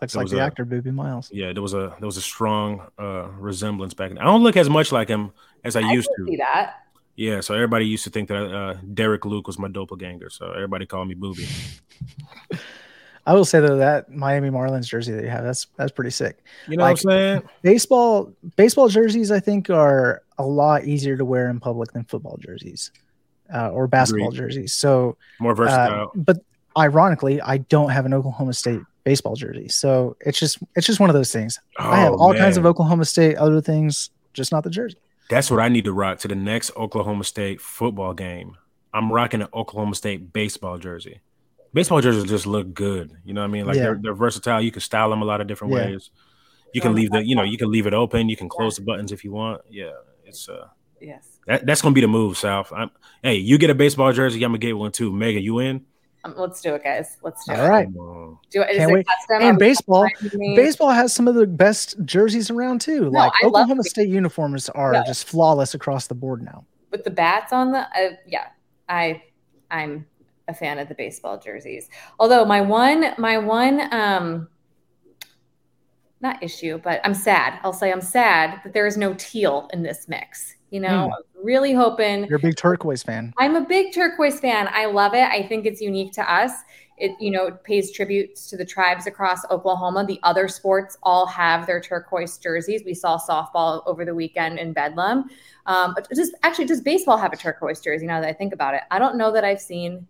looks 0.00 0.14
like 0.16 0.28
the 0.28 0.38
a- 0.38 0.44
actor 0.44 0.64
Boobie 0.64 0.92
Miles. 0.94 1.30
yeah. 1.32 1.52
There 1.52 1.62
was 1.62 1.74
a 1.74 1.94
there 1.98 2.06
was 2.06 2.16
a 2.16 2.22
strong 2.22 2.82
uh 2.98 3.28
resemblance 3.38 3.94
back 3.94 4.10
then. 4.10 4.18
I 4.18 4.24
don't 4.24 4.42
look 4.42 4.56
as 4.56 4.68
much 4.70 4.92
like 4.92 5.08
him 5.08 5.32
as 5.64 5.76
I 5.76 5.80
I 5.80 5.92
used 5.92 6.08
to. 6.18 6.24
see 6.26 6.36
that. 6.36 6.76
Yeah, 7.16 7.40
so 7.40 7.54
everybody 7.54 7.84
used 7.86 8.04
to 8.04 8.10
think 8.10 8.28
that 8.28 8.44
uh, 8.54 8.74
Derek 8.94 9.26
Luke 9.26 9.46
was 9.46 9.58
my 9.58 9.68
doppelganger. 9.68 10.30
So 10.30 10.52
everybody 10.52 10.86
called 10.86 11.06
me 11.08 11.14
Booby. 11.14 11.46
I 13.26 13.34
will 13.34 13.44
say 13.44 13.60
though 13.60 13.76
that 13.76 14.10
Miami 14.10 14.48
Marlins 14.48 14.86
jersey 14.86 15.12
that 15.12 15.22
you 15.22 15.28
have 15.28 15.44
that's 15.44 15.66
that's 15.76 15.92
pretty 15.92 16.10
sick. 16.10 16.42
You 16.66 16.76
know 16.78 16.84
Like- 16.84 16.96
what 17.04 17.12
I'm 17.14 17.18
saying? 17.18 17.42
Baseball 17.62 18.32
baseball 18.56 18.88
jerseys 18.88 19.30
I 19.30 19.40
think 19.40 19.68
are 19.70 20.22
a 20.38 20.44
lot 20.46 20.84
easier 20.84 21.16
to 21.18 21.24
wear 21.24 21.50
in 21.50 21.60
public 21.60 21.92
than 21.92 22.04
football 22.04 22.38
jerseys 22.38 22.90
uh, 23.52 23.68
or 23.70 23.86
basketball 23.86 24.28
Agreed. 24.28 24.38
jerseys. 24.38 24.72
So 24.72 25.18
More 25.38 25.52
Uh, 25.52 25.56
versatile. 25.56 26.12
but 26.14 26.38
ironically, 26.76 27.40
I 27.42 27.58
don't 27.58 27.90
have 27.90 28.06
an 28.06 28.14
Oklahoma 28.14 28.54
State 28.54 28.80
baseball 29.04 29.34
jersey, 29.36 29.68
so 29.68 30.16
it's 30.20 30.38
just 30.38 30.58
it's 30.76 30.86
just 30.86 31.00
one 31.00 31.10
of 31.10 31.14
those 31.14 31.32
things. 31.32 31.58
I 31.78 31.96
have 31.98 32.12
Oh, 32.12 32.18
all 32.18 32.34
kinds 32.34 32.56
of. 32.56 32.66
Oklahoma 32.66 33.04
State 33.04 33.36
other 33.36 33.60
things, 33.60 34.10
just 34.34 34.52
not 34.52 34.64
the 34.64 34.70
jersey. 34.70 34.98
That's 35.28 35.50
what 35.50 35.60
I 35.60 35.68
need 35.68 35.84
to 35.84 35.92
rock 35.92 36.18
to 36.20 36.28
the 36.28 36.34
next 36.34 36.72
Oklahoma 36.76 37.24
State 37.24 37.60
football 37.60 38.14
game. 38.14 38.56
I'm 38.92 39.12
rocking 39.12 39.42
an 39.42 39.48
Oklahoma 39.54 39.94
State 39.94 40.32
baseball 40.32 40.76
jersey. 40.78 41.20
Baseball 41.72 42.00
jerseys 42.00 42.24
just 42.24 42.46
look 42.46 42.74
good. 42.74 43.12
You 43.24 43.32
know 43.34 43.42
what 43.42 43.46
I 43.48 43.50
mean? 43.50 43.66
Like 43.66 43.76
Yeah. 43.76 43.82
they're, 43.82 43.98
they're 44.02 44.14
versatile. 44.14 44.60
You 44.60 44.72
can 44.72 44.80
style 44.80 45.08
them 45.10 45.22
a 45.22 45.24
lot 45.24 45.40
of 45.40 45.46
different 45.46 45.72
Yeah. 45.72 45.86
ways. 45.86 46.10
You 46.74 46.80
can 46.80 46.90
Oh, 46.90 46.94
leave 46.94 47.10
the, 47.12 47.24
you 47.24 47.36
know, 47.36 47.44
you 47.44 47.56
can 47.58 47.70
leave 47.70 47.86
it 47.86 47.94
open. 47.94 48.28
You 48.28 48.36
can 48.36 48.48
close 48.48 48.74
the 48.76 48.82
buttons 48.82 49.12
if 49.12 49.22
you 49.22 49.30
want. 49.32 49.60
Yeah, 49.70 49.90
it's 50.24 50.48
uh, 50.48 50.66
Yes. 51.00 51.38
that, 51.46 51.64
that's 51.64 51.80
gonna 51.80 51.94
be 51.94 52.00
the 52.00 52.08
move, 52.08 52.36
South. 52.36 52.72
I'm, 52.74 52.90
hey, 53.22 53.36
you 53.36 53.56
get 53.58 53.70
a 53.70 53.74
baseball 53.74 54.12
jersey, 54.12 54.42
I'm 54.44 54.50
gonna 54.50 54.58
get 54.58 54.76
one 54.76 54.90
too. 54.90 55.12
Mega, 55.12 55.40
you 55.40 55.60
in? 55.60 55.86
Um, 56.24 56.34
let's 56.36 56.60
do 56.60 56.74
it, 56.74 56.84
guys. 56.84 57.16
Let's 57.22 57.44
do 57.46 57.54
All 57.54 57.64
it. 57.64 57.68
right. 57.68 57.86
Come 57.86 57.96
on. 57.98 58.38
Do 58.50 58.62
it. 58.62 58.70
Is 58.72 58.76
Can't 58.78 58.90
it 58.90 58.94
wait. 58.94 59.06
custom? 59.06 59.42
And 59.42 59.58
baseball, 59.58 60.06
baseball 60.54 60.90
has 60.90 61.12
some 61.14 61.26
of 61.28 61.34
the 61.34 61.46
best 61.46 61.96
jerseys 62.04 62.50
around 62.50 62.80
too. 62.82 63.04
No, 63.04 63.10
like 63.10 63.32
I 63.42 63.46
love 63.46 63.54
Oklahoma 63.54 63.80
it. 63.80 63.90
State 63.90 64.08
uniforms 64.08 64.68
are 64.70 64.92
Yeah. 64.94 65.02
just 65.06 65.26
flawless 65.26 65.72
across 65.74 66.06
the 66.08 66.14
board 66.14 66.42
now. 66.42 66.66
with 66.90 67.04
the 67.04 67.10
bats 67.10 67.52
on 67.52 67.70
the 67.72 67.78
uh, 67.78 68.16
yeah 68.26 68.48
i 68.88 69.22
i'm 69.70 70.04
a 70.48 70.52
fan 70.54 70.76
of 70.80 70.88
the 70.88 70.94
baseball 70.96 71.38
jerseys 71.38 71.88
although 72.18 72.44
my 72.44 72.60
one 72.60 73.14
my 73.16 73.38
one 73.38 73.80
um 73.94 74.48
not 76.20 76.42
issue 76.42 76.78
but 76.82 77.00
i'm 77.04 77.14
sad 77.14 77.60
i'll 77.62 77.72
say 77.72 77.92
i'm 77.92 78.00
sad 78.00 78.60
that 78.64 78.72
there 78.72 78.88
is 78.88 78.96
no 78.96 79.14
teal 79.16 79.68
in 79.72 79.82
this 79.84 80.08
mix 80.08 80.56
you 80.70 80.80
know. 80.80 81.10
I'm 81.14 81.44
really 81.44 81.72
hoping 81.72 82.26
You're 82.26 82.36
a 82.38 82.42
big 82.42 82.56
turquoise 82.56 83.02
fan. 83.02 83.32
i'm 83.38 83.56
a 83.56 83.62
big 83.64 83.94
turquoise 83.94 84.38
fan 84.40 84.68
i 84.72 84.84
love 84.84 85.14
it 85.14 85.24
i 85.30 85.42
think 85.46 85.64
it's 85.64 85.80
unique 85.80 86.12
to 86.12 86.32
us 86.32 86.52
it 86.98 87.12
you 87.18 87.30
know 87.30 87.50
pays 87.64 87.90
tributes 87.90 88.46
to 88.50 88.58
the 88.58 88.64
tribes 88.64 89.06
across 89.06 89.40
oklahoma 89.50 90.04
the 90.04 90.20
other 90.22 90.48
sports 90.48 90.98
all 91.02 91.24
have 91.24 91.66
their 91.66 91.80
turquoise 91.80 92.36
jerseys 92.36 92.82
we 92.84 92.92
saw 92.92 93.18
softball 93.18 93.82
over 93.86 94.04
the 94.04 94.14
weekend 94.14 94.58
in 94.58 94.74
bedlam 94.74 95.30
um, 95.64 95.94
but 95.94 96.06
just 96.14 96.34
actually 96.42 96.66
does 96.66 96.82
baseball 96.82 97.16
have 97.16 97.32
a 97.32 97.36
turquoise 97.38 97.80
jersey 97.80 98.04
now 98.06 98.20
that 98.20 98.28
i 98.28 98.32
think 98.34 98.52
about 98.52 98.74
it 98.74 98.82
i 98.90 98.98
don't 98.98 99.16
know 99.16 99.32
that 99.32 99.42
i've 99.44 99.60
seen 99.62 100.06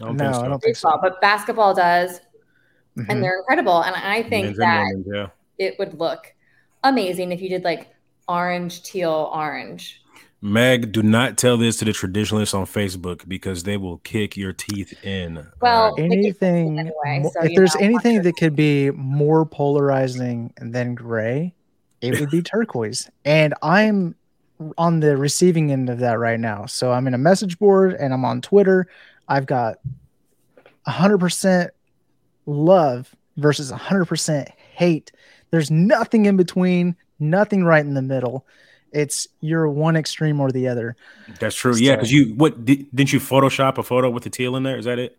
I 0.00 0.04
No, 0.12 0.18
think 0.18 0.34
so. 0.34 0.42
I 0.42 0.48
don't 0.48 0.62
think 0.62 0.76
so. 0.76 0.98
but 1.02 1.20
basketball 1.20 1.74
does 1.74 2.20
Mhm. 2.96 3.06
and 3.08 3.22
they're 3.24 3.38
incredible 3.40 3.82
and 3.82 3.96
i 3.96 4.22
think 4.22 4.44
Men's 4.46 4.58
that 4.58 4.84
women's, 4.88 5.06
yeah. 5.12 5.26
it 5.58 5.76
would 5.80 5.98
look 5.98 6.32
amazing 6.84 7.32
if 7.32 7.40
you 7.42 7.48
did 7.48 7.64
like 7.64 7.88
orange 8.28 8.82
teal 8.82 9.30
orange. 9.32 10.00
Meg, 10.40 10.92
do 10.92 11.02
not 11.02 11.38
tell 11.38 11.56
this 11.56 11.78
to 11.78 11.86
the 11.86 11.92
traditionalists 11.92 12.52
on 12.52 12.66
Facebook 12.66 13.26
because 13.26 13.62
they 13.62 13.78
will 13.78 13.98
kick 13.98 14.36
your 14.36 14.52
teeth 14.52 14.92
in. 15.02 15.46
Well, 15.62 15.84
All 15.84 15.96
right. 15.96 16.12
Anything 16.12 16.78
anyway, 16.78 17.20
mo- 17.22 17.30
so, 17.32 17.44
if 17.44 17.54
there's 17.54 17.74
know, 17.74 17.80
anything 17.80 18.22
that 18.22 18.36
could 18.36 18.54
be 18.54 18.90
more 18.90 19.46
polarizing 19.46 20.52
than 20.58 20.94
gray 20.94 21.54
it 22.04 22.20
would 22.20 22.30
be 22.30 22.42
turquoise. 22.42 23.10
And 23.24 23.54
i'm 23.62 24.14
on 24.78 25.00
the 25.00 25.16
receiving 25.16 25.72
end 25.72 25.90
of 25.90 25.98
that 25.98 26.18
right 26.18 26.38
now. 26.38 26.66
So 26.66 26.92
i'm 26.92 27.06
in 27.06 27.14
a 27.14 27.18
message 27.18 27.58
board 27.58 27.94
and 27.94 28.12
i'm 28.12 28.24
on 28.24 28.40
twitter. 28.40 28.86
I've 29.26 29.46
got 29.46 29.78
100% 30.86 31.70
love 32.44 33.16
versus 33.38 33.72
100% 33.72 34.48
hate. 34.74 35.12
There's 35.50 35.70
nothing 35.70 36.26
in 36.26 36.36
between 36.36 36.94
nothing 37.24 37.64
right 37.64 37.84
in 37.84 37.94
the 37.94 38.02
middle 38.02 38.46
it's 38.92 39.26
you're 39.40 39.68
one 39.68 39.96
extreme 39.96 40.40
or 40.40 40.52
the 40.52 40.68
other 40.68 40.94
That's 41.40 41.56
true. 41.56 41.74
Yeah, 41.74 41.96
because 41.96 42.12
you 42.12 42.34
what 42.36 42.64
did, 42.64 42.86
didn't 42.94 43.12
you 43.12 43.18
Photoshop 43.18 43.76
a 43.78 43.82
photo 43.82 44.08
with 44.08 44.22
the 44.22 44.30
teal 44.30 44.54
in 44.56 44.62
there? 44.62 44.78
Is 44.78 44.84
that 44.84 44.98
it? 45.00 45.18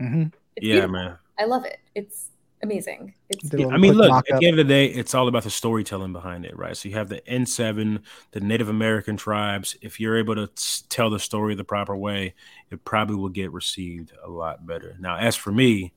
Mhm. 0.00 0.32
Yeah, 0.56 0.72
beautiful. 0.86 0.88
man. 0.92 1.18
i 1.38 1.44
love 1.44 1.64
it 1.64 1.78
it's 1.94 2.28
amazing 2.62 3.12
it's 3.28 3.48
Did 3.48 3.60
a 3.60 3.62
I 3.64 3.66
little 3.66 3.78
mean, 3.80 3.92
look, 3.94 4.10
mock-up. 4.10 4.34
at 4.34 4.40
the 4.40 4.46
end 4.46 4.58
of 4.58 4.66
the 4.66 4.72
day, 4.72 4.86
it's 4.86 5.12
all 5.14 5.26
about 5.28 5.42
the 5.42 5.50
storytelling 5.50 6.12
behind 6.12 6.46
it, 6.46 6.56
right? 6.56 6.76
So 6.76 6.88
you 6.88 6.94
have 6.94 7.08
the 7.08 7.20
N7, 7.28 8.00
the 8.30 8.40
Native 8.40 8.68
American 8.68 9.16
tribes. 9.16 9.76
If 9.82 9.98
you're 10.00 10.16
able 10.16 10.34
to 10.36 10.48
tell 10.88 11.10
the 11.10 11.18
story 11.18 11.54
the 11.54 11.64
proper 11.64 11.96
way, 11.96 12.34
it 12.70 12.84
probably 12.84 13.16
will 13.16 13.28
get 13.28 13.52
received 13.52 14.12
a 14.24 14.30
lot 14.30 14.64
better. 14.66 14.96
Now, 15.00 15.16
as 15.18 15.34
for 15.36 15.50
me, 15.52 15.92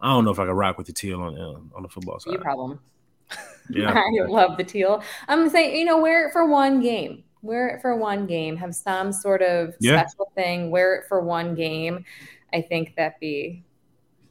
I 0.00 0.08
don't 0.14 0.24
know 0.24 0.30
if 0.30 0.38
I 0.38 0.46
can 0.46 0.54
rock 0.54 0.78
with 0.78 0.86
the 0.86 0.92
teal 0.92 1.20
on 1.20 1.36
uh, 1.38 1.76
on 1.76 1.82
the 1.82 1.88
football 1.88 2.18
you 2.26 2.32
side. 2.32 2.40
problem 2.40 2.80
Yeah, 3.70 3.94
I 3.94 4.26
love 4.26 4.58
the 4.58 4.64
teal. 4.64 5.02
I'm 5.28 5.48
saying, 5.48 5.76
you 5.76 5.84
know, 5.84 5.98
wear 5.98 6.26
it 6.28 6.32
for 6.32 6.46
one 6.46 6.80
game. 6.82 7.22
Wear 7.42 7.68
it 7.68 7.80
for 7.80 7.96
one 7.96 8.26
game. 8.26 8.56
Have 8.56 8.74
some 8.74 9.12
sort 9.12 9.40
of 9.40 9.74
Yeah. 9.80 10.04
special 10.04 10.30
thing. 10.34 10.70
Wear 10.70 10.96
it 10.96 11.04
for 11.08 11.20
one 11.20 11.54
game. 11.54 12.04
I 12.52 12.60
think 12.60 12.94
that 12.96 13.18
be. 13.20 13.62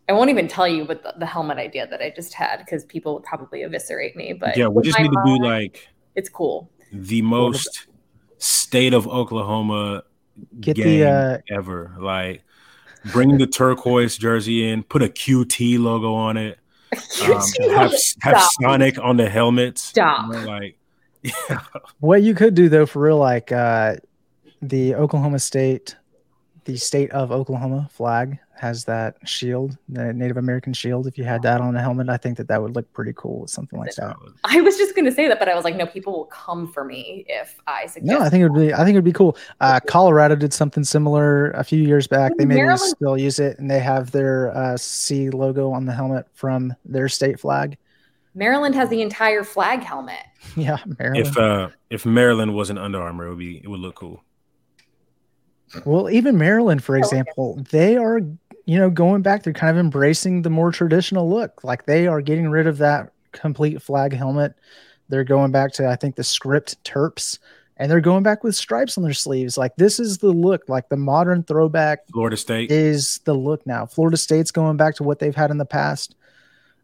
I 0.09 0.13
won't 0.13 0.29
even 0.29 0.47
tell 0.47 0.67
you 0.67 0.83
what 0.85 1.01
the, 1.01 1.15
the 1.17 1.25
helmet 1.25 1.57
idea 1.57 1.87
that 1.87 2.01
I 2.01 2.11
just 2.15 2.33
had 2.33 2.57
because 2.59 2.83
people 2.85 3.13
would 3.15 3.23
probably 3.23 3.63
eviscerate 3.63 4.15
me. 4.15 4.33
But 4.33 4.57
yeah. 4.57 4.67
We 4.67 4.83
just 4.83 4.99
my 4.99 5.03
need 5.03 5.11
to 5.11 5.23
do 5.25 5.43
like 5.43 5.87
it's 6.15 6.29
cool. 6.29 6.69
the 6.91 7.21
most 7.21 7.87
state 8.37 8.93
of 8.93 9.07
Oklahoma 9.07 10.03
Get 10.59 10.75
the, 10.75 10.83
game 10.83 11.07
uh, 11.07 11.37
ever. 11.49 11.95
Like, 11.99 12.43
bring 13.11 13.37
the 13.37 13.47
turquoise 13.47 14.17
jersey 14.17 14.67
in, 14.69 14.83
put 14.83 15.01
a 15.01 15.07
QT 15.07 15.79
logo 15.79 16.13
on 16.13 16.37
it. 16.37 16.59
Um, 17.23 17.41
have 17.69 17.93
have 18.21 18.41
Sonic 18.61 18.99
on 18.99 19.17
the 19.17 19.29
helmets. 19.29 19.81
Stop. 19.81 20.27
You 20.27 20.33
know, 20.33 20.45
like, 20.45 20.77
yeah, 21.23 21.61
What 21.99 22.21
you 22.21 22.33
could 22.33 22.55
do 22.55 22.67
though, 22.67 22.85
for 22.85 23.01
real, 23.01 23.17
like 23.17 23.51
uh, 23.51 23.95
the 24.61 24.95
Oklahoma 24.95 25.39
State, 25.39 25.95
the 26.65 26.77
state 26.77 27.09
of 27.11 27.31
Oklahoma 27.31 27.89
flag 27.91 28.37
has 28.55 28.85
that 28.85 29.17
shield, 29.27 29.77
the 29.89 30.13
Native 30.13 30.37
American 30.37 30.71
shield. 30.73 31.07
If 31.07 31.17
you 31.17 31.23
had 31.23 31.41
that 31.41 31.61
on 31.61 31.75
a 31.75 31.81
helmet, 31.81 32.09
I 32.09 32.17
think 32.17 32.37
that 32.37 32.47
that 32.49 32.61
would 32.61 32.75
look 32.75 32.91
pretty 32.93 33.13
cool 33.15 33.41
with 33.41 33.49
something 33.49 33.79
like 33.79 33.95
that. 33.95 34.15
I 34.43 34.61
was 34.61 34.77
just 34.77 34.93
going 34.93 35.05
to 35.05 35.11
say 35.11 35.27
that, 35.27 35.39
but 35.39 35.49
I 35.49 35.55
was 35.55 35.63
like, 35.63 35.75
no, 35.75 35.87
people 35.87 36.13
will 36.13 36.25
come 36.25 36.71
for 36.71 36.83
me 36.83 37.25
if 37.27 37.59
I 37.65 37.87
suggest. 37.87 38.05
No, 38.05 38.21
I 38.21 38.29
think 38.29 38.43
it 38.43 38.49
would 38.49 38.59
be. 38.59 38.73
I 38.73 38.77
think 38.77 38.89
it 38.89 38.97
would 38.97 39.03
be 39.03 39.11
cool. 39.11 39.35
Uh, 39.59 39.79
Colorado 39.87 40.35
did 40.35 40.53
something 40.53 40.83
similar 40.83 41.49
a 41.51 41.63
few 41.63 41.81
years 41.81 42.05
back. 42.05 42.33
They 42.37 42.45
maybe 42.45 42.61
Maryland- 42.61 42.81
still 42.81 43.17
use 43.17 43.39
it, 43.39 43.57
and 43.57 43.69
they 43.69 43.79
have 43.79 44.11
their 44.11 44.55
uh, 44.55 44.77
C 44.77 45.31
logo 45.31 45.71
on 45.71 45.85
the 45.85 45.93
helmet 45.93 46.27
from 46.33 46.75
their 46.85 47.09
state 47.09 47.39
flag. 47.39 47.77
Maryland 48.35 48.75
has 48.75 48.89
the 48.89 49.01
entire 49.01 49.43
flag 49.43 49.81
helmet. 49.81 50.19
Yeah, 50.55 50.77
Maryland. 50.97 51.27
If 51.27 51.37
uh 51.37 51.69
if 51.91 52.05
Maryland 52.05 52.55
was 52.55 52.71
an 52.71 52.77
Under 52.77 52.99
Armour, 52.99 53.27
it 53.27 53.29
would 53.29 53.37
be 53.37 53.57
it 53.63 53.67
would 53.67 53.79
look 53.79 53.95
cool. 53.95 54.23
Well, 55.85 56.09
even 56.09 56.37
Maryland, 56.37 56.83
for 56.83 56.95
Oh, 56.95 56.99
example, 56.99 57.61
they 57.71 57.97
are, 57.97 58.19
you 58.65 58.77
know, 58.77 58.89
going 58.89 59.21
back. 59.21 59.43
They're 59.43 59.53
kind 59.53 59.71
of 59.71 59.79
embracing 59.79 60.41
the 60.41 60.49
more 60.49 60.71
traditional 60.71 61.29
look. 61.29 61.63
Like 61.63 61.85
they 61.85 62.07
are 62.07 62.21
getting 62.21 62.49
rid 62.49 62.67
of 62.67 62.77
that 62.79 63.11
complete 63.31 63.81
flag 63.81 64.13
helmet. 64.13 64.53
They're 65.09 65.23
going 65.23 65.51
back 65.51 65.73
to, 65.73 65.87
I 65.87 65.95
think, 65.95 66.15
the 66.15 66.23
script 66.23 66.81
terps, 66.83 67.39
and 67.77 67.89
they're 67.91 67.99
going 68.01 68.23
back 68.23 68.43
with 68.43 68.55
stripes 68.55 68.97
on 68.97 69.03
their 69.03 69.13
sleeves. 69.13 69.57
Like 69.57 69.75
this 69.75 69.99
is 69.99 70.17
the 70.19 70.31
look. 70.31 70.69
Like 70.69 70.89
the 70.89 70.97
modern 70.97 71.43
throwback 71.43 72.07
Florida 72.11 72.37
State. 72.37 72.71
is 72.71 73.19
the 73.25 73.33
look 73.33 73.65
now. 73.67 73.85
Florida 73.85 74.17
State's 74.17 74.51
going 74.51 74.77
back 74.77 74.95
to 74.95 75.03
what 75.03 75.19
they've 75.19 75.35
had 75.35 75.51
in 75.51 75.57
the 75.57 75.65
past, 75.65 76.15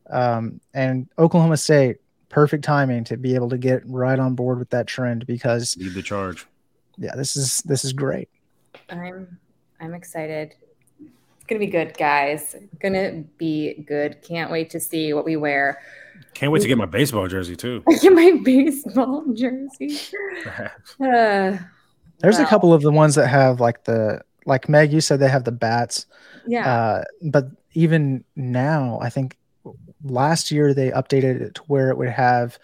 um, 0.10 0.60
and 0.74 1.08
Oklahoma 1.18 1.58
State. 1.58 1.98
Perfect 2.30 2.66
timing 2.66 3.06
to 3.06 3.16
be 3.16 3.36
able 3.36 3.48
to 3.50 3.58
get 3.58 3.82
right 3.86 4.20
on 4.20 4.36
board 4.36 4.60
with 4.60 4.70
that 4.72 4.86
trend 4.86 5.26
because 5.26 5.78
lead 5.80 5.94
the 5.94 6.02
charge. 6.02 6.46
yeah, 6.98 7.16
this 7.16 7.38
is 7.38 7.62
this 7.62 7.86
is 7.86 7.94
great. 7.94 8.28
I'm 8.90 9.38
I'm 9.80 9.94
excited. 9.94 10.56
It's 11.00 11.46
gonna 11.48 11.60
be 11.60 11.68
good, 11.68 11.98
guys. 11.98 12.56
Gonna 12.80 13.24
be 13.38 13.86
good. 13.88 14.22
Can't 14.22 14.52
wait 14.52 14.70
to 14.72 14.80
see 14.80 15.14
what 15.14 15.26
we 15.26 15.36
wear. 15.36 15.80
Can't 16.34 16.52
wait 16.52 16.62
to 16.62 16.68
get 16.68 16.78
my 16.78 16.86
baseball 16.86 17.28
jersey 17.28 17.56
too. 17.56 17.84
Get 18.02 18.14
my 18.14 18.40
baseball 18.44 19.24
jersey. 19.34 19.98
Uh, 21.00 21.58
There's 22.20 22.40
a 22.40 22.46
couple 22.46 22.74
of 22.74 22.82
the 22.82 22.92
ones 22.92 23.16
that 23.16 23.28
have 23.28 23.60
like 23.60 23.84
the 23.84 24.22
like 24.46 24.70
Meg, 24.70 24.94
you 24.94 25.02
said 25.02 25.20
they 25.20 25.30
have 25.30 25.44
the 25.44 25.52
bats. 25.52 26.06
Yeah. 26.48 26.72
Uh, 26.72 27.04
but 27.24 27.48
even 27.74 28.24
now, 28.36 29.00
I 29.02 29.10
think 29.10 29.38
last 30.04 30.52
year 30.52 30.74
they 30.74 30.92
updated 30.92 31.42
it 31.42 31.56
to 31.56 31.62
where 31.64 31.90
it 31.90 31.98
would 31.98 32.10
have 32.10 32.58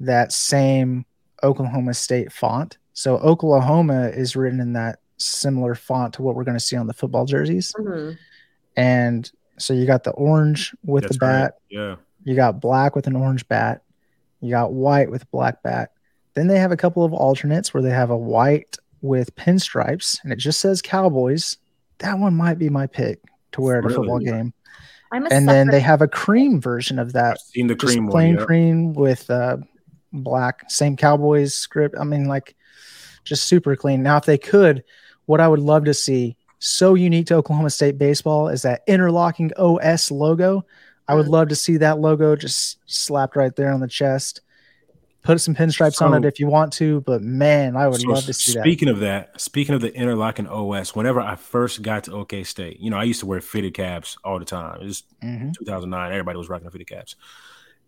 that 0.00 0.32
same 0.32 1.04
Oklahoma 1.42 1.94
State 1.94 2.32
font. 2.32 2.78
So 2.92 3.16
Oklahoma 3.18 4.08
is 4.08 4.36
written 4.36 4.60
in 4.60 4.72
that 4.74 4.99
similar 5.20 5.74
font 5.74 6.14
to 6.14 6.22
what 6.22 6.34
we're 6.34 6.44
going 6.44 6.56
to 6.58 6.64
see 6.64 6.76
on 6.76 6.86
the 6.86 6.92
football 6.94 7.24
jerseys. 7.26 7.72
Mhm. 7.78 8.16
And 8.76 9.30
so 9.58 9.74
you 9.74 9.86
got 9.86 10.04
the 10.04 10.12
orange 10.12 10.74
with 10.84 11.02
That's 11.04 11.16
the 11.16 11.18
bat, 11.20 11.42
right. 11.52 11.52
Yeah. 11.70 11.96
you 12.24 12.34
got 12.34 12.60
black 12.60 12.94
with 12.96 13.06
an 13.06 13.16
orange 13.16 13.46
bat, 13.48 13.82
you 14.40 14.50
got 14.50 14.72
white 14.72 15.10
with 15.10 15.30
black 15.30 15.62
bat. 15.62 15.92
Then 16.34 16.46
they 16.46 16.58
have 16.58 16.72
a 16.72 16.76
couple 16.76 17.04
of 17.04 17.12
alternates 17.12 17.74
where 17.74 17.82
they 17.82 17.90
have 17.90 18.10
a 18.10 18.16
white 18.16 18.76
with 19.02 19.34
pinstripes 19.36 20.22
and 20.22 20.32
it 20.32 20.36
just 20.36 20.60
says 20.60 20.80
Cowboys. 20.80 21.56
That 21.98 22.18
one 22.18 22.34
might 22.34 22.58
be 22.58 22.70
my 22.70 22.86
pick 22.86 23.20
to 23.52 23.60
wear 23.60 23.78
at 23.78 23.84
a 23.84 23.88
Really? 23.88 23.96
football 23.96 24.18
game. 24.20 24.54
I'm 25.12 25.26
a 25.26 25.28
And 25.30 25.48
then 25.48 25.66
they 25.68 25.80
have 25.80 26.00
a 26.02 26.08
cream 26.08 26.60
version 26.60 26.98
of 26.98 27.12
that, 27.14 27.32
I've 27.32 27.38
seen 27.40 27.66
the 27.66 27.74
just 27.74 27.92
cream 27.92 28.08
plain 28.08 28.34
one. 28.34 28.38
yeah. 28.40 28.46
cream 28.46 28.92
with 28.94 29.28
uh, 29.28 29.56
black, 30.12 30.70
same 30.70 30.96
Cowboys 30.96 31.54
script. 31.54 31.96
I 32.00 32.04
mean, 32.04 32.26
like 32.26 32.54
just 33.24 33.44
super 33.44 33.74
clean. 33.76 34.02
Now, 34.02 34.16
if 34.18 34.24
they 34.24 34.38
could, 34.38 34.84
what 35.30 35.40
I 35.40 35.46
would 35.46 35.60
love 35.60 35.84
to 35.84 35.94
see, 35.94 36.36
so 36.58 36.94
unique 36.94 37.28
to 37.28 37.36
Oklahoma 37.36 37.70
State 37.70 37.96
baseball, 37.96 38.48
is 38.48 38.62
that 38.62 38.82
interlocking 38.88 39.52
OS 39.56 40.10
logo. 40.10 40.66
I 41.06 41.14
would 41.14 41.26
Mm. 41.26 41.30
love 41.30 41.48
to 41.48 41.54
see 41.54 41.76
that 41.76 42.00
logo 42.00 42.34
just 42.34 42.78
slapped 42.86 43.36
right 43.36 43.54
there 43.54 43.72
on 43.72 43.78
the 43.78 43.86
chest. 43.86 44.40
Put 45.22 45.40
some 45.40 45.54
pinstripes 45.54 46.02
on 46.02 46.14
it 46.14 46.24
if 46.26 46.40
you 46.40 46.48
want 46.48 46.72
to, 46.74 47.02
but 47.02 47.22
man, 47.22 47.76
I 47.76 47.86
would 47.86 48.00
So 48.00 48.08
love 48.08 48.24
to 48.24 48.32
see 48.32 48.54
that. 48.54 48.62
speaking 48.62 48.88
of 48.88 48.98
that, 49.00 49.40
speaking 49.40 49.74
of 49.74 49.80
the 49.82 49.94
interlocking 49.94 50.48
OS, 50.48 50.96
whenever 50.96 51.20
I 51.20 51.36
first 51.36 51.80
got 51.82 52.04
to 52.04 52.12
OK 52.12 52.42
State, 52.42 52.80
you 52.80 52.90
know, 52.90 52.96
I 52.96 53.04
used 53.04 53.20
to 53.20 53.26
wear 53.26 53.40
fitted 53.40 53.72
caps 53.74 54.16
all 54.24 54.40
the 54.40 54.44
time. 54.44 54.80
It 54.80 54.86
was 54.86 55.04
Mhm. 55.22 55.52
2009. 55.54 56.10
Everybody 56.10 56.38
was 56.38 56.48
rocking 56.48 56.64
the 56.64 56.72
fitted 56.72 56.88
caps. 56.88 57.14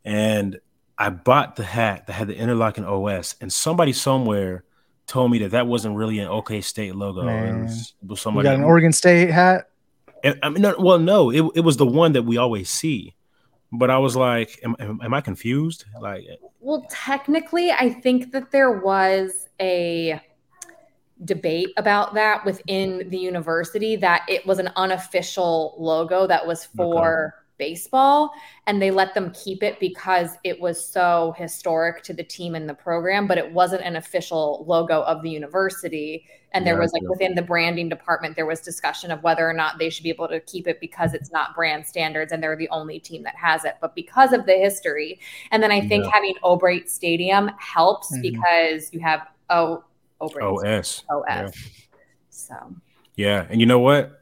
And 0.04 0.60
I 0.96 1.10
bought 1.10 1.56
the 1.56 1.64
hat 1.64 2.06
that 2.06 2.12
had 2.12 2.28
the 2.28 2.36
interlocking 2.36 2.84
OS, 2.84 3.34
and 3.40 3.52
somebody 3.52 3.92
somewhere 3.92 4.62
told 5.12 5.30
me 5.30 5.38
that 5.40 5.50
that 5.50 5.66
wasn't 5.66 5.94
really 5.94 6.18
an 6.20 6.28
OK 6.28 6.62
State 6.62 6.94
logo. 6.96 7.20
It 7.28 7.62
was, 7.62 7.94
it 8.02 8.08
was 8.08 8.18
You 8.18 8.22
somebody. 8.22 8.44
got 8.48 8.54
an 8.54 8.64
Oregon 8.64 8.92
State 8.92 9.30
hat. 9.30 9.68
I 10.24 10.34
I 10.42 10.48
mean, 10.48 10.62
no, 10.62 10.74
well, 10.78 10.98
no, 10.98 11.30
it, 11.30 11.44
it 11.54 11.60
was 11.60 11.76
the 11.76 11.86
one 11.86 12.12
that 12.14 12.22
we 12.22 12.38
always 12.38 12.70
see. 12.70 13.14
But 13.70 13.90
I 13.90 13.98
was 13.98 14.16
like, 14.16 14.58
am, 14.64 14.74
am, 14.78 15.00
am 15.02 15.14
I 15.14 15.20
confused? 15.20 15.84
Like, 16.00 16.24
Well, 16.60 16.86
technically, 16.90 17.70
I 17.70 17.90
think 17.90 18.32
that 18.32 18.50
there 18.50 18.80
was 18.80 19.48
a 19.60 20.20
debate 21.24 21.70
about 21.76 22.14
that 22.14 22.44
within 22.44 23.08
the 23.10 23.18
university 23.18 23.96
that 23.96 24.22
it 24.28 24.46
was 24.46 24.58
an 24.58 24.70
unofficial 24.76 25.74
logo 25.78 26.26
that 26.26 26.46
was 26.46 26.64
for 26.64 27.34
baseball 27.66 28.32
and 28.66 28.82
they 28.82 28.90
let 28.90 29.14
them 29.14 29.30
keep 29.32 29.62
it 29.62 29.78
because 29.78 30.30
it 30.42 30.60
was 30.60 30.84
so 30.84 31.32
historic 31.38 32.02
to 32.02 32.12
the 32.12 32.24
team 32.24 32.56
and 32.56 32.68
the 32.68 32.74
program 32.74 33.28
but 33.28 33.38
it 33.38 33.52
wasn't 33.52 33.80
an 33.82 33.94
official 33.94 34.64
logo 34.66 35.02
of 35.02 35.22
the 35.22 35.30
university 35.30 36.26
and 36.54 36.66
there 36.66 36.76
was 36.78 36.92
like 36.92 37.02
Gotcha. 37.02 37.10
within 37.12 37.34
the 37.36 37.42
branding 37.42 37.88
department 37.88 38.34
there 38.34 38.46
was 38.46 38.60
discussion 38.60 39.12
of 39.12 39.22
whether 39.22 39.48
or 39.48 39.52
not 39.52 39.78
they 39.78 39.90
should 39.90 40.02
be 40.02 40.10
able 40.10 40.26
to 40.26 40.40
keep 40.40 40.66
it 40.66 40.80
because 40.80 41.14
it's 41.14 41.30
not 41.30 41.54
brand 41.54 41.86
standards 41.86 42.32
and 42.32 42.42
they're 42.42 42.56
the 42.56 42.68
only 42.70 42.98
team 42.98 43.22
that 43.22 43.36
has 43.36 43.64
it 43.64 43.76
but 43.80 43.94
because 43.94 44.32
of 44.32 44.44
the 44.46 44.54
history 44.54 45.20
and 45.52 45.62
then 45.62 45.70
I 45.70 45.80
think 45.86 46.04
Yeah. 46.04 46.10
having 46.12 46.34
O'Brate 46.42 46.90
Stadium 46.90 47.48
helps 47.60 48.12
Mhm. 48.16 48.22
because 48.22 48.92
you 48.92 48.98
have 48.98 49.28
O 49.50 49.84
O'Brate 50.20 50.44
OS. 50.44 51.04
OF. 51.10 51.24
yeah. 51.28 51.50
So 52.30 52.54
Yeah, 53.14 53.46
and 53.48 53.60
you 53.60 53.66
know 53.66 53.78
what? 53.78 54.18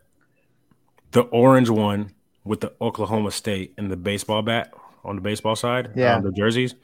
The 1.12 1.22
orange 1.22 1.70
one 1.70 2.12
with 2.44 2.60
the 2.60 2.72
Oklahoma 2.80 3.30
State 3.30 3.74
and 3.78 3.90
the 3.90 3.96
baseball 3.96 4.42
bat 4.42 4.72
on 5.04 5.16
the 5.16 5.22
baseball 5.22 5.56
side, 5.56 5.92
Yeah. 5.94 6.16
um, 6.16 6.22
the 6.24 6.32
jerseys. 6.32 6.74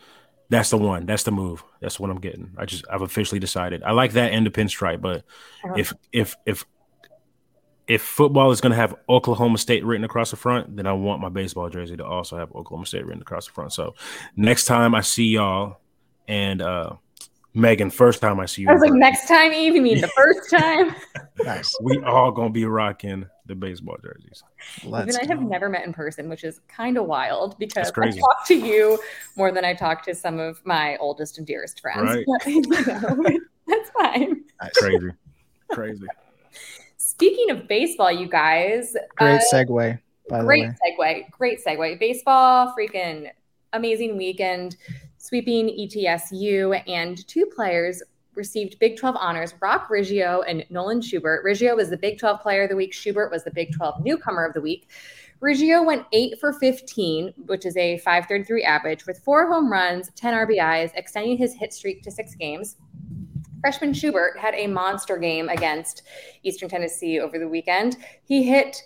That's 0.49 0.71
the 0.71 0.79
one. 0.79 1.07
That's 1.07 1.25
the 1.25 1.33
move. 1.33 1.65
That's 1.81 1.99
what 1.99 2.09
I'm 2.11 2.21
getting. 2.21 2.53
I 2.57 2.67
just 2.67 2.85
I've 2.91 3.03
officially 3.03 3.41
decided. 3.41 3.83
I 3.83 3.91
like 3.93 4.13
that 4.13 4.33
and 4.33 4.47
the 4.47 4.51
pinstripe, 4.51 5.01
but 5.01 5.25
don't- 5.65 5.79
if 5.79 5.93
if 6.13 6.37
if 6.47 6.65
if 7.89 8.03
football 8.03 8.51
is 8.51 8.61
going 8.61 8.71
to 8.71 8.77
have 8.77 8.95
Oklahoma 9.09 9.59
State 9.59 9.85
written 9.85 10.05
across 10.05 10.31
the 10.33 10.37
front, 10.37 10.77
then 10.77 10.87
I 10.87 10.93
want 10.93 11.21
my 11.21 11.29
baseball 11.29 11.69
jersey 11.69 11.97
to 11.97 12.05
also 12.05 12.37
have 12.37 12.51
Oklahoma 12.53 12.85
State 12.87 13.07
written 13.07 13.23
across 13.23 13.47
the 13.47 13.53
front. 13.53 13.73
So 13.73 13.95
next 14.37 14.65
time 14.65 14.95
I 14.95 15.01
see 15.03 15.27
y'all 15.29 15.81
and 16.29 16.61
uh 16.63 16.95
Meghan, 17.57 17.91
first 17.93 18.21
time 18.21 18.39
I 18.39 18.45
see 18.47 18.63
you, 18.63 18.69
I 18.69 18.75
was 18.75 18.83
like, 18.83 18.93
next 18.93 19.27
time, 19.27 19.51
Yves, 19.53 19.75
you 19.75 19.81
mean 19.83 20.01
the 20.01 20.09
first 20.17 20.51
time? 20.51 20.95
Nice. 21.43 21.75
we 21.81 21.99
all 22.05 22.31
gonna 22.31 22.51
be 22.51 22.67
rocking 22.67 23.27
the 23.47 23.55
baseball 23.55 23.97
jerseys. 24.03 24.43
Let's 24.85 25.17
Even 25.17 25.21
I 25.29 25.33
have 25.33 25.43
go. 25.43 25.49
never 25.49 25.69
met 25.69 25.87
in 25.87 25.93
person, 25.93 26.29
which 26.29 26.45
is 26.45 26.61
kind 26.69 26.99
of 26.99 27.07
wild 27.07 27.59
because 27.59 27.91
I 27.97 28.11
talk 28.11 28.47
to 28.49 28.55
you 28.55 28.99
more 29.37 29.53
than 29.53 29.65
I 29.65 29.73
talk 29.73 30.05
to 30.05 30.15
some 30.15 30.39
of 30.39 30.61
my 30.67 30.97
oldest 30.99 31.39
and 31.39 31.47
dearest 31.47 31.81
friends. 31.81 32.03
Right. 32.03 32.25
But, 32.27 32.47
you 32.53 32.61
know, 32.63 33.39
that's 33.67 33.91
fine. 33.91 34.45
Nice. 34.61 34.73
Crazy, 34.75 35.11
crazy. 35.71 36.07
Speaking 36.99 37.51
of 37.51 37.67
baseball, 37.69 38.13
you 38.13 38.29
guys, 38.29 38.95
Great 39.17 39.37
uh, 39.37 39.41
segue, 39.53 39.99
by 40.29 40.39
the 40.41 40.45
great 40.45 40.69
way. 40.69 40.77
segue. 40.99 41.31
Great 41.31 41.65
segue. 41.65 41.99
Baseball, 41.99 42.75
freaking 42.79 43.31
amazing 43.73 44.17
weekend, 44.17 44.77
sweeping 45.27 45.69
ETSU, 45.69 46.83
and 46.87 47.27
two 47.27 47.47
players 47.47 48.03
received 48.37 48.79
Big 48.79 48.97
12 48.97 49.17
honors 49.19 49.55
Roc 49.61 49.89
Riggio 49.89 50.45
and 50.47 50.65
Nolan 50.71 51.01
Schubert. 51.01 51.45
Riggio 51.45 51.75
was 51.75 51.91
the 51.91 51.97
Big 51.97 52.19
12 52.19 52.41
player 52.41 52.63
of 52.63 52.69
the 52.69 52.77
week, 52.77 52.93
Schubert 52.93 53.33
was 53.33 53.43
the 53.43 53.51
Big 53.51 53.75
12 53.75 54.05
newcomer 54.05 54.45
of 54.45 54.55
the 54.55 54.61
week. 54.61 54.89
Riggio 55.41 55.85
went 55.85 56.07
8 56.13 56.39
for 56.39 56.53
15, 56.53 57.35
which 57.47 57.67
is 57.67 57.77
a 57.77 57.99
533 57.99 58.63
average, 58.63 59.07
with 59.07 59.19
four 59.19 59.47
home 59.47 59.71
runs, 59.71 60.11
10 60.15 60.33
RBIs, 60.33 60.93
extending 60.95 61.37
his 61.37 61.55
hit 61.55 61.73
streak 61.73 62.03
to 62.03 62.11
six 62.11 62.35
games. 62.35 62.77
Freshman 63.61 63.93
Schubert 63.93 64.39
had 64.39 64.55
a 64.55 64.67
monster 64.67 65.19
game 65.19 65.49
against 65.49 66.03
Eastern 66.43 66.69
Tennessee 66.69 67.19
over 67.19 67.39
the 67.39 67.49
weekend. 67.49 67.97
He 68.25 68.45
hit 68.45 68.81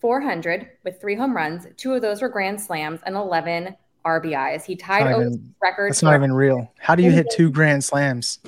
400 0.00 0.68
with 0.84 1.00
three 1.00 1.14
home 1.14 1.34
runs. 1.34 1.66
Two 1.76 1.94
of 1.94 2.02
those 2.02 2.20
were 2.20 2.28
grand 2.28 2.60
slams 2.60 3.00
and 3.06 3.16
11 3.16 3.74
RBIs. 4.04 4.64
He 4.64 4.76
tied 4.76 5.04
Not 5.04 5.14
O's 5.14 5.26
even- 5.34 5.54
record, 5.62 5.90
That's 5.90 6.02
not 6.02 6.14
even 6.14 6.32
real. 6.32 6.70
How 6.78 6.94
do 6.94 7.02
you 7.02 7.10
hit 7.10 7.26
two 7.30 7.50
grand 7.50 7.82
slams? 7.84 8.38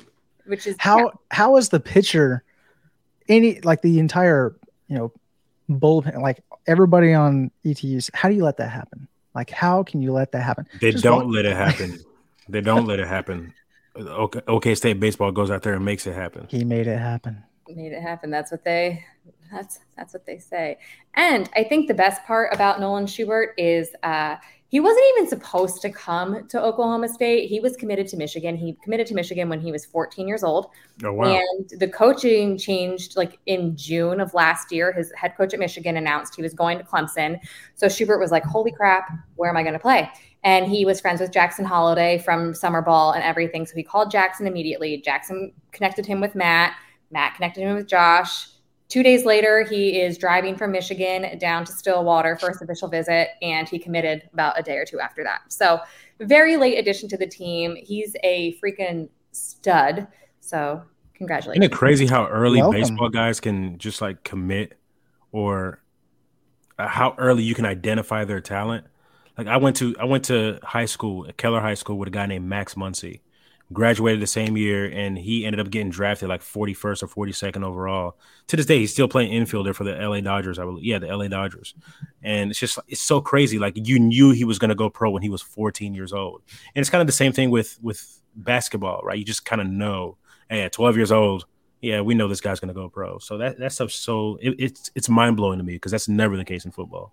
which 0.45 0.65
is 0.65 0.75
How 0.79 1.11
how 1.31 1.57
is 1.57 1.69
the 1.69 1.79
pitcher 1.79 2.43
any 3.27 3.59
like 3.61 3.81
the 3.81 3.99
entire 3.99 4.55
you 4.87 4.97
know 4.97 5.11
bullpen 5.69 6.21
like 6.21 6.39
everybody 6.67 7.13
on 7.13 7.51
ETUs? 7.65 8.09
How 8.13 8.29
do 8.29 8.35
you 8.35 8.43
let 8.43 8.57
that 8.57 8.69
happen? 8.69 9.07
Like 9.35 9.49
how 9.49 9.83
can 9.83 10.01
you 10.01 10.13
let 10.13 10.31
that 10.31 10.43
happen? 10.43 10.65
They 10.79 10.91
Just 10.91 11.03
don't 11.03 11.25
walk- 11.25 11.33
let 11.35 11.45
it 11.45 11.55
happen. 11.55 11.99
They 12.49 12.61
don't 12.61 12.85
let 12.87 13.01
it 13.01 13.07
happen. 13.07 13.53
Okay, 13.97 14.39
OK 14.47 14.73
State 14.75 15.01
baseball 15.01 15.33
goes 15.33 15.51
out 15.51 15.63
there 15.63 15.73
and 15.73 15.83
makes 15.83 16.07
it 16.07 16.13
happen. 16.15 16.45
He 16.49 16.63
made 16.63 16.87
it 16.87 16.97
happen. 16.97 17.43
made 17.67 17.91
it 17.91 18.01
happen. 18.01 18.29
That's 18.29 18.51
what 18.51 18.63
they 18.63 19.03
that's 19.51 19.79
that's 19.97 20.13
what 20.13 20.25
they 20.25 20.37
say. 20.37 20.77
And 21.15 21.49
I 21.57 21.65
think 21.65 21.89
the 21.89 21.93
best 21.93 22.23
part 22.25 22.53
about 22.53 22.79
Nolan 22.79 23.05
Schubert 23.05 23.53
is 23.57 23.89
uh 24.03 24.37
he 24.69 24.81
wasn't 24.81 25.05
even 25.15 25.29
supposed 25.29 25.81
to 25.81 25.89
come 25.89 26.45
to 26.49 26.61
Oklahoma 26.61 27.07
State. 27.07 27.49
He 27.49 27.59
was 27.59 27.77
committed 27.77 28.07
to 28.09 28.17
Michigan. 28.17 28.57
He 28.57 28.73
committed 28.83 29.07
to 29.07 29.13
Michigan 29.13 29.47
when 29.47 29.61
he 29.61 29.71
was 29.71 29.85
14 29.85 30.27
years 30.27 30.43
old. 30.43 30.71
Oh 31.03 31.13
wow! 31.13 31.25
And 31.25 31.69
the 31.79 31.87
coaching 31.87 32.57
changed 32.57 33.15
like 33.15 33.39
in 33.45 33.77
June 33.77 34.19
of 34.19 34.33
last 34.33 34.71
year. 34.71 34.91
His 34.91 35.11
head 35.13 35.37
coach 35.37 35.53
at 35.53 35.59
Michigan 35.59 35.95
announced 35.95 36.35
he 36.35 36.41
was 36.41 36.53
going 36.53 36.77
to 36.79 36.83
Clemson. 36.83 37.39
So 37.75 37.87
Schubert 37.87 38.19
was 38.19 38.31
like, 38.31 38.43
Holy 38.43 38.71
crap, 38.71 39.09
where 39.35 39.49
am 39.49 39.55
I 39.55 39.63
going 39.63 39.73
to 39.73 39.79
play? 39.79 40.11
And 40.43 40.67
he 40.67 40.83
was 40.83 40.99
friends 40.99 41.21
with 41.21 41.31
Jackson 41.31 41.63
Holliday 41.63 42.19
from 42.19 42.53
summer 42.53 42.81
ball 42.81 43.13
and 43.13 43.23
everything. 43.23 43.65
So 43.65 43.75
he 43.75 43.83
called 43.83 44.11
Jackson 44.11 44.47
immediately. 44.47 45.01
Jackson 45.01 45.53
connected 45.71 46.05
him 46.05 46.19
with 46.19 46.35
Matt. 46.35 46.75
Matt 47.09 47.35
connected 47.35 47.61
him 47.61 47.75
with 47.75 47.87
Josh. 47.87 48.49
Two 48.89 49.03
days 49.03 49.25
later, 49.25 49.63
he 49.63 49.99
is 49.99 50.17
driving 50.17 50.55
from 50.55 50.71
Michigan 50.71 51.37
down 51.39 51.65
to 51.65 51.71
Stillwater 51.71 52.37
for 52.37 52.49
his 52.49 52.61
official 52.61 52.87
visit, 52.87 53.29
and 53.41 53.67
he 53.67 53.77
committed 53.77 54.29
about 54.31 54.57
a 54.57 54.63
day 54.63 54.77
or 54.77 54.85
two 54.85 54.99
after 54.99 55.23
that. 55.23 55.41
So, 55.49 55.81
very 56.21 56.55
late 56.55 56.77
addition 56.77 57.09
to 57.09 57.17
the 57.17 57.27
team. 57.27 57.75
He's 57.75 58.15
a 58.23 58.57
freaking 58.63 59.09
stud. 59.33 60.07
So, 60.39 60.81
congratulations. 61.15 61.65
Isn't 61.65 61.73
it 61.73 61.75
crazy 61.75 62.07
how 62.07 62.27
early 62.27 62.61
Welcome. 62.61 62.79
baseball 62.79 63.09
guys 63.09 63.41
can 63.41 63.77
just 63.77 64.01
like 64.01 64.23
commit, 64.23 64.77
or 65.33 65.81
uh, 66.79 66.87
how 66.87 67.13
early 67.17 67.43
you 67.43 67.55
can 67.55 67.65
identify 67.65 68.23
their 68.23 68.39
talent? 68.39 68.85
Like 69.37 69.47
I 69.47 69.57
went 69.57 69.75
to 69.77 69.95
I 69.99 70.05
went 70.05 70.25
to 70.25 70.59
high 70.63 70.85
school 70.85 71.27
at 71.27 71.37
Keller 71.37 71.59
High 71.59 71.75
School 71.75 71.97
with 71.97 72.07
a 72.07 72.11
guy 72.11 72.25
named 72.25 72.47
Max 72.47 72.75
Muncy. 72.75 73.19
Graduated 73.73 74.21
the 74.21 74.27
same 74.27 74.55
year, 74.55 74.85
and 74.85 75.17
he 75.17 75.45
ended 75.45 75.59
up 75.59 75.69
getting 75.69 75.89
drafted 75.89 76.29
like 76.29 76.41
41st 76.41 77.03
or 77.03 77.27
42nd 77.27 77.63
overall. 77.63 78.17
To 78.47 78.55
this 78.55 78.65
day, 78.65 78.79
he's 78.79 78.93
still 78.93 79.07
playing 79.07 79.31
infielder 79.31 79.75
for 79.75 79.83
the 79.83 79.93
LA 79.93 80.21
Dodgers. 80.21 80.57
I 80.57 80.63
believe, 80.63 80.85
yeah, 80.85 80.99
the 80.99 81.15
LA 81.15 81.27
Dodgers. 81.27 81.75
And 82.23 82.51
it's 82.51 82.59
just 82.59 82.79
it's 82.87 83.01
so 83.01 83.21
crazy. 83.21 83.59
Like 83.59 83.73
you 83.75 83.99
knew 83.99 84.31
he 84.31 84.45
was 84.45 84.59
going 84.59 84.69
to 84.69 84.75
go 84.75 84.89
pro 84.89 85.09
when 85.11 85.21
he 85.21 85.29
was 85.29 85.41
14 85.41 85.93
years 85.93 86.13
old, 86.13 86.41
and 86.75 86.81
it's 86.81 86.89
kind 86.89 87.01
of 87.01 87.07
the 87.07 87.13
same 87.13 87.33
thing 87.33 87.49
with 87.49 87.77
with 87.81 88.21
basketball, 88.35 89.01
right? 89.03 89.17
You 89.17 89.25
just 89.25 89.45
kind 89.45 89.61
of 89.61 89.67
know, 89.67 90.17
hey, 90.49 90.61
at 90.61 90.71
12 90.71 90.95
years 90.95 91.11
old, 91.11 91.45
yeah, 91.81 92.01
we 92.01 92.15
know 92.15 92.27
this 92.27 92.41
guy's 92.41 92.59
going 92.59 92.69
to 92.69 92.73
go 92.73 92.89
pro. 92.89 93.19
So 93.19 93.37
that 93.37 93.59
that 93.59 93.73
stuff's 93.73 93.95
so 93.95 94.37
it, 94.41 94.55
it's 94.57 94.91
it's 94.95 95.09
mind 95.09 95.37
blowing 95.37 95.57
to 95.57 95.63
me 95.63 95.73
because 95.73 95.91
that's 95.91 96.07
never 96.07 96.37
the 96.37 96.45
case 96.45 96.65
in 96.65 96.71
football. 96.71 97.11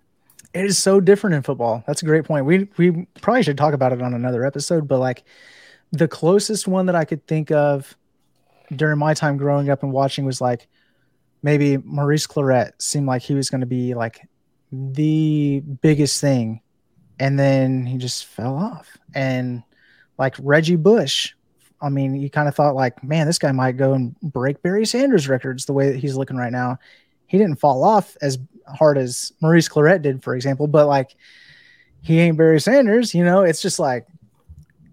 It 0.53 0.65
is 0.65 0.77
so 0.77 1.01
different 1.01 1.35
in 1.35 1.41
football. 1.41 1.83
That's 1.85 2.01
a 2.01 2.05
great 2.05 2.23
point. 2.23 2.45
We 2.45 2.69
we 2.77 3.07
probably 3.21 3.43
should 3.43 3.57
talk 3.57 3.73
about 3.73 3.91
it 3.91 4.01
on 4.01 4.13
another 4.13 4.45
episode, 4.45 4.87
but 4.87 4.99
like 4.99 5.25
the 5.97 6.07
closest 6.07 6.67
one 6.67 6.87
that 6.87 6.95
I 6.95 7.05
could 7.05 7.25
think 7.27 7.51
of 7.51 7.95
during 8.75 8.97
my 8.97 9.13
time 9.13 9.37
growing 9.37 9.69
up 9.69 9.83
and 9.83 9.91
watching 9.91 10.25
was 10.25 10.41
like 10.41 10.67
maybe 11.43 11.77
Maurice 11.77 12.25
Clarett 12.25 12.71
seemed 12.79 13.05
like 13.05 13.21
he 13.21 13.35
was 13.35 13.49
going 13.49 13.61
to 13.61 13.67
be 13.67 13.93
like 13.93 14.27
the 14.71 15.61
biggest 15.81 16.19
thing. 16.19 16.61
And 17.19 17.39
then 17.39 17.85
he 17.85 17.97
just 17.97 18.25
fell 18.25 18.55
off. 18.55 18.97
And 19.13 19.63
like 20.17 20.35
Reggie 20.39 20.75
Bush, 20.75 21.33
I 21.81 21.89
mean, 21.89 22.15
you 22.15 22.29
kind 22.29 22.47
of 22.47 22.55
thought 22.55 22.75
like, 22.75 23.03
man, 23.03 23.27
this 23.27 23.37
guy 23.37 23.51
might 23.51 23.77
go 23.77 23.93
and 23.93 24.19
break 24.21 24.61
Barry 24.63 24.85
Sanders 24.85 25.29
records 25.29 25.65
the 25.65 25.73
way 25.73 25.91
that 25.91 25.99
he's 25.99 26.17
looking 26.17 26.37
right 26.37 26.51
now. 26.51 26.79
He 27.27 27.37
didn't 27.37 27.59
fall 27.59 27.83
off 27.83 28.17
as 28.21 28.39
hard 28.67 28.97
as 28.97 29.31
Maurice 29.41 29.69
Clarett 29.69 30.01
did, 30.01 30.23
for 30.23 30.35
example, 30.35 30.67
but 30.67 30.87
like 30.87 31.15
he 32.01 32.19
ain't 32.19 32.37
Barry 32.37 32.59
Sanders, 32.59 33.13
you 33.13 33.23
know, 33.23 33.43
it's 33.43 33.61
just 33.61 33.79
like 33.79 34.07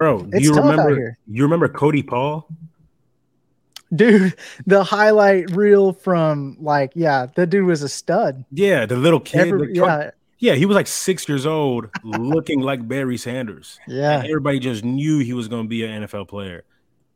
Bro, 0.03 0.23
do 0.23 0.43
you 0.43 0.53
remember 0.53 1.17
you 1.29 1.45
remember 1.45 1.69
Cody 1.69 2.03
Paul? 2.03 2.49
Dude, 3.95 4.35
the 4.67 4.83
highlight 4.83 5.53
reel 5.53 5.93
from 5.93 6.57
like, 6.59 6.91
yeah, 6.97 7.27
the 7.37 7.47
dude 7.47 7.67
was 7.67 7.83
a 7.83 7.89
stud. 7.89 8.45
Yeah, 8.51 8.85
the 8.85 8.97
little 8.97 9.21
kid. 9.21 9.47
Every, 9.47 9.77
yeah. 9.77 10.11
Yeah, 10.41 10.55
he 10.55 10.67
was 10.67 10.75
like 10.75 10.89
six 10.89 11.29
years 11.29 11.47
old, 11.47 11.87
looking 12.03 12.63
like 12.63 12.89
Barry 12.89 13.17
Sanders. 13.17 13.79
Yeah. 13.87 14.19
And 14.19 14.27
everybody 14.27 14.59
just 14.59 14.83
knew 14.85 15.21
he 15.21 15.35
was 15.35 15.47
going 15.47 15.67
to 15.67 15.69
be 15.69 15.85
an 15.85 16.03
NFL 16.03 16.27
player. 16.27 16.65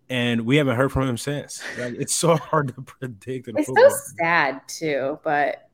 And 0.09 0.43
we 0.43 0.55
haven't 0.55 0.77
heard 0.77 0.93
from 0.93 1.09
him 1.09 1.17
since. 1.17 1.65
Like, 1.77 1.95
it's 1.95 2.15
so 2.15 2.37
hard 2.37 2.69
to 2.77 2.83
predict. 2.83 3.49
it's 3.49 3.67
football. 3.67 3.91
so 3.91 3.97
sad, 4.21 4.61
too, 4.69 5.19
but 5.25 5.69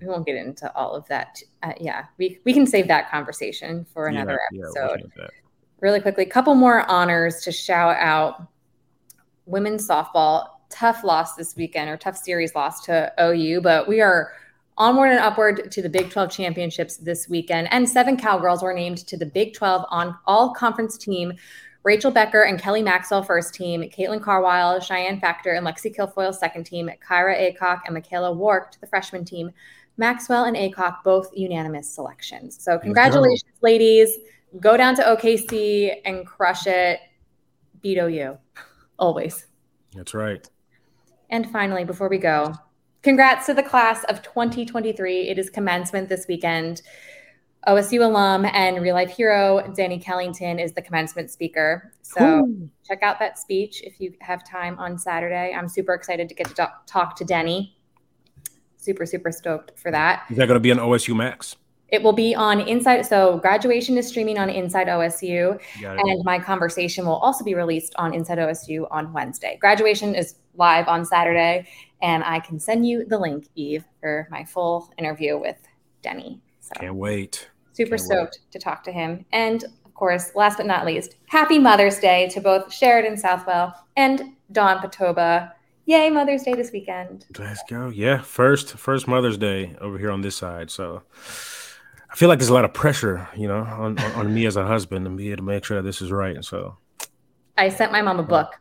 we 0.00 0.06
won't 0.06 0.24
get 0.24 0.36
into 0.36 0.74
all 0.74 0.94
of 0.94 1.06
that. 1.08 1.36
Uh, 1.62 1.74
yeah, 1.78 2.06
we, 2.16 2.38
we 2.44 2.54
can 2.54 2.66
save 2.66 2.88
that 2.88 3.10
conversation 3.10 3.84
for 3.92 4.06
another 4.06 4.40
yeah, 4.50 4.60
episode. 4.64 5.12
Yeah, 5.18 5.26
really 5.80 6.00
quickly, 6.00 6.24
a 6.24 6.28
couple 6.28 6.54
more 6.54 6.88
honors 6.90 7.42
to 7.42 7.52
shout 7.52 7.96
out. 7.98 8.46
Women's 9.46 9.86
softball, 9.86 10.48
tough 10.70 11.04
loss 11.04 11.36
this 11.36 11.54
weekend 11.56 11.88
or 11.88 11.96
tough 11.96 12.16
series 12.16 12.54
loss 12.54 12.84
to 12.84 13.12
OU, 13.20 13.60
but 13.60 13.86
we 13.86 14.00
are 14.00 14.32
onward 14.78 15.10
and 15.10 15.20
upward 15.20 15.70
to 15.70 15.82
the 15.82 15.88
Big 15.88 16.10
12 16.10 16.30
championships 16.30 16.96
this 16.96 17.28
weekend. 17.28 17.68
And 17.70 17.88
seven 17.88 18.16
Cowgirls 18.16 18.62
were 18.62 18.74
named 18.74 18.98
to 19.06 19.16
the 19.16 19.26
Big 19.26 19.54
12 19.54 19.84
on 19.90 20.16
all 20.26 20.52
conference 20.52 20.98
team. 20.98 21.32
Rachel 21.84 22.10
Becker 22.10 22.42
and 22.42 22.60
Kelly 22.60 22.82
Maxwell 22.82 23.22
first 23.22 23.54
team, 23.54 23.82
Caitlin 23.82 24.20
Carwile, 24.20 24.80
Cheyenne 24.80 25.20
Factor, 25.20 25.52
and 25.52 25.64
Lexi 25.64 25.94
Kilfoyle 25.94 26.34
second 26.34 26.64
team, 26.64 26.90
Kyra 27.08 27.56
Acock 27.56 27.82
and 27.86 27.94
Michaela 27.94 28.32
Wark 28.32 28.72
to 28.72 28.80
the 28.80 28.88
freshman 28.88 29.24
team. 29.24 29.52
Maxwell 29.96 30.44
and 30.44 30.56
Acock 30.56 31.04
both 31.04 31.30
unanimous 31.34 31.88
selections. 31.88 32.60
So 32.60 32.76
congratulations, 32.78 33.44
ladies 33.62 34.18
go 34.60 34.76
down 34.76 34.94
to 34.96 35.02
OKC 35.02 36.00
and 36.04 36.26
crush 36.26 36.66
it. 36.66 37.00
Beat 37.82 37.98
OU 37.98 38.38
always. 38.98 39.46
That's 39.94 40.14
right. 40.14 40.48
And 41.30 41.50
finally, 41.50 41.84
before 41.84 42.08
we 42.08 42.18
go, 42.18 42.54
congrats 43.02 43.46
to 43.46 43.54
the 43.54 43.62
class 43.62 44.04
of 44.04 44.22
2023. 44.22 45.28
It 45.28 45.38
is 45.38 45.50
commencement 45.50 46.08
this 46.08 46.26
weekend. 46.28 46.82
OSU 47.66 48.04
alum 48.04 48.44
and 48.44 48.80
real 48.80 48.94
life 48.94 49.10
hero 49.10 49.72
Denny 49.74 49.98
Kellington 49.98 50.62
is 50.62 50.72
the 50.72 50.82
commencement 50.82 51.32
speaker. 51.32 51.92
So 52.02 52.44
Ooh. 52.44 52.70
check 52.86 53.02
out 53.02 53.18
that 53.18 53.38
speech 53.38 53.82
if 53.82 54.00
you 54.00 54.14
have 54.20 54.48
time 54.48 54.78
on 54.78 54.96
Saturday. 54.96 55.52
I'm 55.52 55.68
super 55.68 55.92
excited 55.92 56.28
to 56.28 56.34
get 56.34 56.46
to 56.54 56.70
talk 56.86 57.16
to 57.16 57.24
Denny. 57.24 57.76
Super, 58.76 59.04
super 59.04 59.32
stoked 59.32 59.76
for 59.76 59.90
that. 59.90 60.26
Is 60.30 60.36
that 60.36 60.46
going 60.46 60.54
to 60.56 60.60
be 60.60 60.70
an 60.70 60.78
OSU 60.78 61.16
Max? 61.16 61.56
It 61.88 62.02
will 62.02 62.12
be 62.12 62.34
on 62.34 62.60
Inside. 62.60 63.06
So 63.06 63.38
graduation 63.38 63.96
is 63.96 64.08
streaming 64.08 64.38
on 64.38 64.50
Inside 64.50 64.88
OSU, 64.88 65.60
and 65.82 66.24
my 66.24 66.38
conversation 66.38 67.06
will 67.06 67.16
also 67.16 67.44
be 67.44 67.54
released 67.54 67.94
on 67.96 68.12
Inside 68.12 68.38
OSU 68.38 68.86
on 68.90 69.12
Wednesday. 69.12 69.56
Graduation 69.60 70.14
is 70.14 70.36
live 70.56 70.88
on 70.88 71.04
Saturday, 71.04 71.68
and 72.02 72.24
I 72.24 72.40
can 72.40 72.58
send 72.58 72.86
you 72.88 73.04
the 73.04 73.18
link, 73.18 73.48
Yves, 73.56 73.84
for 74.00 74.26
my 74.30 74.44
full 74.44 74.92
interview 74.98 75.38
with 75.38 75.56
Denny. 76.02 76.40
So 76.60 76.72
can't 76.80 76.96
wait. 76.96 77.48
Super 77.72 77.90
can't 77.90 78.00
stoked 78.00 78.38
wait. 78.42 78.52
to 78.52 78.58
talk 78.58 78.82
to 78.84 78.92
him, 78.92 79.24
and 79.32 79.62
of 79.84 79.94
course, 79.94 80.34
last 80.34 80.56
but 80.56 80.66
not 80.66 80.84
least, 80.86 81.16
Happy 81.26 81.58
Mother's 81.58 81.98
Day 82.00 82.28
to 82.30 82.40
both 82.40 82.72
Sheridan 82.72 83.16
Southwell 83.16 83.74
and 83.96 84.34
Dawn 84.50 84.78
Batoba. 84.78 85.52
Yay, 85.84 86.10
Mother's 86.10 86.42
Day 86.42 86.54
this 86.54 86.72
weekend. 86.72 87.26
Let's 87.38 87.62
go. 87.70 87.90
Yeah, 87.90 88.20
first 88.20 88.70
first 88.72 89.06
Mother's 89.06 89.38
Day 89.38 89.76
over 89.80 89.98
here 89.98 90.10
on 90.10 90.22
this 90.22 90.36
side. 90.36 90.70
So 90.72 91.02
I 92.16 92.18
feel 92.18 92.30
like 92.30 92.38
there's 92.38 92.48
a 92.48 92.54
lot 92.54 92.64
of 92.64 92.72
pressure, 92.72 93.28
you 93.36 93.46
know, 93.46 93.58
on, 93.58 93.98
on, 93.98 94.12
on 94.12 94.32
me 94.32 94.46
as 94.46 94.56
a 94.56 94.66
husband 94.66 95.06
and 95.06 95.18
be 95.18 95.28
able 95.32 95.36
to 95.36 95.42
make 95.42 95.66
sure 95.66 95.76
that 95.76 95.82
this 95.82 96.00
is 96.00 96.10
right. 96.10 96.34
And 96.34 96.42
so 96.42 96.74
I 97.58 97.68
sent 97.68 97.92
my 97.92 98.00
mom 98.00 98.18
a 98.18 98.22
book 98.22 98.54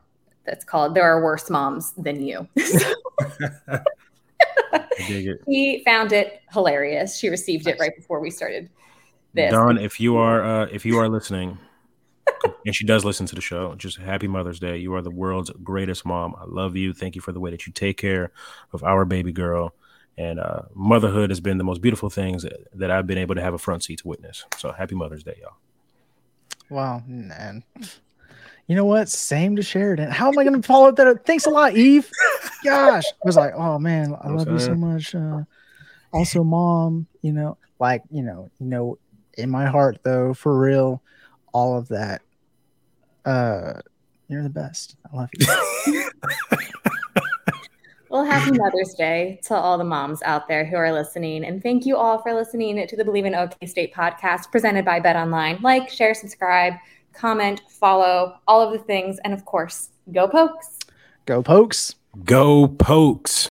that's 0.43 0.66
called 0.66 0.93
There 0.93 1.06
Are 1.06 1.24
Worse 1.24 1.49
Moms 1.49 1.93
Than 1.93 2.22
You. 2.22 2.49
She 4.97 5.84
found 5.86 6.12
it 6.12 6.41
hilarious. 6.51 7.18
She 7.18 7.30
received 7.30 7.68
it 7.68 7.78
right 7.80 7.95
before 7.95 8.20
we 8.20 8.30
started 8.30 8.70
this. 9.34 9.51
Dawn, 9.51 9.78
if 9.78 9.99
you 9.99 10.18
are 10.18 10.43
uh, 10.43 10.68
if 10.72 10.86
you 10.86 10.97
are 10.97 11.08
listening, 11.08 11.58
and 12.66 12.76
she 12.76 12.86
does 12.86 13.06
listen 13.06 13.26
to 13.28 13.36
the 13.36 13.41
show, 13.41 13.76
just 13.76 13.97
happy 13.97 14.28
Mother's 14.28 14.60
Day. 14.60 14.78
You 14.78 14.93
are 14.95 15.01
the 15.01 15.12
world's 15.12 15.51
greatest 15.64 16.06
mom. 16.06 16.36
I 16.38 16.45
love 16.45 16.76
you. 16.76 16.93
Thank 16.93 17.16
you 17.16 17.22
for 17.22 17.32
the 17.32 17.39
way 17.39 17.51
that 17.51 17.68
you 17.68 17.74
take 17.74 17.97
care 17.97 18.32
of 18.74 18.84
our 18.84 19.06
baby 19.06 19.32
girl. 19.32 19.76
And 20.18 20.39
uh, 20.39 20.61
motherhood 20.74 21.30
has 21.30 21.41
been 21.41 21.57
the 21.57 21.63
most 21.63 21.82
beautiful 21.82 22.09
things 22.09 22.45
that 22.74 22.89
I've 22.91 23.05
been 23.05 23.18
able 23.18 23.36
to 23.36 23.41
have 23.41 23.53
a 23.53 23.57
front 23.57 23.84
seat 23.84 23.99
to 23.99 24.07
witness. 24.07 24.45
So 24.57 24.72
happy 24.72 24.95
Mother's 24.95 25.24
Day, 25.24 25.38
y'all. 25.41 25.57
Wow, 26.70 27.03
man. 27.05 27.63
You 28.68 28.76
know 28.76 28.86
what? 28.86 29.09
Same 29.09 29.55
to 29.57 29.61
Sheridan. 29.61 30.09
How 30.09 30.30
am 30.30 30.39
I 30.39 30.43
going 30.43 30.59
to 30.59 30.66
follow 30.66 30.89
up 30.89 30.95
that? 30.95 31.26
Thanks 31.26 31.45
a 31.45 31.49
lot, 31.49 31.76
Yves. 31.76 32.09
Gosh, 32.63 33.03
I 33.05 33.26
was 33.26 33.36
like, 33.36 33.53
oh 33.55 33.78
man, 33.78 34.16
I 34.22 34.30
love 34.30 34.49
you 34.49 34.57
so 34.57 34.74
much. 34.74 35.13
Uh, 35.13 35.41
also, 36.11 36.43
mom, 36.43 37.05
you 37.22 37.32
know, 37.32 37.57
like 37.80 38.01
you 38.09 38.24
know, 38.24 38.49
you 38.59 38.66
know, 38.66 38.97
in 39.38 39.49
my 39.49 39.68
heart 39.68 39.99
though, 40.03 40.34
for 40.34 40.57
real, 40.57 41.03
all 41.53 41.78
of 41.78 41.89
that. 41.89 42.22
Uh, 43.24 43.82
you're 44.28 44.43
the 44.43 44.49
best. 44.49 44.95
I 45.11 45.16
love 45.16 45.30
you. 45.86 46.09
Well, 48.16 48.24
happy 48.24 48.57
Mother's 48.57 48.93
Day 48.93 49.41
to 49.43 49.55
all 49.55 49.78
the 49.78 49.84
moms 49.84 50.24
out 50.24 50.47
there 50.47 50.63
who 50.63 50.78
are 50.78 50.93
listening. 50.93 51.43
And 51.43 51.61
thank 51.61 51.86
you 51.86 51.97
all 51.97 52.22
for 52.22 52.34
listening 52.34 52.88
to 52.88 52.95
the 52.95 53.03
Believe 53.03 53.26
in 53.26 53.36
OK 53.36 53.68
State 53.68 53.93
podcast 53.93 54.49
presented 54.53 54.86
by 54.86 55.01
Bet 55.01 55.18
Online. 55.18 55.59
Like, 55.61 55.89
share, 55.89 56.13
subscribe, 56.13 56.76
comment, 57.11 57.63
follow, 57.68 58.38
all 58.47 58.61
of 58.61 58.72
the 58.72 58.80
things. 58.80 59.20
And 59.26 59.34
of 59.34 59.43
course, 59.43 59.89
go 60.13 60.30
pokes. 60.30 60.80
Go 61.26 61.43
pokes. 61.43 61.95
Go 62.24 62.70
pokes. 62.70 63.49